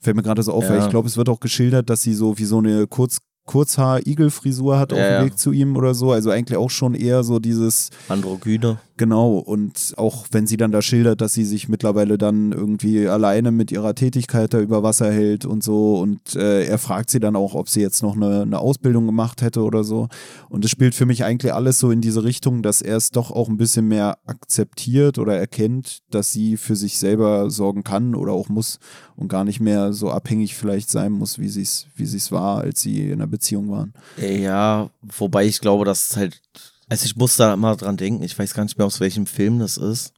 [0.00, 0.84] Fällt mir gerade so auf, weil Ja.
[0.84, 4.92] ich glaube, es wird auch geschildert, dass sie so wie so eine Kurz Kurzhaar-Igelfrisur hat
[4.92, 5.24] auf Ja, dem ja.
[5.26, 6.12] Weg zu ihm oder so.
[6.12, 8.78] Also eigentlich auch schon eher so dieses, Androgyne.
[8.96, 13.50] Genau, und auch wenn sie dann da schildert, dass sie sich mittlerweile dann irgendwie alleine
[13.50, 17.34] mit ihrer Tätigkeit da über Wasser hält und so und äh, er fragt sie dann
[17.34, 20.08] auch, ob sie jetzt noch eine, eine Ausbildung gemacht hätte oder so.
[20.48, 23.32] Und es spielt für mich eigentlich alles so in diese Richtung, dass er es doch
[23.32, 28.32] auch ein bisschen mehr akzeptiert oder erkennt, dass sie für sich selber sorgen kann oder
[28.32, 28.78] auch muss
[29.16, 32.58] und gar nicht mehr so abhängig vielleicht sein muss, wie sie es wie sie's war,
[32.58, 33.92] als sie in einer Beziehung waren.
[34.18, 36.40] Ja, wobei ich glaube, dass es halt,
[36.88, 39.58] also ich muss da immer dran denken, ich weiß gar nicht mehr, aus welchem Film
[39.58, 40.12] das ist.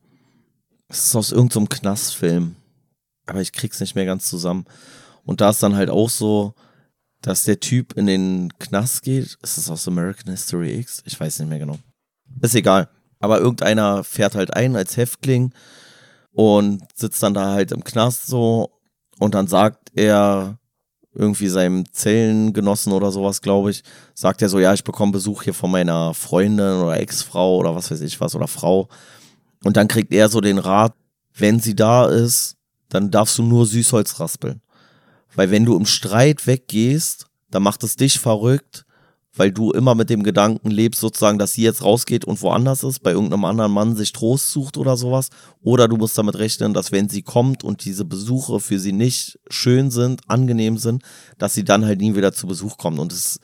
[0.89, 2.57] Es ist aus irgendeinem Knastfilm,
[3.27, 4.65] aber ich krieg's nicht mehr ganz zusammen.
[5.25, 6.55] Und da ist dann halt auch so,
[7.23, 9.37] dass der Typ in den Knast geht.
[9.43, 11.03] Ist es aus American History X?
[11.07, 11.79] Ich weiß nicht mehr genau.
[12.41, 12.89] Ist egal.
[13.19, 15.53] Aber irgendeiner fährt halt ein als Häftling
[16.33, 18.71] und sitzt dann da halt im Knast so
[19.19, 20.59] und dann sagt er
[21.17, 23.83] irgendwie seinem Zellengenossen oder sowas, glaube ich,
[24.15, 27.91] sagt er so, ja, ich bekomme Besuch hier von meiner Freundin oder Ex-Frau oder was
[27.91, 28.89] weiß ich was oder Frau.
[29.65, 30.95] Und dann kriegt er so den Rat,
[31.35, 32.57] wenn sie da ist,
[32.89, 34.61] dann darfst du nur Süßholz raspeln.
[35.35, 38.86] Weil wenn du im Streit weggehst, dann macht es dich verrückt,
[39.37, 43.03] weil du immer mit dem Gedanken lebst, sozusagen, dass sie jetzt rausgeht und woanders ist,
[43.03, 45.29] bei irgendeinem anderen Mann sich Trost sucht oder sowas.
[45.63, 49.39] Oder du musst damit rechnen, dass wenn sie kommt und diese Besuche für sie nicht
[49.49, 51.03] schön sind, angenehm sind,
[51.39, 52.99] dass sie dann halt nie wieder zu Besuch kommt.
[52.99, 53.41] Und es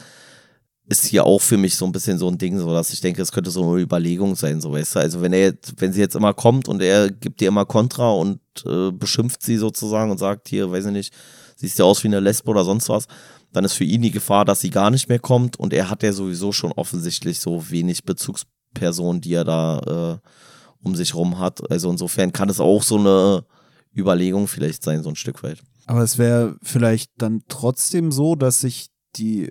[0.88, 3.22] ist hier auch für mich so ein bisschen so ein Ding, so dass ich denke,
[3.22, 4.98] es könnte so eine Überlegung sein, so weißt du.
[5.00, 8.10] Also wenn er jetzt, wenn sie jetzt immer kommt und er gibt ihr immer Kontra
[8.10, 11.14] und äh, beschimpft sie sozusagen und sagt, hier, weiß ich nicht,
[11.56, 13.06] siehst ja aus wie eine Lesbe oder sonst was,
[13.52, 16.02] dann ist für ihn die Gefahr, dass sie gar nicht mehr kommt und er hat
[16.02, 18.02] ja sowieso schon offensichtlich so wenig
[18.74, 20.28] Person, die er da äh,
[20.82, 21.70] um sich rum hat.
[21.70, 23.44] Also insofern kann es auch so eine
[23.96, 25.58] Überlegung vielleicht sein, so ein Stück weit.
[25.86, 29.50] Aber es wäre vielleicht dann trotzdem so, dass sich die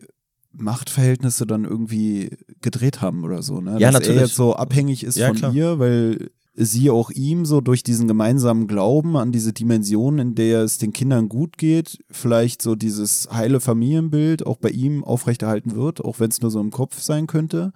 [0.53, 3.73] Machtverhältnisse dann irgendwie gedreht haben oder so, ne?
[3.80, 4.18] Ja, Dass natürlich.
[4.18, 5.53] er jetzt so abhängig ist Ja, von klar.
[5.53, 10.61] ihr, weil sie auch ihm so durch diesen gemeinsamen Glauben an diese Dimension, in der
[10.61, 16.03] es den Kindern gut geht, vielleicht so dieses heile Familienbild auch bei ihm aufrechterhalten wird,
[16.03, 17.72] auch wenn es nur so im Kopf sein könnte,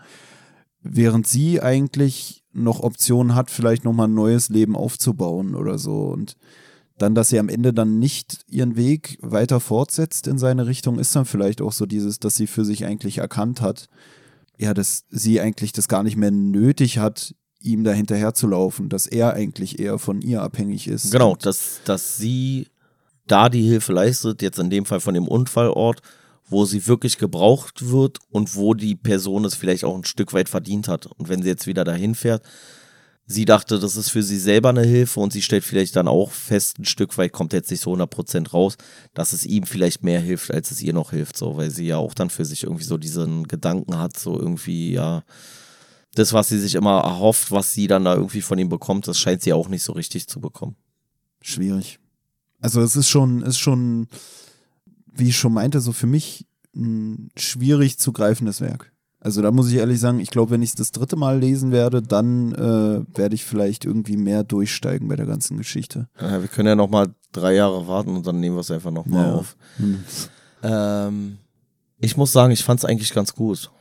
[0.82, 6.36] während sie eigentlich noch Optionen hat, vielleicht nochmal ein neues Leben aufzubauen oder so und
[6.98, 11.16] dann, dass sie am Ende dann nicht ihren Weg weiter fortsetzt in seine Richtung, ist
[11.16, 13.88] dann vielleicht auch so dieses, dass sie für sich eigentlich erkannt hat,
[14.58, 17.36] ja, dass sie eigentlich das gar nicht mehr nötig hat,
[17.66, 21.12] ihm da hinterher zu laufen, dass er eigentlich eher von ihr abhängig ist.
[21.12, 22.68] Genau, dass, dass sie
[23.28, 26.02] da die Hilfe leistet, jetzt in dem Fall von dem Unfallort,
[26.48, 30.48] wo sie wirklich gebraucht wird und wo die Person es vielleicht auch ein Stück weit
[30.48, 31.08] verdient hat.
[31.08, 32.44] Und wenn sie jetzt wieder dahin fährt,
[33.26, 36.32] sie dachte, das ist für sie selber eine Hilfe und sie stellt vielleicht dann auch
[36.32, 38.78] fest, ein Stück weit kommt jetzt nicht so 100% raus,
[39.16, 41.98] dass es ihm vielleicht mehr hilft, als es ihr noch hilft, so, weil sie ja
[41.98, 45.24] auch dann für sich irgendwie so diesen Gedanken hat, so irgendwie, ja,
[46.16, 49.20] das, was sie sich immer erhofft, was sie dann da irgendwie von ihm bekommt, das
[49.20, 50.76] scheint sie auch nicht so richtig zu bekommen.
[51.42, 52.00] schwierig.
[52.62, 54.08] Also es ist schon, ist schon,
[55.14, 58.92] wie ich schon meinte, so für mich ein schwierig zu greifendes Werk.
[59.20, 61.72] Also da muss ich ehrlich sagen, ich glaube, wenn ich es das dritte Mal lesen
[61.72, 66.08] werde, dann äh, werde ich vielleicht irgendwie mehr durchsteigen bei der ganzen Geschichte.
[66.20, 68.92] Ja, wir können ja noch mal drei Jahre warten und dann nehmen wir es einfach
[68.92, 69.34] noch mal Ja.
[69.36, 69.56] auf.
[69.78, 70.04] Hm.
[70.64, 71.38] Ähm,
[72.00, 73.72] ich muss sagen, ich fand es eigentlich ganz gut.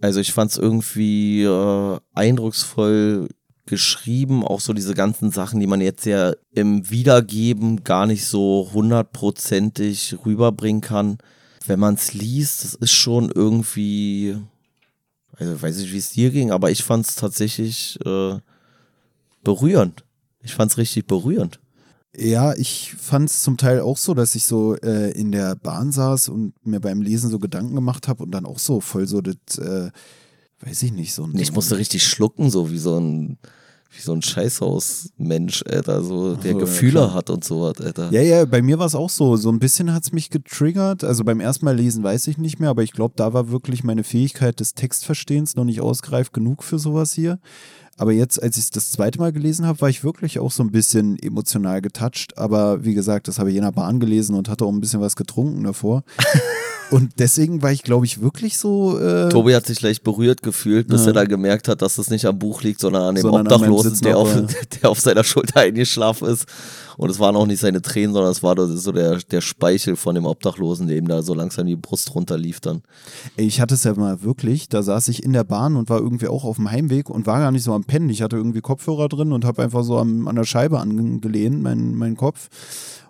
[0.00, 3.28] Also ich fand es irgendwie äh, eindrucksvoll
[3.66, 8.70] geschrieben, auch so diese ganzen Sachen, die man jetzt ja im Wiedergeben gar nicht so
[8.72, 11.18] hundertprozentig rüberbringen kann.
[11.66, 14.36] Wenn man es liest, das ist schon irgendwie,
[15.36, 18.38] also weiß nicht, wie es dir ging, aber ich fand es tatsächlich äh,
[19.44, 20.04] berührend.
[20.42, 21.60] Ich fand es richtig berührend.
[22.16, 25.92] Ja, ich fand es zum Teil auch so, dass ich so äh, in der Bahn
[25.92, 29.20] saß und mir beim Lesen so Gedanken gemacht habe und dann auch so voll so
[29.20, 29.90] das, äh,
[30.60, 31.36] weiß ich nicht, so ein.
[31.38, 33.38] Ich musste richtig schlucken, so wie so ein,
[33.90, 37.14] wie so ein Scheißhausmensch, Alter, so, der ja, Gefühle klar.
[37.14, 38.10] hat und so was, Alter.
[38.10, 39.36] Ja, ja, bei mir war es auch so.
[39.36, 41.04] So ein bisschen hat es mich getriggert.
[41.04, 43.84] Also beim ersten Mal lesen weiß ich nicht mehr, aber ich glaube, da war wirklich
[43.84, 47.38] meine Fähigkeit des Textverstehens noch nicht ausgereift genug für sowas hier.
[47.98, 50.62] Aber jetzt, als ich es das zweite Mal gelesen habe, war ich wirklich auch so
[50.62, 52.38] ein bisschen emotional getoucht.
[52.38, 55.00] Aber wie gesagt, das habe ich in der Bahn gelesen und hatte auch ein bisschen
[55.00, 56.04] was getrunken davor.
[56.90, 58.98] und deswegen war ich, glaube ich, wirklich so.
[58.98, 61.08] Äh, Tobi hat sich leicht berührt gefühlt, bis Ja.
[61.08, 64.00] er dann gemerkt hat, dass es nicht am Buch liegt, sondern an dem Sondern Obdachlosen,
[64.00, 64.34] der auf,
[64.82, 66.46] der auf seiner Schulter eingeschlafen ist.
[66.96, 70.16] Und es waren auch nicht seine Tränen, sondern es war so der, der Speichel von
[70.16, 72.82] dem Obdachlosen, der ihm da so langsam die Brust runterlief dann.
[73.36, 76.26] Ich hatte es ja mal wirklich, da saß ich in der Bahn und war irgendwie
[76.26, 78.10] auch auf dem Heimweg und war gar nicht so am Pennen.
[78.10, 81.94] Ich hatte irgendwie Kopfhörer drin und habe einfach so am, an der Scheibe angelehnt, meinen
[81.94, 82.48] mein Kopf.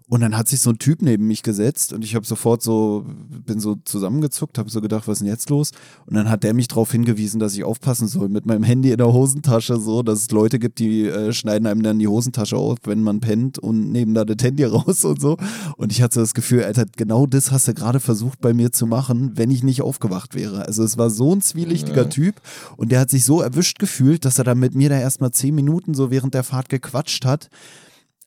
[0.09, 3.05] Und dann hat sich so ein Typ neben mich gesetzt und ich habe sofort so,
[3.45, 5.73] bin so zusammengezuckt, habe so gedacht, was ist denn jetzt los?
[6.07, 8.97] Und dann hat der mich darauf hingewiesen, dass ich aufpassen soll mit meinem Handy in
[8.97, 12.79] der Hosentasche, so, dass es Leute gibt, die äh, schneiden einem dann die Hosentasche auf,
[12.85, 15.37] wenn man pennt und nehmen da das Handy raus und so.
[15.77, 18.73] Und ich hatte so das Gefühl, Alter, genau das hast du gerade versucht bei mir
[18.73, 20.65] zu machen, wenn ich nicht aufgewacht wäre.
[20.67, 22.09] Also es war so ein zwielichtiger Ja.
[22.09, 22.41] Typ
[22.79, 25.55] und der hat sich so erwischt gefühlt, dass er dann mit mir da erstmal zehn
[25.55, 27.51] Minuten so während der Fahrt gequatscht hat.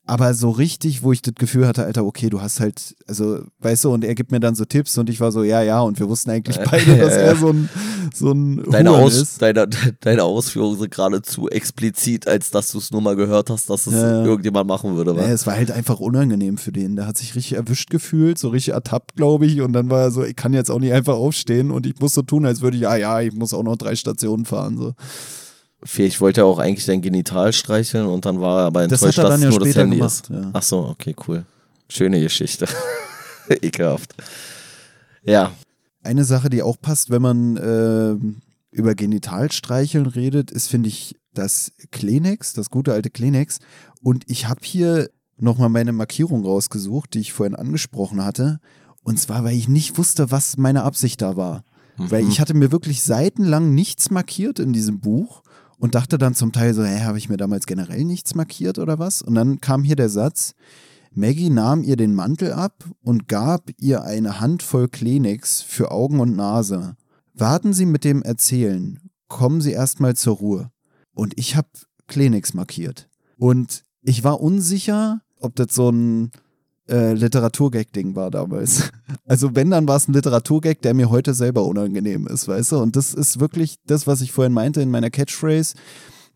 [0.04, 3.84] Aber so richtig, wo ich das Gefühl hatte, Alter, okay, du hast halt, also, weißt
[3.84, 6.00] du, und er gibt mir dann so Tipps und ich war so, ja, ja, und
[6.00, 7.68] wir wussten eigentlich beide, dass er so ein,
[8.12, 9.40] so ein Deine, Huren Aus, ist.
[9.40, 9.68] deine,
[10.00, 13.86] deine Ausführungen sind gerade zu explizit, als dass du es nur mal gehört hast, dass
[13.86, 15.14] es Ja, irgendjemand machen würde.
[15.14, 16.96] Ja, es war halt einfach unangenehm für den.
[16.96, 19.60] Der hat sich richtig erwischt gefühlt, so richtig ertappt, glaube ich.
[19.60, 22.14] Und dann war er so, ich kann jetzt auch nicht einfach aufstehen und ich muss
[22.14, 24.76] so tun, als würde ich, ja, ja, ich muss auch noch drei Stationen fahren.
[24.78, 24.94] So.
[25.84, 29.18] Vielleicht wollte er auch eigentlich dein Genital streicheln und dann war er aber Das enttäuscht,
[29.18, 30.12] hat er dass dann es ja nur das später Handy gemacht.
[30.12, 30.28] ist.
[30.30, 30.50] Ja.
[30.52, 31.44] Ach so, okay, cool.
[31.88, 32.66] Schöne Geschichte.
[33.48, 34.14] Ekelhaft.
[35.24, 35.52] Ja,
[36.02, 41.72] Eine Sache, die auch passt, wenn man ähm, über Genitalstreicheln redet, ist, finde ich, das
[41.90, 43.58] Kleenex, das gute alte Kleenex.
[44.02, 48.58] Und ich habe hier nochmal meine Markierung rausgesucht, die ich vorhin angesprochen hatte.
[49.02, 51.64] Und zwar, weil ich nicht wusste, was meine Absicht da war.
[51.98, 55.42] Weil ich hatte mir wirklich seitenlang nichts markiert in diesem Buch
[55.82, 59.00] und dachte dann zum Teil so, hä, habe ich mir damals generell nichts markiert oder
[59.00, 59.20] was?
[59.20, 60.54] Und dann kam hier der Satz,
[61.12, 66.36] Maggie nahm ihr den Mantel ab und gab ihr eine Handvoll Kleenex für Augen und
[66.36, 66.94] Nase.
[67.34, 70.70] Warten Sie mit dem Erzählen, kommen Sie erstmal zur Ruhe.
[71.14, 71.68] Und ich habe
[72.06, 73.08] Kleenex markiert.
[73.36, 76.30] Und ich war unsicher, ob das so ein
[76.92, 78.90] äh, Literaturgag-Ding war damals.
[79.24, 82.78] Also wenn, dann war es ein Literaturgag, der mir heute selber unangenehm ist, weißt du?
[82.78, 85.74] Und das ist wirklich das, was ich vorhin meinte in meiner Catchphrase,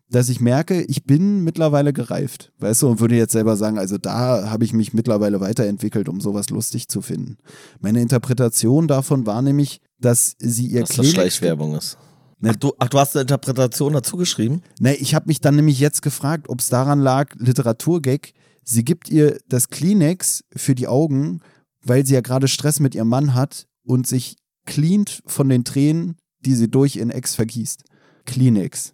[0.09, 2.87] dass ich merke, ich bin mittlerweile gereift, weißt du?
[2.87, 6.87] Und würde jetzt selber sagen, also da habe ich mich mittlerweile weiterentwickelt, um sowas lustig
[6.87, 7.37] zu finden.
[7.81, 11.97] Meine Interpretation davon war nämlich, dass sie ihr Dass das Schleichwerbung ist.
[12.39, 12.51] Ne.
[12.53, 14.61] Ach du, ach, du hast eine Interpretation dazu geschrieben?
[14.79, 18.33] Ne, ich habe mich dann nämlich jetzt gefragt, ob es daran lag, Literaturgag,
[18.67, 21.39] sie gibt ihr das Kleenex für die Augen,
[21.81, 24.35] weil sie ja gerade Stress mit ihrem Mann hat und sich
[24.65, 27.83] cleant von den Tränen, die sie durch ihren Ex vergießt.
[28.25, 28.93] Kleenex.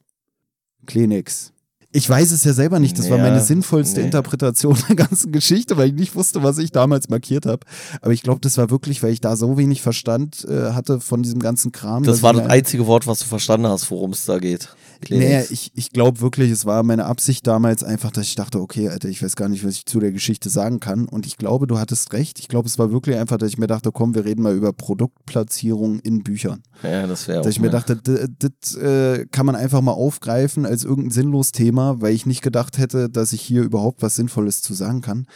[0.85, 1.53] Kleenex.
[1.95, 2.97] Ich weiß es ja selber nicht.
[2.97, 4.07] Das war Ja, meine sinnvollste nee.
[4.07, 7.65] Interpretation der ganzen Geschichte, weil ich nicht wusste, was ich damals markiert habe.
[8.01, 11.21] Aber ich glaube, das war wirklich, weil ich da so wenig Verstand äh, hatte von
[11.21, 12.03] diesem ganzen Kram.
[12.03, 14.75] Das war das einzige Wort, was du verstanden hast, worum es da geht.
[15.09, 15.51] Naja, Kleenex.
[15.51, 19.09] ich, ich glaube wirklich, es war meine Absicht damals einfach, dass ich dachte, okay, Alter,
[19.09, 21.07] ich weiß gar nicht, was ich zu der Geschichte sagen kann.
[21.07, 22.39] Und ich glaube, du hattest recht.
[22.39, 24.73] Ich glaube, es war wirklich einfach, dass ich mir dachte, komm, wir reden mal über
[24.73, 26.63] Produktplatzierung in Büchern.
[26.83, 30.83] ja, das wäre Dass ich mir dachte, das äh, kann man einfach mal aufgreifen als
[30.83, 34.73] irgendein sinnlos Thema, weil ich nicht gedacht hätte, dass ich hier überhaupt was Sinnvolles zu
[34.73, 35.27] sagen kann.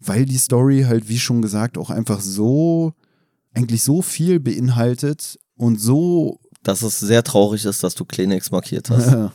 [0.00, 2.92] Weil die Story halt, wie schon gesagt, auch einfach so,
[3.54, 8.90] eigentlich so viel beinhaltet und so dass es sehr traurig ist, dass du Kleenex markiert
[8.90, 9.12] hast.
[9.12, 9.32] Ja.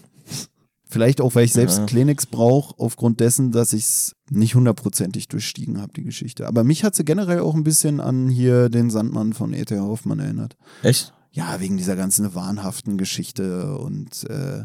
[0.92, 1.86] Vielleicht auch, weil ich selbst Ja.
[1.86, 6.48] Kleenex brauche, aufgrund dessen, dass ich es nicht hundertprozentig durchstiegen habe, die Geschichte.
[6.48, 9.78] Aber mich hat sie generell auch ein bisschen an hier den Sandmann von E.T.
[9.78, 10.58] Hoffmann erinnert.
[10.82, 11.14] Echt?
[11.32, 14.64] Ja, wegen dieser ganzen wahnhaften Geschichte und äh,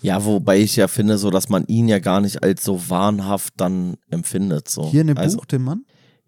[0.00, 3.54] Ja, wobei ich ja finde, so dass man ihn ja gar nicht als so wahnhaft
[3.56, 4.68] dann empfindet.
[4.70, 4.88] So.
[4.88, 5.84] hier in dem also, Buch, den Mann.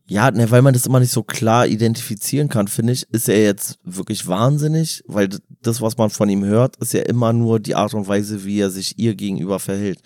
[0.09, 3.43] Ja, ne, weil man das immer nicht so klar identifizieren kann, finde ich, ist er
[3.43, 5.29] jetzt wirklich wahnsinnig, weil
[5.63, 8.61] das, was man von ihm hört, ist ja immer nur die Art und Weise, wie
[8.61, 10.01] er sich ihr gegenüber verhält.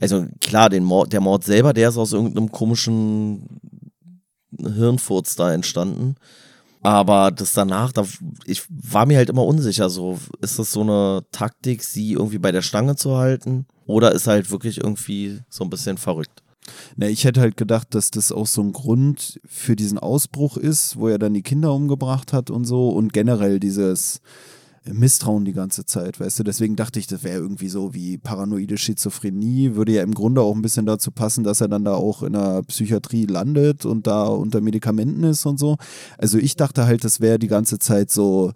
[0.00, 3.60] Also klar, den Mord, der Mord selber, der ist aus irgendeinem komischen
[4.56, 6.14] Hirnfurz da entstanden.
[6.82, 8.06] Aber das danach, da,
[8.44, 12.52] ich war mir halt immer unsicher, so, ist das so eine Taktik, sie irgendwie bei
[12.52, 13.66] der Stange zu halten?
[13.86, 16.43] Oder ist er halt wirklich irgendwie so ein bisschen verrückt?
[16.96, 20.96] Na, ich hätte halt gedacht, dass das auch so ein Grund für diesen Ausbruch ist,
[20.96, 24.20] wo er dann die Kinder umgebracht hat und so und generell dieses
[24.86, 26.42] Misstrauen die ganze Zeit, weißt du?
[26.42, 30.54] Deswegen dachte ich, das wäre irgendwie so wie paranoide Schizophrenie, würde ja im Grunde auch
[30.54, 34.24] ein bisschen dazu passen, dass er dann da auch in der Psychiatrie landet und da
[34.24, 35.76] unter Medikamenten ist und so.
[36.18, 38.52] Also ich dachte halt, das wäre die ganze Zeit so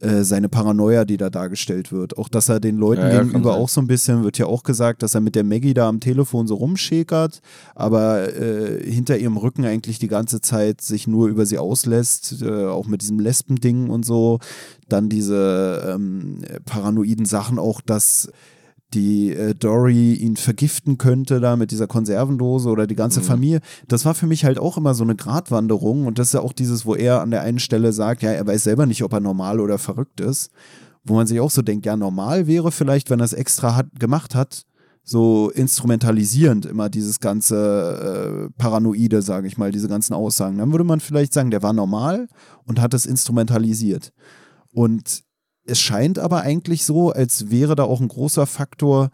[0.00, 2.18] äh, seine Paranoia, die da dargestellt wird.
[2.18, 5.02] Auch, dass er den Leuten Ja, gegenüber auch so ein bisschen, wird ja auch gesagt,
[5.02, 7.40] dass er mit der Maggie da am Telefon so rumschäkert,
[7.74, 12.66] aber äh, hinter ihrem Rücken eigentlich die ganze Zeit sich nur über sie auslässt, äh,
[12.66, 14.38] auch mit diesem Lesbending und so.
[14.88, 18.28] Dann diese ähm, paranoiden Sachen auch, dass
[18.94, 23.24] die äh, Dory ihn vergiften könnte da mit dieser Konservendose oder die ganze Mhm.
[23.24, 23.60] Familie.
[23.88, 26.52] Das war für mich halt auch immer so eine Gratwanderung und das ist ja auch
[26.52, 29.20] dieses, wo er an der einen Stelle sagt, ja, er weiß selber nicht, ob er
[29.20, 30.50] normal oder verrückt ist,
[31.04, 33.86] wo man sich auch so denkt, ja, normal wäre vielleicht, wenn er es extra hat,
[33.98, 34.62] gemacht hat,
[35.02, 40.58] so instrumentalisierend immer dieses ganze äh, Paranoide, sage ich mal, diese ganzen Aussagen.
[40.58, 42.26] Dann würde man vielleicht sagen, der war normal
[42.64, 44.12] und hat es instrumentalisiert.
[44.72, 45.22] Und
[45.66, 49.10] es scheint aber eigentlich so, als wäre da auch ein großer Faktor,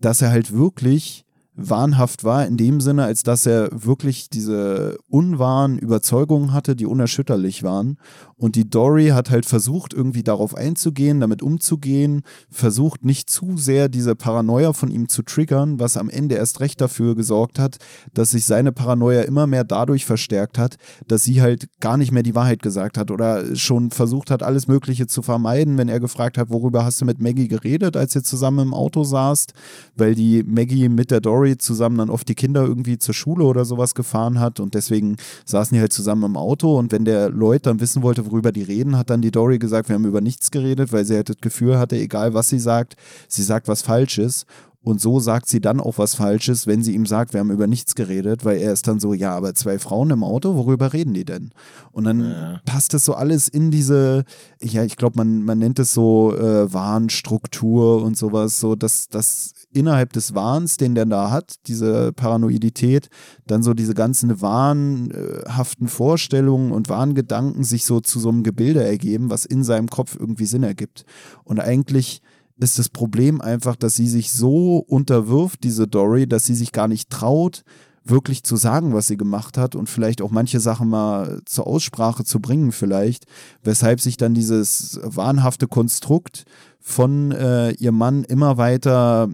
[0.00, 1.25] dass er halt wirklich
[1.56, 7.62] wahnhaft war, in dem Sinne, als dass er wirklich diese unwahren Überzeugungen hatte, die unerschütterlich
[7.62, 7.98] waren.
[8.36, 13.88] Und die Dory hat halt versucht, irgendwie darauf einzugehen, damit umzugehen, versucht nicht zu sehr
[13.88, 17.78] diese Paranoia von ihm zu triggern, was am Ende erst recht dafür gesorgt hat,
[18.12, 20.76] dass sich seine Paranoia immer mehr dadurch verstärkt hat,
[21.08, 24.68] dass sie halt gar nicht mehr die Wahrheit gesagt hat oder schon versucht hat, alles
[24.68, 28.22] Mögliche zu vermeiden, wenn er gefragt hat, worüber hast du mit Maggie geredet, als ihr
[28.22, 29.54] zusammen im Auto saßt,
[29.96, 33.64] weil die Maggie mit der Dory zusammen dann oft die Kinder irgendwie zur Schule oder
[33.64, 37.66] sowas gefahren hat und deswegen saßen die halt zusammen im Auto und wenn der Lloyd
[37.66, 40.50] dann wissen wollte, worüber die reden, hat dann die Dory gesagt, wir haben über nichts
[40.50, 42.96] geredet, weil sie halt das Gefühl hatte, egal was sie sagt,
[43.28, 44.44] sie sagt was Falsches
[44.82, 47.66] und so sagt sie dann auch was Falsches, wenn sie ihm sagt, wir haben über
[47.66, 51.12] nichts geredet, weil er ist dann so, ja, aber zwei Frauen im Auto, worüber reden
[51.12, 51.50] die denn?
[51.90, 52.60] Und dann Ja.
[52.64, 54.22] passt das so alles in diese,
[54.62, 59.54] ja, ich glaube, man, man nennt es so äh, Warnstruktur und sowas, so dass das
[59.76, 63.08] innerhalb des Wahns, den der da hat, diese Paranoidität,
[63.46, 69.30] dann so diese ganzen wahnhaften Vorstellungen und Wahngedanken sich so zu so einem Gebilde ergeben,
[69.30, 71.04] was in seinem Kopf irgendwie Sinn ergibt.
[71.44, 72.22] Und eigentlich
[72.58, 76.88] ist das Problem einfach, dass sie sich so unterwirft, diese Dory, dass sie sich gar
[76.88, 77.62] nicht traut,
[78.08, 82.24] wirklich zu sagen, was sie gemacht hat und vielleicht auch manche Sachen mal zur Aussprache
[82.24, 83.26] zu bringen vielleicht,
[83.62, 86.44] weshalb sich dann dieses wahnhafte Konstrukt
[86.80, 89.28] von äh, ihrem Mann immer weiter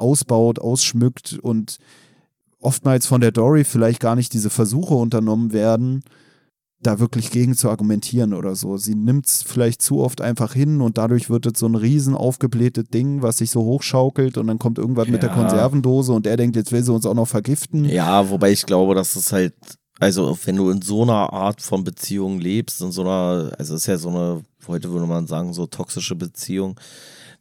[0.00, 1.78] ausbaut, ausschmückt und
[2.60, 6.02] oftmals von der Dory vielleicht gar nicht diese Versuche unternommen werden,
[6.82, 8.76] da wirklich gegen zu argumentieren oder so.
[8.76, 12.14] Sie nimmt es vielleicht zu oft einfach hin und dadurch wird es so ein riesen
[12.14, 15.12] aufgeblähtes Ding, was sich so hochschaukelt und dann kommt irgendwas ja.
[15.12, 17.84] mit der Konservendose und er denkt, jetzt will sie uns auch noch vergiften.
[17.84, 19.54] Ja, wobei ich glaube, dass es halt,
[19.98, 23.82] also wenn du in so einer Art von Beziehung lebst, in so einer, also es
[23.82, 26.80] ist ja so eine, heute würde man sagen, so toxische Beziehung,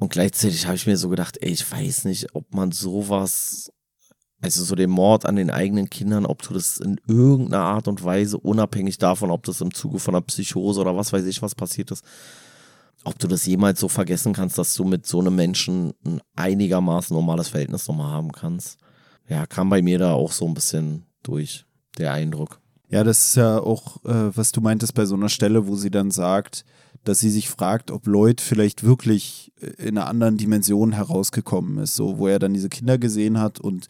[0.00, 3.70] Und gleichzeitig habe ich mir so gedacht, ey, ich weiß nicht, ob man sowas,
[4.40, 8.02] also so den Mord an den eigenen Kindern, ob du das in irgendeiner Art und
[8.02, 11.54] Weise, unabhängig davon, ob das im Zuge von einer Psychose oder was weiß ich, was
[11.54, 12.04] passiert ist,
[13.04, 17.14] ob du das jemals so vergessen kannst, dass du mit so einem Menschen ein einigermaßen
[17.14, 18.80] normales Verhältnis nochmal haben kannst.
[19.28, 21.64] Ja, kam bei mir da auch so ein bisschen durch,
[21.98, 22.60] der Eindruck.
[22.90, 25.90] Ja, das ist ja auch, äh, was du meintest bei so einer Stelle, wo sie
[25.90, 26.64] dann sagt,
[27.04, 32.18] dass sie sich fragt, ob Lloyd vielleicht wirklich in einer anderen Dimension herausgekommen ist, so
[32.18, 33.86] wo er dann diese Kinder gesehen hat und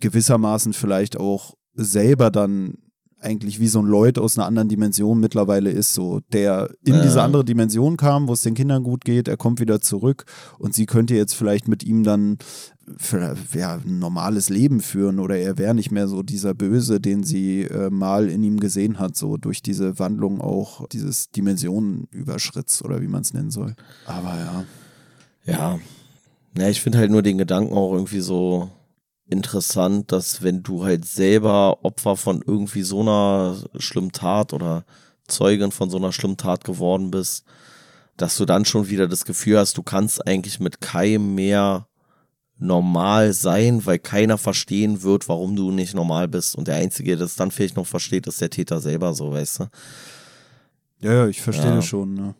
[0.00, 2.78] gewissermaßen vielleicht auch selber dann
[3.20, 7.02] eigentlich wie so ein Lloyd aus einer anderen Dimension mittlerweile ist, so der in ja.
[7.02, 10.24] diese andere Dimension kam, wo es den Kindern gut geht, er kommt wieder zurück
[10.58, 12.38] und sie könnte jetzt vielleicht mit ihm dann
[12.96, 17.22] für, ja, ein normales Leben führen oder er wäre nicht mehr so dieser Böse, den
[17.22, 23.00] sie äh, mal in ihm gesehen hat, so durch diese Wandlung auch dieses Dimensionenüberschritts oder
[23.02, 23.74] wie man es nennen soll.
[24.06, 24.64] Aber ja.
[25.44, 25.78] Ja.
[26.56, 28.70] Ja, ich finde halt nur den Gedanken auch irgendwie so
[29.28, 34.84] interessant, dass wenn du halt selber Opfer von irgendwie so einer schlimmen Tat oder
[35.26, 37.44] Zeugin von so einer schlimmen Tat geworden bist,
[38.16, 41.87] dass du dann schon wieder das Gefühl hast, du kannst eigentlich mit keinem mehr
[42.58, 46.56] normal sein, weil keiner verstehen wird, warum du nicht normal bist.
[46.56, 49.60] Und der Einzige, der das dann vielleicht noch versteht, ist der Täter selber, so, weißt
[49.60, 49.64] du?
[51.00, 51.82] Ja, ja, ich verstehe ja.
[51.82, 52.14] schon.
[52.14, 52.34] Ne?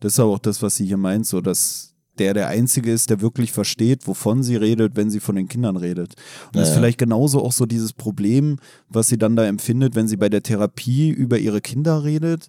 [0.00, 3.10] Das ist aber auch das, was sie hier meint, so dass der der Einzige ist,
[3.10, 6.14] der wirklich versteht, wovon sie redet, wenn sie von den Kindern redet.
[6.46, 8.58] Und das ist vielleicht genauso auch so dieses Problem,
[8.88, 12.48] was sie dann da empfindet, wenn sie bei der Therapie über ihre Kinder redet,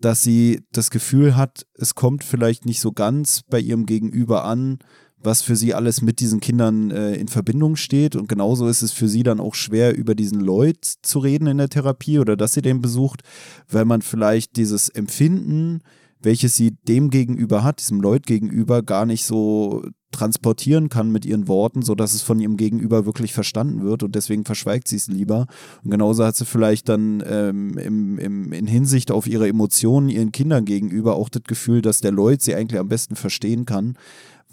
[0.00, 4.80] dass sie das Gefühl hat, es kommt vielleicht nicht so ganz bei ihrem Gegenüber an,
[5.24, 8.16] was für sie alles mit diesen Kindern äh, in Verbindung steht.
[8.16, 11.58] Und genauso ist es für sie dann auch schwer, über diesen Lloyd zu reden in
[11.58, 13.22] der Therapie oder dass sie den besucht,
[13.68, 15.80] weil man vielleicht dieses Empfinden,
[16.20, 19.84] welches sie dem gegenüber hat, diesem Lloyd gegenüber, gar nicht so
[20.14, 24.44] transportieren kann mit ihren Worten, sodass es von ihrem Gegenüber wirklich verstanden wird und deswegen
[24.44, 25.46] verschweigt sie es lieber.
[25.82, 30.30] Und genauso hat sie vielleicht dann ähm, im, im, in Hinsicht auf ihre Emotionen ihren
[30.30, 33.96] Kindern gegenüber auch das Gefühl, dass der Lloyd sie eigentlich am besten verstehen kann,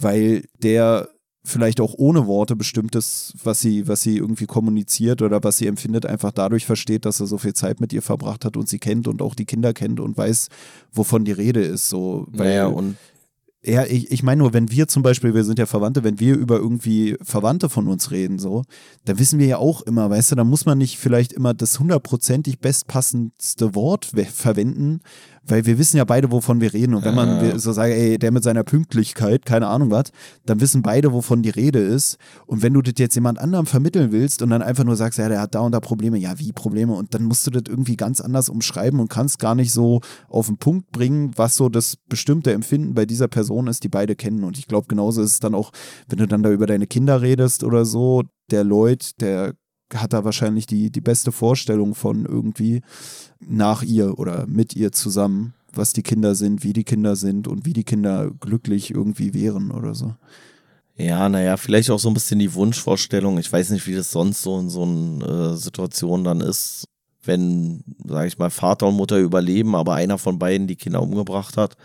[0.02, 1.10] weil der
[1.44, 6.06] vielleicht auch ohne Worte bestimmtes, was sie, was sie irgendwie kommuniziert oder was sie empfindet,
[6.06, 9.07] einfach dadurch versteht, dass er so viel Zeit mit ihr verbracht hat und sie kennt
[9.07, 10.49] und auch die Kinder kennt und weiß,
[10.91, 11.90] wovon die Rede ist.
[11.90, 12.95] So, weil naja, und
[13.64, 16.36] ja, ich, ich meine nur, wenn wir zum Beispiel, wir sind ja Verwandte, wenn wir
[16.36, 18.64] über irgendwie Verwandte von uns reden, so,
[19.06, 21.80] dann wissen wir ja auch immer, weißt du, da muss man nicht vielleicht immer das
[21.80, 25.02] hundertprozentig bestpassendste Wort verwenden,
[25.43, 26.93] weil wir wissen ja beide, wovon wir reden.
[26.93, 27.57] Und wenn man ja.
[27.57, 30.11] so sagt, ey, der mit seiner Pünktlichkeit, keine Ahnung was,
[30.45, 32.18] dann wissen beide, wovon die Rede ist.
[32.45, 35.30] Und wenn du das jetzt jemand anderem vermitteln willst und dann einfach nur sagst, ja,
[35.30, 36.93] der hat da und da Probleme, ja, wie Probleme?
[36.93, 40.47] Und dann musst du das irgendwie ganz anders umschreiben und kannst gar nicht so auf
[40.47, 44.43] den Punkt bringen, was so das bestimmte Empfinden bei dieser Person ist, die beide kennen.
[44.43, 45.72] Und ich glaube, genauso ist es dann auch,
[46.07, 49.53] wenn du dann da über deine Kinder redest oder so, der Lloyd, der
[49.95, 52.81] hat da wahrscheinlich die, die beste Vorstellung von irgendwie
[53.39, 57.65] nach ihr oder mit ihr zusammen, was die Kinder sind, wie die Kinder sind und
[57.65, 60.15] wie die Kinder glücklich irgendwie wären oder so.
[60.97, 63.38] Ja, naja, vielleicht auch so ein bisschen die Wunschvorstellung.
[63.39, 66.85] Ich weiß nicht, wie das sonst so in so einer äh, Situation dann ist,
[67.23, 71.57] wenn, sage ich mal, Vater und Mutter überleben, aber einer von beiden die Kinder umgebracht
[71.57, 71.77] hat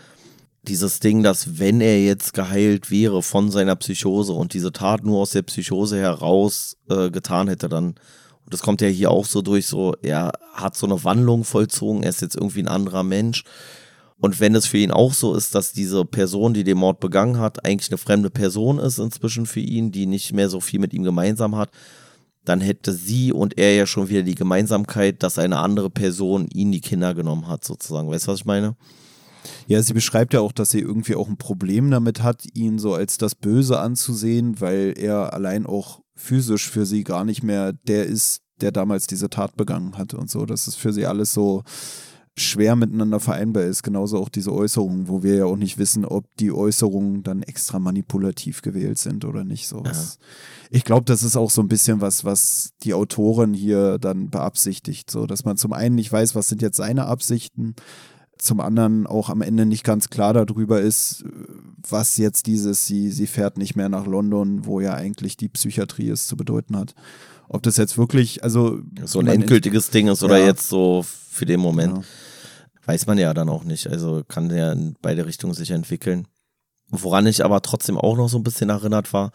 [0.67, 5.19] dieses Ding, dass wenn er jetzt geheilt wäre von seiner Psychose und diese Tat nur
[5.19, 9.41] aus der Psychose heraus äh, getan hätte, dann, und das kommt ja hier auch so
[9.41, 13.43] durch, so, er hat so eine Wandlung vollzogen, er ist jetzt irgendwie ein anderer Mensch.
[14.19, 17.39] Und wenn es für ihn auch so ist, dass diese Person, die den Mord begangen
[17.39, 20.93] hat, eigentlich eine fremde Person ist inzwischen für ihn, die nicht mehr so viel mit
[20.93, 21.69] ihm gemeinsam hat,
[22.43, 26.71] dann hätte sie und er ja schon wieder die Gemeinsamkeit, dass eine andere Person ihn
[26.71, 28.09] die Kinder genommen hat, sozusagen.
[28.09, 28.75] Weißt du, was ich meine?
[29.67, 32.93] Ja, sie beschreibt ja auch, dass sie irgendwie auch ein Problem damit hat, ihn so
[32.93, 38.05] als das Böse anzusehen, weil er allein auch physisch für sie gar nicht mehr der
[38.05, 40.45] ist, der damals diese Tat begangen hat und so.
[40.45, 41.63] Das ist für sie alles so
[42.39, 43.83] schwer miteinander vereinbar ist.
[43.83, 47.79] Genauso auch diese Äußerungen, wo wir ja auch nicht wissen, ob die Äußerungen dann extra
[47.79, 49.67] manipulativ gewählt sind oder nicht.
[49.67, 49.83] So.
[50.69, 55.09] Ich glaube, das ist auch so ein bisschen was, was die Autorin hier dann beabsichtigt,
[55.09, 57.75] so dass man zum einen nicht weiß, was sind jetzt seine Absichten,
[58.37, 61.25] zum anderen auch am Ende nicht ganz klar darüber ist,
[61.89, 66.09] was jetzt dieses, sie, sie fährt nicht mehr nach London, wo ja eigentlich die Psychiatrie
[66.09, 66.93] es zu bedeuten hat.
[67.49, 68.79] Ob das jetzt wirklich, also.
[69.05, 70.45] So ein endgültiges Ding ist oder ja.
[70.45, 71.97] jetzt so für den Moment.
[71.97, 72.03] Ja.
[72.85, 73.87] Weiß man ja dann auch nicht.
[73.87, 76.27] Also kann der in beide Richtungen sich entwickeln.
[76.89, 79.31] Woran ich aber trotzdem auch noch so ein bisschen erinnert war,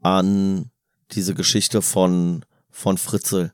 [0.00, 0.70] an
[1.12, 3.52] diese Geschichte von, von Fritzel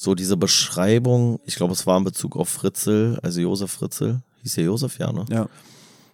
[0.00, 4.54] so diese Beschreibung, ich glaube, es war in Bezug auf Fritzel, also Josef Fritzel, hieß
[4.56, 5.24] ja Josef, ja, ne?
[5.28, 5.48] Ja.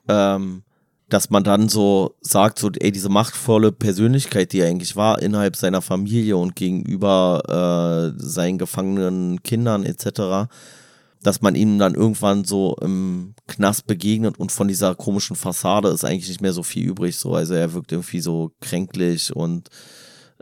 [0.08, 0.62] Ähm,
[1.10, 5.54] dass man dann so sagt, so, ey, diese machtvolle Persönlichkeit, die er eigentlich war, innerhalb
[5.54, 10.48] seiner Familie und gegenüber äh, seinen gefangenen Kindern etc.,
[11.22, 16.04] dass man ihm dann irgendwann so im Knast begegnet und von dieser komischen Fassade ist
[16.04, 17.18] eigentlich nicht mehr so viel übrig.
[17.18, 19.68] So, also er wirkt irgendwie so kränklich und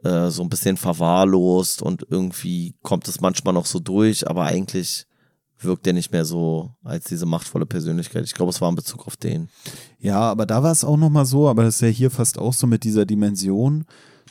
[0.02, 5.06] äh, so ein bisschen verwahrlost und irgendwie kommt es manchmal noch so durch, aber eigentlich
[5.60, 8.24] wirkt er nicht mehr so als diese machtvolle Persönlichkeit.
[8.24, 9.48] Ich glaube, es war in Bezug auf den.
[10.00, 12.52] Ja, aber da war es auch nochmal so, aber das ist ja hier fast auch
[12.52, 13.84] so mit dieser Dimension,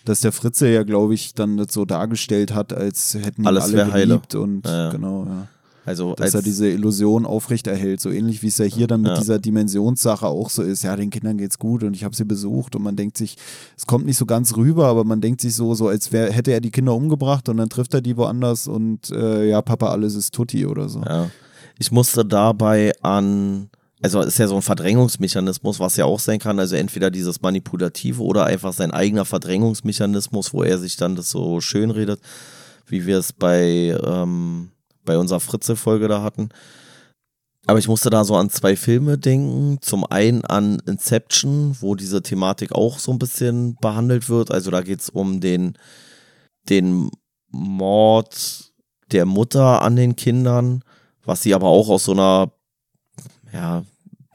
[0.05, 3.85] dass der Fritze ja, glaube ich, dann das so dargestellt hat, als hätten Alles alle
[3.91, 4.41] geliebt heile.
[4.41, 4.89] und ja, ja.
[4.91, 5.47] genau, ja.
[5.83, 9.17] Also dass er diese Illusion aufrechterhält, so ähnlich wie es ja hier dann mit ja.
[9.17, 10.83] dieser Dimensionssache auch so ist.
[10.83, 13.35] Ja, den Kindern geht's gut und ich habe sie besucht und man denkt sich,
[13.75, 16.51] es kommt nicht so ganz rüber, aber man denkt sich so, so als wär, hätte
[16.51, 20.13] er die Kinder umgebracht und dann trifft er die woanders und äh, ja, Papa, alles
[20.13, 21.01] ist Tutti oder so.
[21.01, 21.31] Ja.
[21.79, 23.69] Ich musste dabei an,
[24.03, 28.21] also ist ja so ein Verdrängungsmechanismus, was ja auch sein kann, also entweder dieses Manipulative
[28.21, 32.19] oder einfach sein eigener Verdrängungsmechanismus, wo er sich dann das so schön redet,
[32.85, 34.69] wie wir es bei ähm,
[35.05, 36.49] bei unserer Fritze-Folge da hatten.
[37.67, 39.77] Aber ich musste da so an zwei Filme denken.
[39.81, 44.51] Zum einen an Inception, wo diese Thematik auch so ein bisschen behandelt wird.
[44.51, 45.77] Also da geht es um den,
[46.69, 47.11] den
[47.51, 48.73] Mord
[49.11, 50.83] der Mutter an den Kindern,
[51.23, 52.51] was sie aber auch aus so einer
[53.53, 53.83] ja,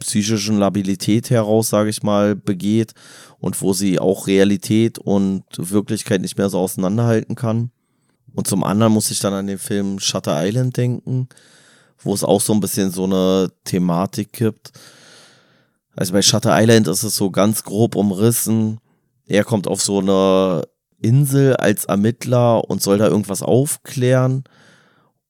[0.00, 2.92] psychischen Labilität heraus, sage ich mal, begeht
[3.38, 7.70] und wo sie auch Realität und Wirklichkeit nicht mehr so auseinanderhalten kann.
[8.36, 11.26] Und zum anderen muss ich dann an den Film Shutter Island denken,
[11.98, 14.72] wo es auch so ein bisschen so eine Thematik gibt.
[15.96, 18.78] Also bei Shutter Island ist es so ganz grob umrissen.
[19.24, 20.68] Er kommt auf so eine
[21.00, 24.44] Insel als Ermittler und soll da irgendwas aufklären.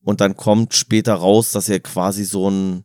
[0.03, 2.85] Und dann kommt später raus, dass er quasi so ein,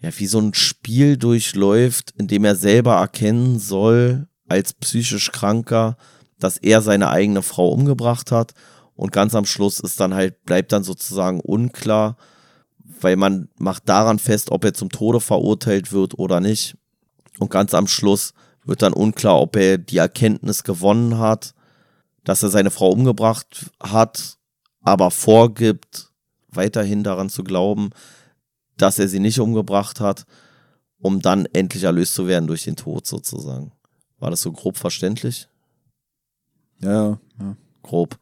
[0.00, 5.96] ja, wie so ein Spiel durchläuft, in dem er selber erkennen soll, als psychisch Kranker,
[6.40, 8.52] dass er seine eigene Frau umgebracht hat
[8.96, 12.16] und ganz am Schluss ist dann halt, bleibt dann sozusagen unklar,
[13.00, 16.76] weil man macht daran fest, ob er zum Tode verurteilt wird oder nicht.
[17.38, 18.34] Und ganz am Schluss
[18.64, 21.54] wird dann unklar, ob er die Erkenntnis gewonnen hat,
[22.22, 24.38] dass er seine Frau umgebracht hat,
[24.82, 26.10] aber vorgibt,
[26.48, 27.90] weiterhin daran zu glauben,
[28.76, 30.24] dass er sie nicht umgebracht hat,
[30.98, 33.72] um dann endlich erlöst zu werden durch den Tod sozusagen.
[34.18, 35.48] War das so grob verständlich?
[36.80, 37.56] Ja, ja.
[37.82, 38.18] Grob.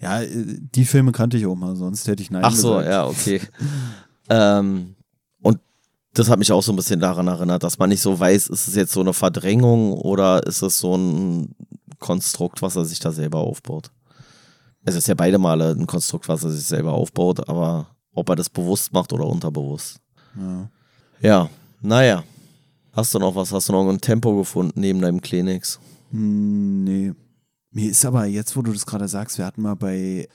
[0.00, 2.88] Ja, äh, die Filme kannte ich auch mal, sonst hätte ich nein Ach so, gesagt.
[2.88, 3.40] ja, okay.
[4.30, 4.94] ähm,
[5.42, 5.58] und
[6.14, 8.68] das hat mich auch so ein bisschen daran erinnert, dass man nicht so weiß, ist
[8.68, 11.54] es jetzt so eine Verdrängung oder ist es so ein
[11.98, 13.90] Konstrukt, was er sich da selber aufbaut.
[14.84, 18.36] Es ist ja beide Male ein Konstrukt, was er sich selber aufbaut, aber ob er
[18.36, 19.98] das bewusst macht oder unterbewusst.
[20.36, 20.70] Ja,
[21.20, 21.50] ja
[21.80, 22.22] naja.
[22.92, 23.52] Hast du noch was?
[23.52, 25.78] Hast du noch ein Tempo gefunden neben deinem Kleenex?
[26.12, 27.12] Hm, nee.
[27.76, 30.30] Mir ist aber jetzt, wo du das gerade sagst, wir hatten mal bei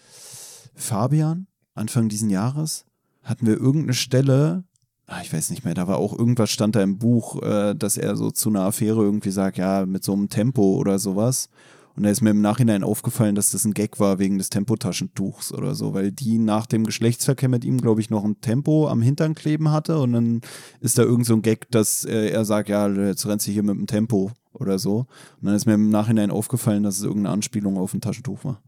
[0.76, 2.86] Fabian Anfang diesen Jahres,
[3.24, 4.64] hatten wir irgendeine Stelle,
[5.08, 7.98] ach, ich weiß nicht mehr, da war auch irgendwas stand da im Buch, äh, dass
[7.98, 11.50] er so zu einer Affäre irgendwie sagt, ja, mit so einem Tempo oder sowas.
[11.96, 15.52] Und da ist mir im Nachhinein aufgefallen, dass das ein Gag war wegen des Tempotaschentuchs
[15.52, 19.02] oder so, weil die nach dem Geschlechtsverkehr mit ihm, glaube ich, noch ein Tempo am
[19.02, 20.42] Hintern kleben hatte und dann
[20.80, 23.64] ist da irgend so ein Gag, dass äh, er sagt, ja, jetzt rennst du hier
[23.64, 25.08] mit dem Tempo oder so.
[25.40, 28.62] Und dann ist mir im Nachhinein aufgefallen, dass es irgendeine Anspielung auf ein Taschentuch war.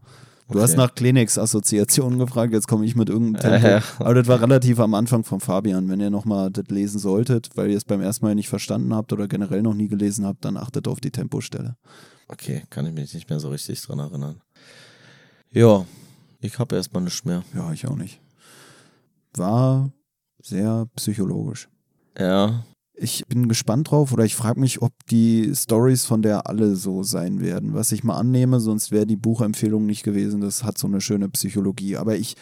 [0.48, 0.62] Du okay.
[0.62, 3.66] hast nach Kleenex-Assoziationen gefragt, jetzt komme ich mit irgendeinem Tempo.
[3.66, 5.88] Äh, Aber das war relativ am Anfang von Fabian.
[5.88, 9.12] Wenn ihr nochmal das lesen solltet, weil ihr es beim ersten Mal nicht verstanden habt
[9.12, 11.76] oder generell noch nie gelesen habt, dann achtet auf die Tempostelle.
[12.28, 14.42] Okay, kann ich mich nicht mehr so richtig dran erinnern.
[15.50, 15.86] Ja,
[16.40, 17.42] ich habe erstmal nichts mehr.
[17.54, 18.20] Ja, ich auch nicht.
[19.34, 19.90] War
[20.42, 21.68] sehr psychologisch.
[22.18, 22.64] Ja,
[22.96, 27.02] ich bin gespannt drauf oder ich frage mich, ob die Stories von der alle so
[27.02, 27.74] sein werden.
[27.74, 30.40] Was ich mal annehme, sonst wäre die Buchempfehlung nicht gewesen.
[30.40, 31.96] Das hat so eine schöne Psychologie.
[31.96, 32.36] Aber ich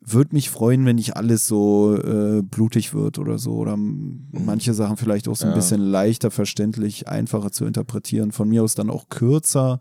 [0.00, 3.52] würde mich freuen, wenn nicht alles so äh, blutig wird oder so.
[3.52, 5.56] Oder manche Sachen vielleicht auch so ein ja.
[5.56, 8.32] bisschen leichter verständlich, einfacher zu interpretieren.
[8.32, 9.78] Von mir aus dann auch kürzer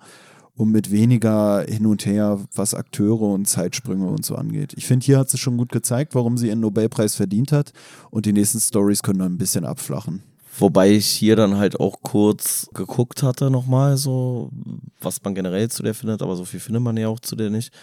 [0.61, 4.73] und mit weniger hin und her, was Akteure und Zeitsprünge und so angeht.
[4.77, 7.73] Ich finde, hier hat sie schon gut gezeigt, warum sie ihren Nobelpreis verdient hat
[8.11, 10.21] und die nächsten Stories können dann ein bisschen abflachen.
[10.59, 14.51] Wobei ich hier dann halt auch kurz geguckt hatte nochmal, so
[14.99, 17.49] was man generell zu der findet, aber so viel findet man ja auch zu der
[17.49, 17.73] nicht.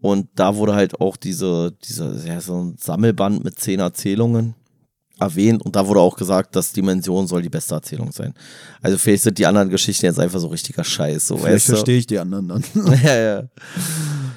[0.00, 4.54] Und da wurde halt auch diese, diese, ja, so ein Sammelband mit zehn Erzählungen
[5.18, 8.34] erwähnt und da wurde auch gesagt, dass Dimension soll die beste Erzählung sein.
[8.80, 11.28] Also vielleicht sind die anderen Geschichten jetzt einfach so richtiger Scheiß.
[11.28, 12.64] So, vielleicht verstehe ich die anderen dann.
[13.02, 13.42] ja, ja.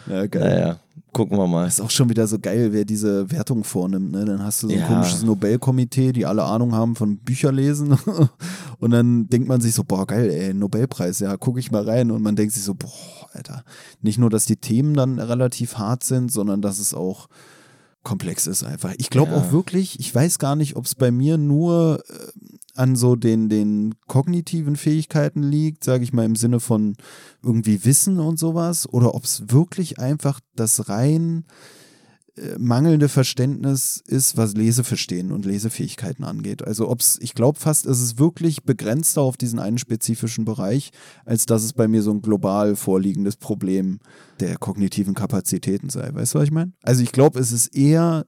[0.07, 0.59] Ja, geil.
[0.59, 0.79] Ja, ja.
[1.15, 1.65] Gucken wir mal.
[1.65, 4.11] ist auch schon wieder so geil, wer diese Wertung vornimmt.
[4.11, 4.25] Ne?
[4.25, 4.85] Dann hast du so ein ja.
[4.85, 7.97] komisches Nobelkomitee, die alle Ahnung haben von Bücherlesen.
[8.79, 12.11] und dann denkt man sich so, boah, geil, ey, Nobelpreis, ja, gucke ich mal rein.
[12.11, 12.91] Und man denkt sich so, boah,
[13.31, 13.63] Alter.
[14.01, 17.29] Nicht nur, dass die Themen dann relativ hart sind, sondern dass es auch
[18.05, 18.93] komplex ist einfach.
[18.97, 19.37] Ich glaube ja.
[19.37, 22.13] auch wirklich, ich weiß gar nicht, ob es bei mir nur äh,
[22.75, 26.95] an so den, den kognitiven Fähigkeiten liegt, sage ich mal im Sinne von
[27.43, 31.45] irgendwie Wissen und sowas, oder ob es wirklich einfach das rein
[32.57, 36.63] mangelnde Verständnis ist, was Leseverstehen und Lesefähigkeiten angeht.
[36.63, 40.91] Also ob es, ich glaube fast, ist es wirklich begrenzter auf diesen einen spezifischen Bereich,
[41.23, 43.99] als dass es bei mir so ein global vorliegendes Problem
[44.41, 46.13] der kognitiven Kapazitäten sei.
[46.13, 46.73] Weißt du, was ich meine?
[46.83, 48.25] Also ich glaube, es ist eher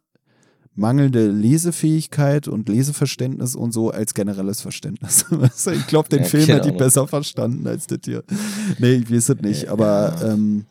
[0.77, 5.25] mangelnde Lesefähigkeit und Leseverständnis und so als generelles Verständnis.
[5.73, 8.23] ich glaube, den ja, Film hätte ich besser verstanden als das hier.
[8.77, 10.65] Nee, ich weiß es nicht, aber ähm,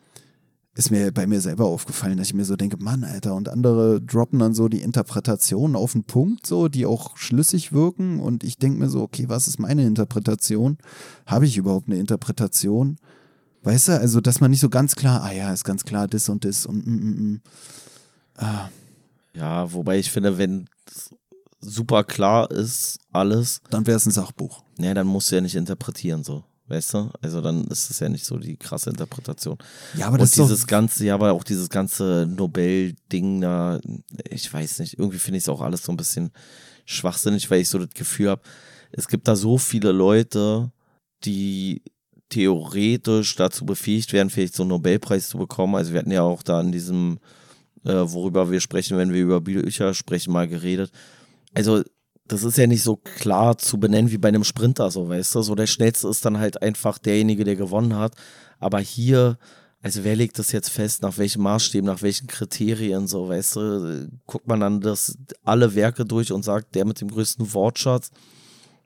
[0.77, 3.99] ist mir bei mir selber aufgefallen, dass ich mir so denke, Mann, Alter, und andere
[3.99, 8.19] droppen dann so die Interpretationen auf den Punkt, so, die auch schlüssig wirken.
[8.19, 10.77] Und ich denke mir so, okay, was ist meine Interpretation?
[11.25, 12.97] Habe ich überhaupt eine Interpretation?
[13.63, 16.29] Weißt du, also, dass man nicht so ganz klar, ah ja, ist ganz klar das
[16.29, 17.41] und das und mm, mm, mm.
[18.35, 18.69] Ah.
[19.33, 20.69] Ja, wobei ich finde, wenn
[21.59, 23.61] super klar ist alles.
[23.71, 24.63] Dann wäre es ein Sachbuch.
[24.77, 26.43] Ja, dann musst du ja nicht interpretieren so.
[26.69, 27.09] Weißt du?
[27.21, 29.57] Also dann ist es ja nicht so die krasse Interpretation.
[29.95, 33.79] Ja, aber das Und dieses ganze, ja, aber auch dieses ganze Nobel-Ding da,
[34.29, 36.31] ich weiß nicht, irgendwie finde ich es auch alles so ein bisschen
[36.85, 38.41] schwachsinnig, weil ich so das Gefühl habe,
[38.91, 40.71] es gibt da so viele Leute,
[41.23, 41.83] die
[42.29, 45.75] theoretisch dazu befähigt werden, vielleicht so einen Nobelpreis zu bekommen.
[45.75, 47.19] Also wir hatten ja auch da in diesem,
[47.85, 50.91] äh, worüber wir sprechen, wenn wir über Bücher sprechen, mal geredet.
[51.53, 51.83] Also
[52.27, 55.41] das ist ja nicht so klar zu benennen wie bei einem Sprinter, so weißt du.
[55.41, 58.15] So der schnellste ist dann halt einfach derjenige, der gewonnen hat.
[58.59, 59.37] Aber hier,
[59.81, 64.09] also wer legt das jetzt fest, nach welchen Maßstäben, nach welchen Kriterien, so weißt du,
[64.25, 68.11] guckt man dann das alle Werke durch und sagt, der mit dem größten Wortschatz.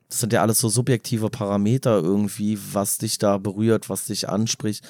[0.08, 4.84] Das sind ja alles so subjektive Parameter irgendwie, was dich da berührt, was dich anspricht.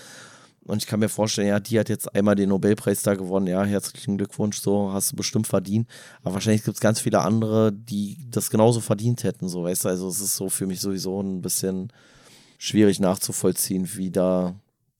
[0.64, 3.48] Und ich kann mir vorstellen, ja, die hat jetzt einmal den Nobelpreis da gewonnen.
[3.48, 5.88] Ja, herzlichen Glückwunsch, so hast du bestimmt verdient.
[6.22, 9.88] Aber wahrscheinlich gibt es ganz viele andere, die das genauso verdient hätten, so weißt du.
[9.88, 11.92] Also es ist so für mich sowieso ein bisschen
[12.58, 14.54] schwierig nachzuvollziehen, wie da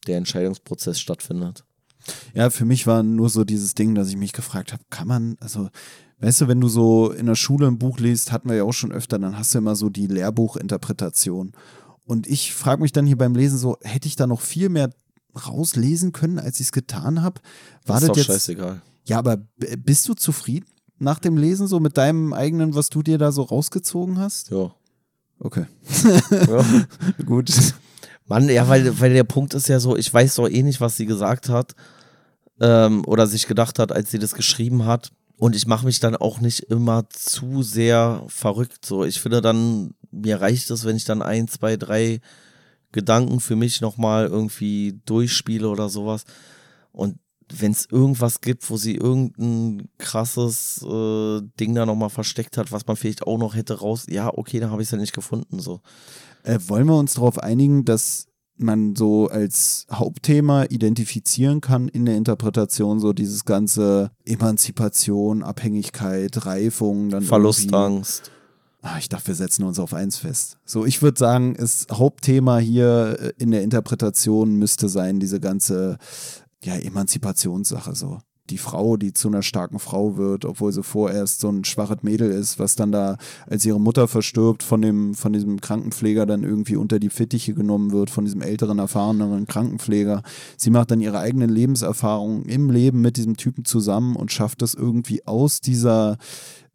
[0.08, 1.64] der Entscheidungsprozess stattfindet.
[2.34, 5.36] Ja, für mich war nur so dieses Ding, dass ich mich gefragt habe, kann man,
[5.38, 5.68] also
[6.22, 8.72] Weißt du, wenn du so in der Schule ein Buch liest, hatten wir ja auch
[8.72, 11.50] schon öfter, dann hast du immer so die Lehrbuchinterpretation.
[12.04, 14.90] Und ich frage mich dann hier beim Lesen so, hätte ich da noch viel mehr
[15.34, 17.40] rauslesen können, als ich es getan habe.
[17.86, 18.82] War das, ist das jetzt, scheißegal.
[19.04, 19.38] Ja, aber
[19.78, 20.66] bist du zufrieden
[20.98, 24.50] nach dem Lesen so mit deinem eigenen, was du dir da so rausgezogen hast?
[24.50, 24.74] Ja.
[25.40, 25.66] Okay.
[26.30, 26.64] Ja.
[27.26, 27.50] Gut.
[28.26, 30.96] Mann, ja, weil, weil der Punkt ist ja so, ich weiß doch eh nicht, was
[30.96, 31.74] sie gesagt hat
[32.60, 35.10] ähm, oder sich gedacht hat, als sie das geschrieben hat.
[35.36, 38.86] Und ich mache mich dann auch nicht immer zu sehr verrückt.
[38.86, 42.20] So, ich finde dann, mir reicht es, wenn ich dann ein, zwei, drei
[42.92, 46.24] Gedanken für mich nochmal irgendwie durchspiele oder sowas.
[46.92, 47.18] Und
[47.54, 52.86] wenn es irgendwas gibt, wo sie irgendein krasses äh, Ding da nochmal versteckt hat, was
[52.86, 55.60] man vielleicht auch noch hätte raus, ja, okay, dann habe ich es ja nicht gefunden.
[55.60, 55.80] So.
[56.44, 62.16] Äh, wollen wir uns darauf einigen, dass man so als Hauptthema identifizieren kann in der
[62.16, 68.30] Interpretation, so dieses ganze Emanzipation, Abhängigkeit, Reifung, dann Verlustangst.
[68.82, 70.58] Ah, ich dachte, wir setzen uns auf eins fest.
[70.64, 75.98] So, ich würde sagen, das Hauptthema hier äh, in der Interpretation müsste sein, diese ganze
[76.62, 78.18] ja, Emanzipationssache so
[78.50, 82.30] die Frau, die zu einer starken Frau wird, obwohl sie vorerst so ein schwaches Mädel
[82.30, 86.76] ist, was dann da, als ihre Mutter verstirbt, von dem, von diesem Krankenpfleger dann irgendwie
[86.76, 90.22] unter die Fittiche genommen wird, von diesem älteren, erfahreneren Krankenpfleger.
[90.56, 94.74] Sie macht dann ihre eigenen Lebenserfahrungen im Leben mit diesem Typen zusammen und schafft es
[94.74, 96.18] irgendwie aus dieser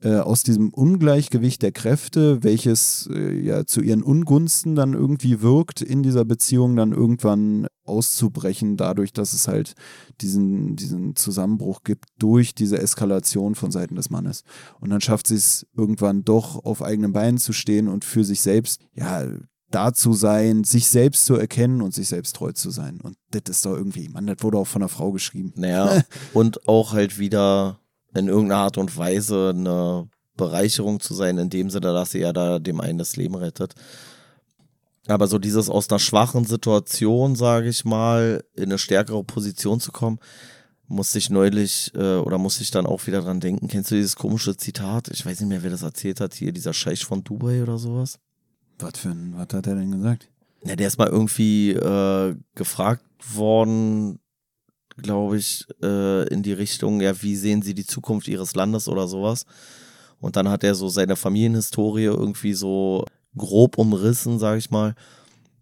[0.02, 5.82] äh, aus diesem Ungleichgewicht der Kräfte, welches äh, ja zu ihren Ungunsten dann irgendwie wirkt,
[5.82, 9.74] in dieser Beziehung dann irgendwann auszubrechen, dadurch, dass es halt
[10.22, 14.44] diesen, diesen Zusammenbruch gibt durch diese Eskalation von Seiten des Mannes.
[14.80, 18.42] Und dann schafft sie es irgendwann doch auf eigenen Beinen zu stehen und für sich
[18.42, 19.26] selbst, ja,
[19.70, 23.02] da zu sein, sich selbst zu erkennen und sich selbst treu zu sein.
[23.02, 25.54] Und das ist doch irgendwie, man, das wurde auch von einer Frau geschrieben.
[25.56, 26.04] Naja,
[26.34, 27.80] und auch halt wieder
[28.16, 32.34] in irgendeiner Art und Weise eine Bereicherung zu sein, in dem Sinne, dass sie ja
[32.34, 33.74] da dem einen das Leben rettet.
[35.08, 39.92] Aber so dieses aus einer schwachen Situation, sage ich mal, in eine stärkere Position zu
[39.92, 40.20] kommen,
[40.88, 43.68] musste ich neulich äh, oder musste ich dann auch wieder dran denken.
[43.68, 45.10] Kennst du dieses komische Zitat?
[45.10, 46.34] Ich weiß nicht mehr, wer das erzählt hat.
[46.34, 48.20] Hier dieser Scheich von Dubai oder sowas.
[48.80, 50.30] Was für ein, was hat er denn gesagt?
[50.64, 53.04] Ja, der ist mal irgendwie äh, gefragt
[53.34, 54.20] worden,
[54.98, 59.08] glaube ich, äh, in die Richtung, ja, wie sehen Sie die Zukunft Ihres Landes oder
[59.08, 59.46] sowas.
[60.20, 63.06] Und dann hat er so seine Familienhistorie irgendwie so
[63.36, 64.96] grob umrissen, sage ich mal,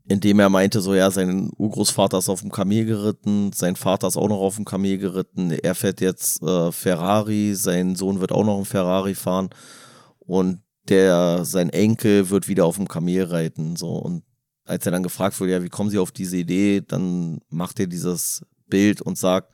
[0.08, 4.18] indem er meinte, so ja, sein Urgroßvater ist auf dem Kamel geritten, sein Vater ist
[4.18, 8.46] auch noch auf dem Kamel geritten, er fährt jetzt äh, Ferrari, sein Sohn wird auch
[8.46, 9.50] noch ein Ferrari fahren
[10.20, 14.24] und der, sein Enkel wird wieder auf dem Kamel reiten, so und
[14.66, 17.88] als er dann gefragt wurde, ja, wie kommen Sie auf diese Idee, dann macht er
[17.88, 19.54] dieses Bild und sagt,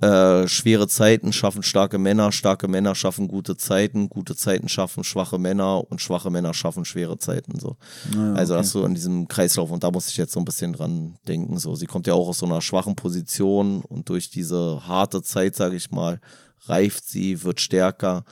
[0.00, 5.38] äh, schwere Zeiten schaffen starke Männer, starke Männer schaffen gute Zeiten, gute Zeiten schaffen schwache
[5.38, 7.60] Männer und schwache Männer schaffen schwere Zeiten.
[7.60, 7.76] So.
[8.14, 8.62] Ja, also okay.
[8.62, 11.58] hast du in diesem Kreislauf und da muss ich jetzt so ein bisschen dran denken.
[11.58, 15.54] So, sie kommt ja auch aus so einer schwachen Position und durch diese harte Zeit,
[15.54, 16.18] sage ich mal,
[16.62, 18.24] reift sie, wird stärker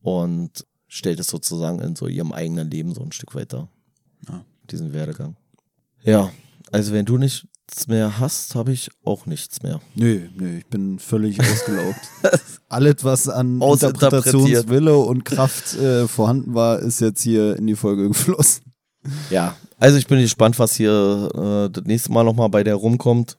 [0.00, 3.68] und stellt es sozusagen in so ihrem eigenen Leben so ein Stück weiter.
[4.30, 4.46] Ja.
[4.70, 5.36] Diesen Werdegang.
[6.04, 6.30] Ja,
[6.70, 9.80] also wenn du nicht nichts mehr hast, habe ich auch nichts mehr.
[9.94, 12.00] Nö, nö, ich bin völlig ausgelaugt.
[12.68, 18.08] Alles, was an Interpretationswille und Kraft äh, vorhanden war, ist jetzt hier in die Folge
[18.08, 18.74] geflossen.
[19.30, 23.38] Ja, also ich bin gespannt, was hier äh, das nächste Mal nochmal bei der rumkommt.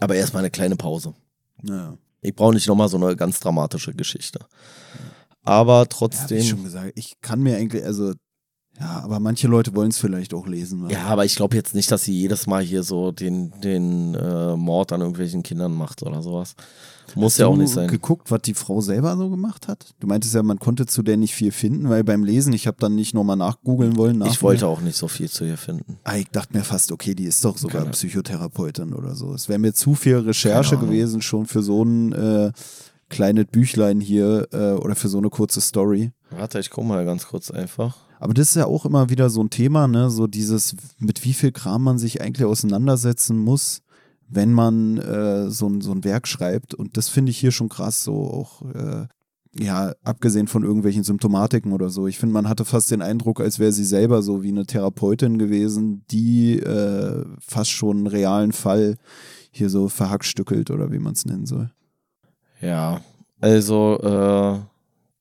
[0.00, 1.14] Aber erstmal eine kleine Pause.
[1.62, 1.96] Ja.
[2.20, 4.40] Ich brauche nicht nochmal so eine ganz dramatische Geschichte.
[5.44, 6.38] Aber trotzdem.
[6.38, 8.12] Ja, wie schon gesagt, ich kann mir eigentlich, also
[8.80, 10.88] ja, aber manche Leute wollen es vielleicht auch lesen.
[10.88, 14.56] Ja, aber ich glaube jetzt nicht, dass sie jedes Mal hier so den, den äh,
[14.56, 16.54] Mord an irgendwelchen Kindern macht oder sowas.
[17.14, 17.88] Muss Hast ja auch nicht sein.
[17.88, 19.94] geguckt, was die Frau selber so gemacht hat?
[20.00, 22.78] Du meintest ja, man konnte zu der nicht viel finden, weil beim Lesen, ich habe
[22.80, 24.22] dann nicht nochmal nachgoogeln wollen.
[24.26, 25.98] Ich wollte auch nicht so viel zu ihr finden.
[26.04, 27.92] Ah, ich dachte mir fast, okay, die ist doch sogar Keine.
[27.92, 29.34] Psychotherapeutin oder so.
[29.34, 32.52] Es wäre mir zu viel Recherche gewesen, schon für so ein äh,
[33.10, 36.12] kleines Büchlein hier äh, oder für so eine kurze Story.
[36.30, 37.96] Warte, ich gucke mal ganz kurz einfach.
[38.22, 40.08] Aber das ist ja auch immer wieder so ein Thema, ne?
[40.08, 43.82] So dieses, mit wie viel Kram man sich eigentlich auseinandersetzen muss,
[44.28, 46.72] wenn man äh, so, ein, so ein Werk schreibt.
[46.72, 49.08] Und das finde ich hier schon krass, so auch, äh,
[49.58, 52.06] ja, abgesehen von irgendwelchen Symptomatiken oder so.
[52.06, 55.36] Ich finde, man hatte fast den Eindruck, als wäre sie selber so wie eine Therapeutin
[55.36, 58.98] gewesen, die äh, fast schon einen realen Fall
[59.50, 61.72] hier so verhackstückelt oder wie man es nennen soll.
[62.60, 63.00] Ja,
[63.40, 64.60] also äh,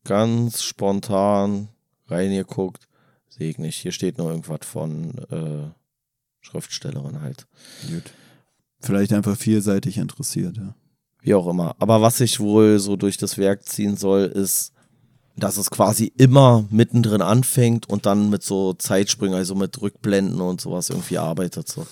[0.07, 1.69] ganz spontan
[2.05, 2.90] reingeguckt
[3.31, 3.77] sehe ich nicht.
[3.77, 5.71] Hier steht nur irgendwas von äh,
[6.41, 7.47] Schriftstellerin halt.
[7.87, 8.11] Gut.
[8.79, 10.75] Vielleicht einfach vielseitig interessiert, ja.
[11.21, 11.75] Wie auch immer.
[11.79, 14.73] Aber was sich wohl so durch das Werk ziehen soll, ist,
[15.37, 20.59] dass es quasi immer mittendrin anfängt und dann mit so Zeitsprüngen, also mit Rückblenden und
[20.61, 21.67] sowas irgendwie arbeitet.
[21.67, 21.85] So.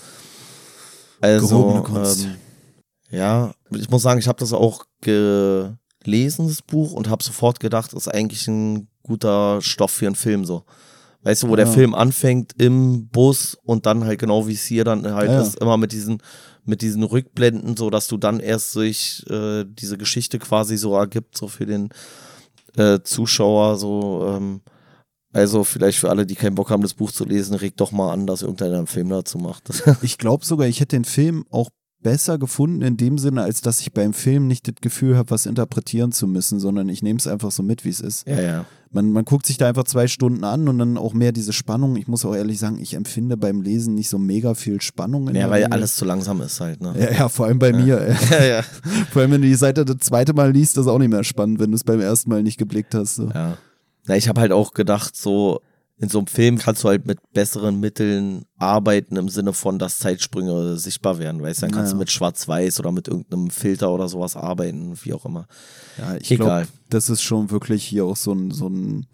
[1.20, 2.36] Also, ähm,
[3.10, 7.92] ja, ich muss sagen, ich habe das auch gelesen, das Buch, und habe sofort gedacht,
[7.92, 10.64] ist eigentlich ein guter Stoff für einen Film so.
[11.22, 11.56] Weißt du, wo ja.
[11.56, 15.42] der Film anfängt im Bus und dann halt genau wie es hier dann halt ja,
[15.42, 16.22] ist, immer mit diesen,
[16.64, 21.36] mit diesen Rückblenden, so dass du dann erst sich äh, diese Geschichte quasi so ergibt,
[21.36, 21.90] so für den
[22.76, 24.62] äh, Zuschauer, so, ähm,
[25.32, 28.12] also vielleicht für alle, die keinen Bock haben, das Buch zu lesen, regt doch mal
[28.12, 29.68] an, dass irgendeiner einen Film dazu macht.
[30.02, 31.68] ich glaube sogar, ich hätte den Film auch
[32.02, 35.46] besser gefunden in dem Sinne, als dass ich beim Film nicht das Gefühl habe, was
[35.46, 38.26] interpretieren zu müssen, sondern ich nehme es einfach so mit, wie es ist.
[38.26, 38.64] Ja, ja.
[38.92, 41.94] Man, man guckt sich da einfach zwei Stunden an und dann auch mehr diese Spannung.
[41.96, 45.28] Ich muss auch ehrlich sagen, ich empfinde beim Lesen nicht so mega viel Spannung.
[45.28, 45.72] In Ja, weil Regel.
[45.74, 46.94] alles zu langsam ist halt, ne?
[46.98, 48.00] Ja, ja, vor allem bei mir.
[48.00, 48.16] ey.
[48.30, 48.62] Ja, ja.
[49.12, 51.60] Vor allem, wenn du die Seite das zweite Mal liest, ist auch nicht mehr spannend,
[51.60, 53.16] wenn du es beim ersten Mal nicht geblickt hast.
[53.16, 53.28] So.
[53.28, 53.58] Ja.
[54.06, 55.60] Na, ich habe halt auch gedacht, so
[56.00, 59.98] in so einem Film kannst du halt mit besseren Mitteln arbeiten im Sinne von, dass
[59.98, 61.66] Zeitsprünge sichtbar werden, weißt du?
[61.66, 61.94] Dann kannst Ja.
[61.94, 65.46] du mit Schwarz-Weiß oder mit irgendeinem Filter oder sowas arbeiten, wie auch immer.
[65.98, 69.06] Ja, ich glaube, das ist schon wirklich hier auch so ein, so ein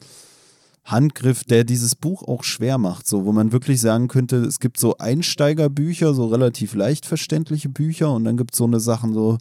[0.84, 4.78] Handgriff, der dieses Buch auch schwer macht, so wo man wirklich sagen könnte, es gibt
[4.78, 9.38] so Einsteigerbücher, so relativ leicht verständliche Bücher und dann gibt es so eine Sachen so,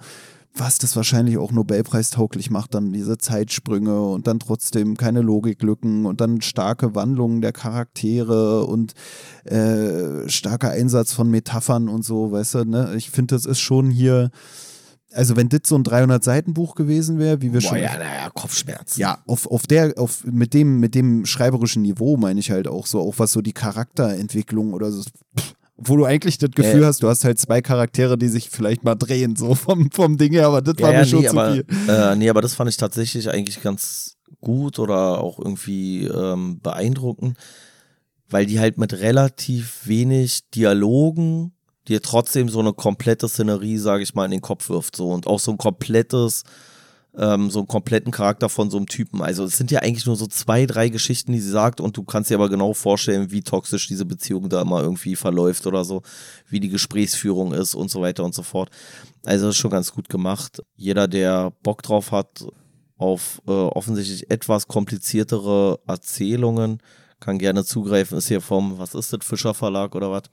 [0.57, 6.22] was das wahrscheinlich auch Nobelpreistauglich macht, dann diese Zeitsprünge und dann trotzdem keine Logiklücken und
[6.22, 8.94] dann starke Wandlungen der Charaktere und
[9.44, 12.94] äh, starker Einsatz von Metaphern und so, weißt du, ne?
[12.95, 14.32] Ich finde, das ist schon hier,
[15.11, 18.99] also wenn das so ein 300-Seiten-Buch gewesen wäre, wie wir Boah, schon ja, naja, Kopfschmerzen.
[18.99, 22.88] ja, auf, auf der, auf, mit dem, mit dem schreiberischen Niveau meine ich halt auch
[22.88, 25.02] so, auch was so die Charakterentwicklung oder so,
[25.38, 26.88] pff, wo du eigentlich das Gefühl Ja.
[26.88, 30.31] hast, du hast halt zwei Charaktere, die sich vielleicht mal drehen, so vom, vom Ding
[30.34, 31.65] her, aber das Ja, war ja, mir schon nee, zu aber, viel.
[31.88, 37.38] äh, nee, aber das fand ich tatsächlich eigentlich ganz gut oder auch irgendwie ähm, beeindruckend,
[38.30, 41.52] weil die halt mit relativ wenig Dialogen
[41.88, 45.27] dir trotzdem so eine komplette Szenerie, sage ich mal, in den Kopf wirft so und
[45.27, 46.43] auch so ein komplettes
[47.17, 49.21] ähm, so einen kompletten Charakter von so einem Typen.
[49.21, 52.03] Also es sind ja eigentlich nur so zwei, drei Geschichten, die sie sagt und du
[52.03, 56.01] kannst dir aber genau vorstellen, wie toxisch diese Beziehung da immer irgendwie verläuft oder so,
[56.49, 58.69] wie die Gesprächsführung ist und so weiter und so fort.
[59.23, 60.61] Also das ist schon ganz gut gemacht.
[60.75, 62.45] Jeder, der Bock drauf hat
[62.97, 66.79] auf äh, offensichtlich etwas kompliziertere Erzählungen,
[67.19, 68.17] kann gerne zugreifen.
[68.17, 70.23] Ist hier vom, was ist das, Fischer Verlag oder was?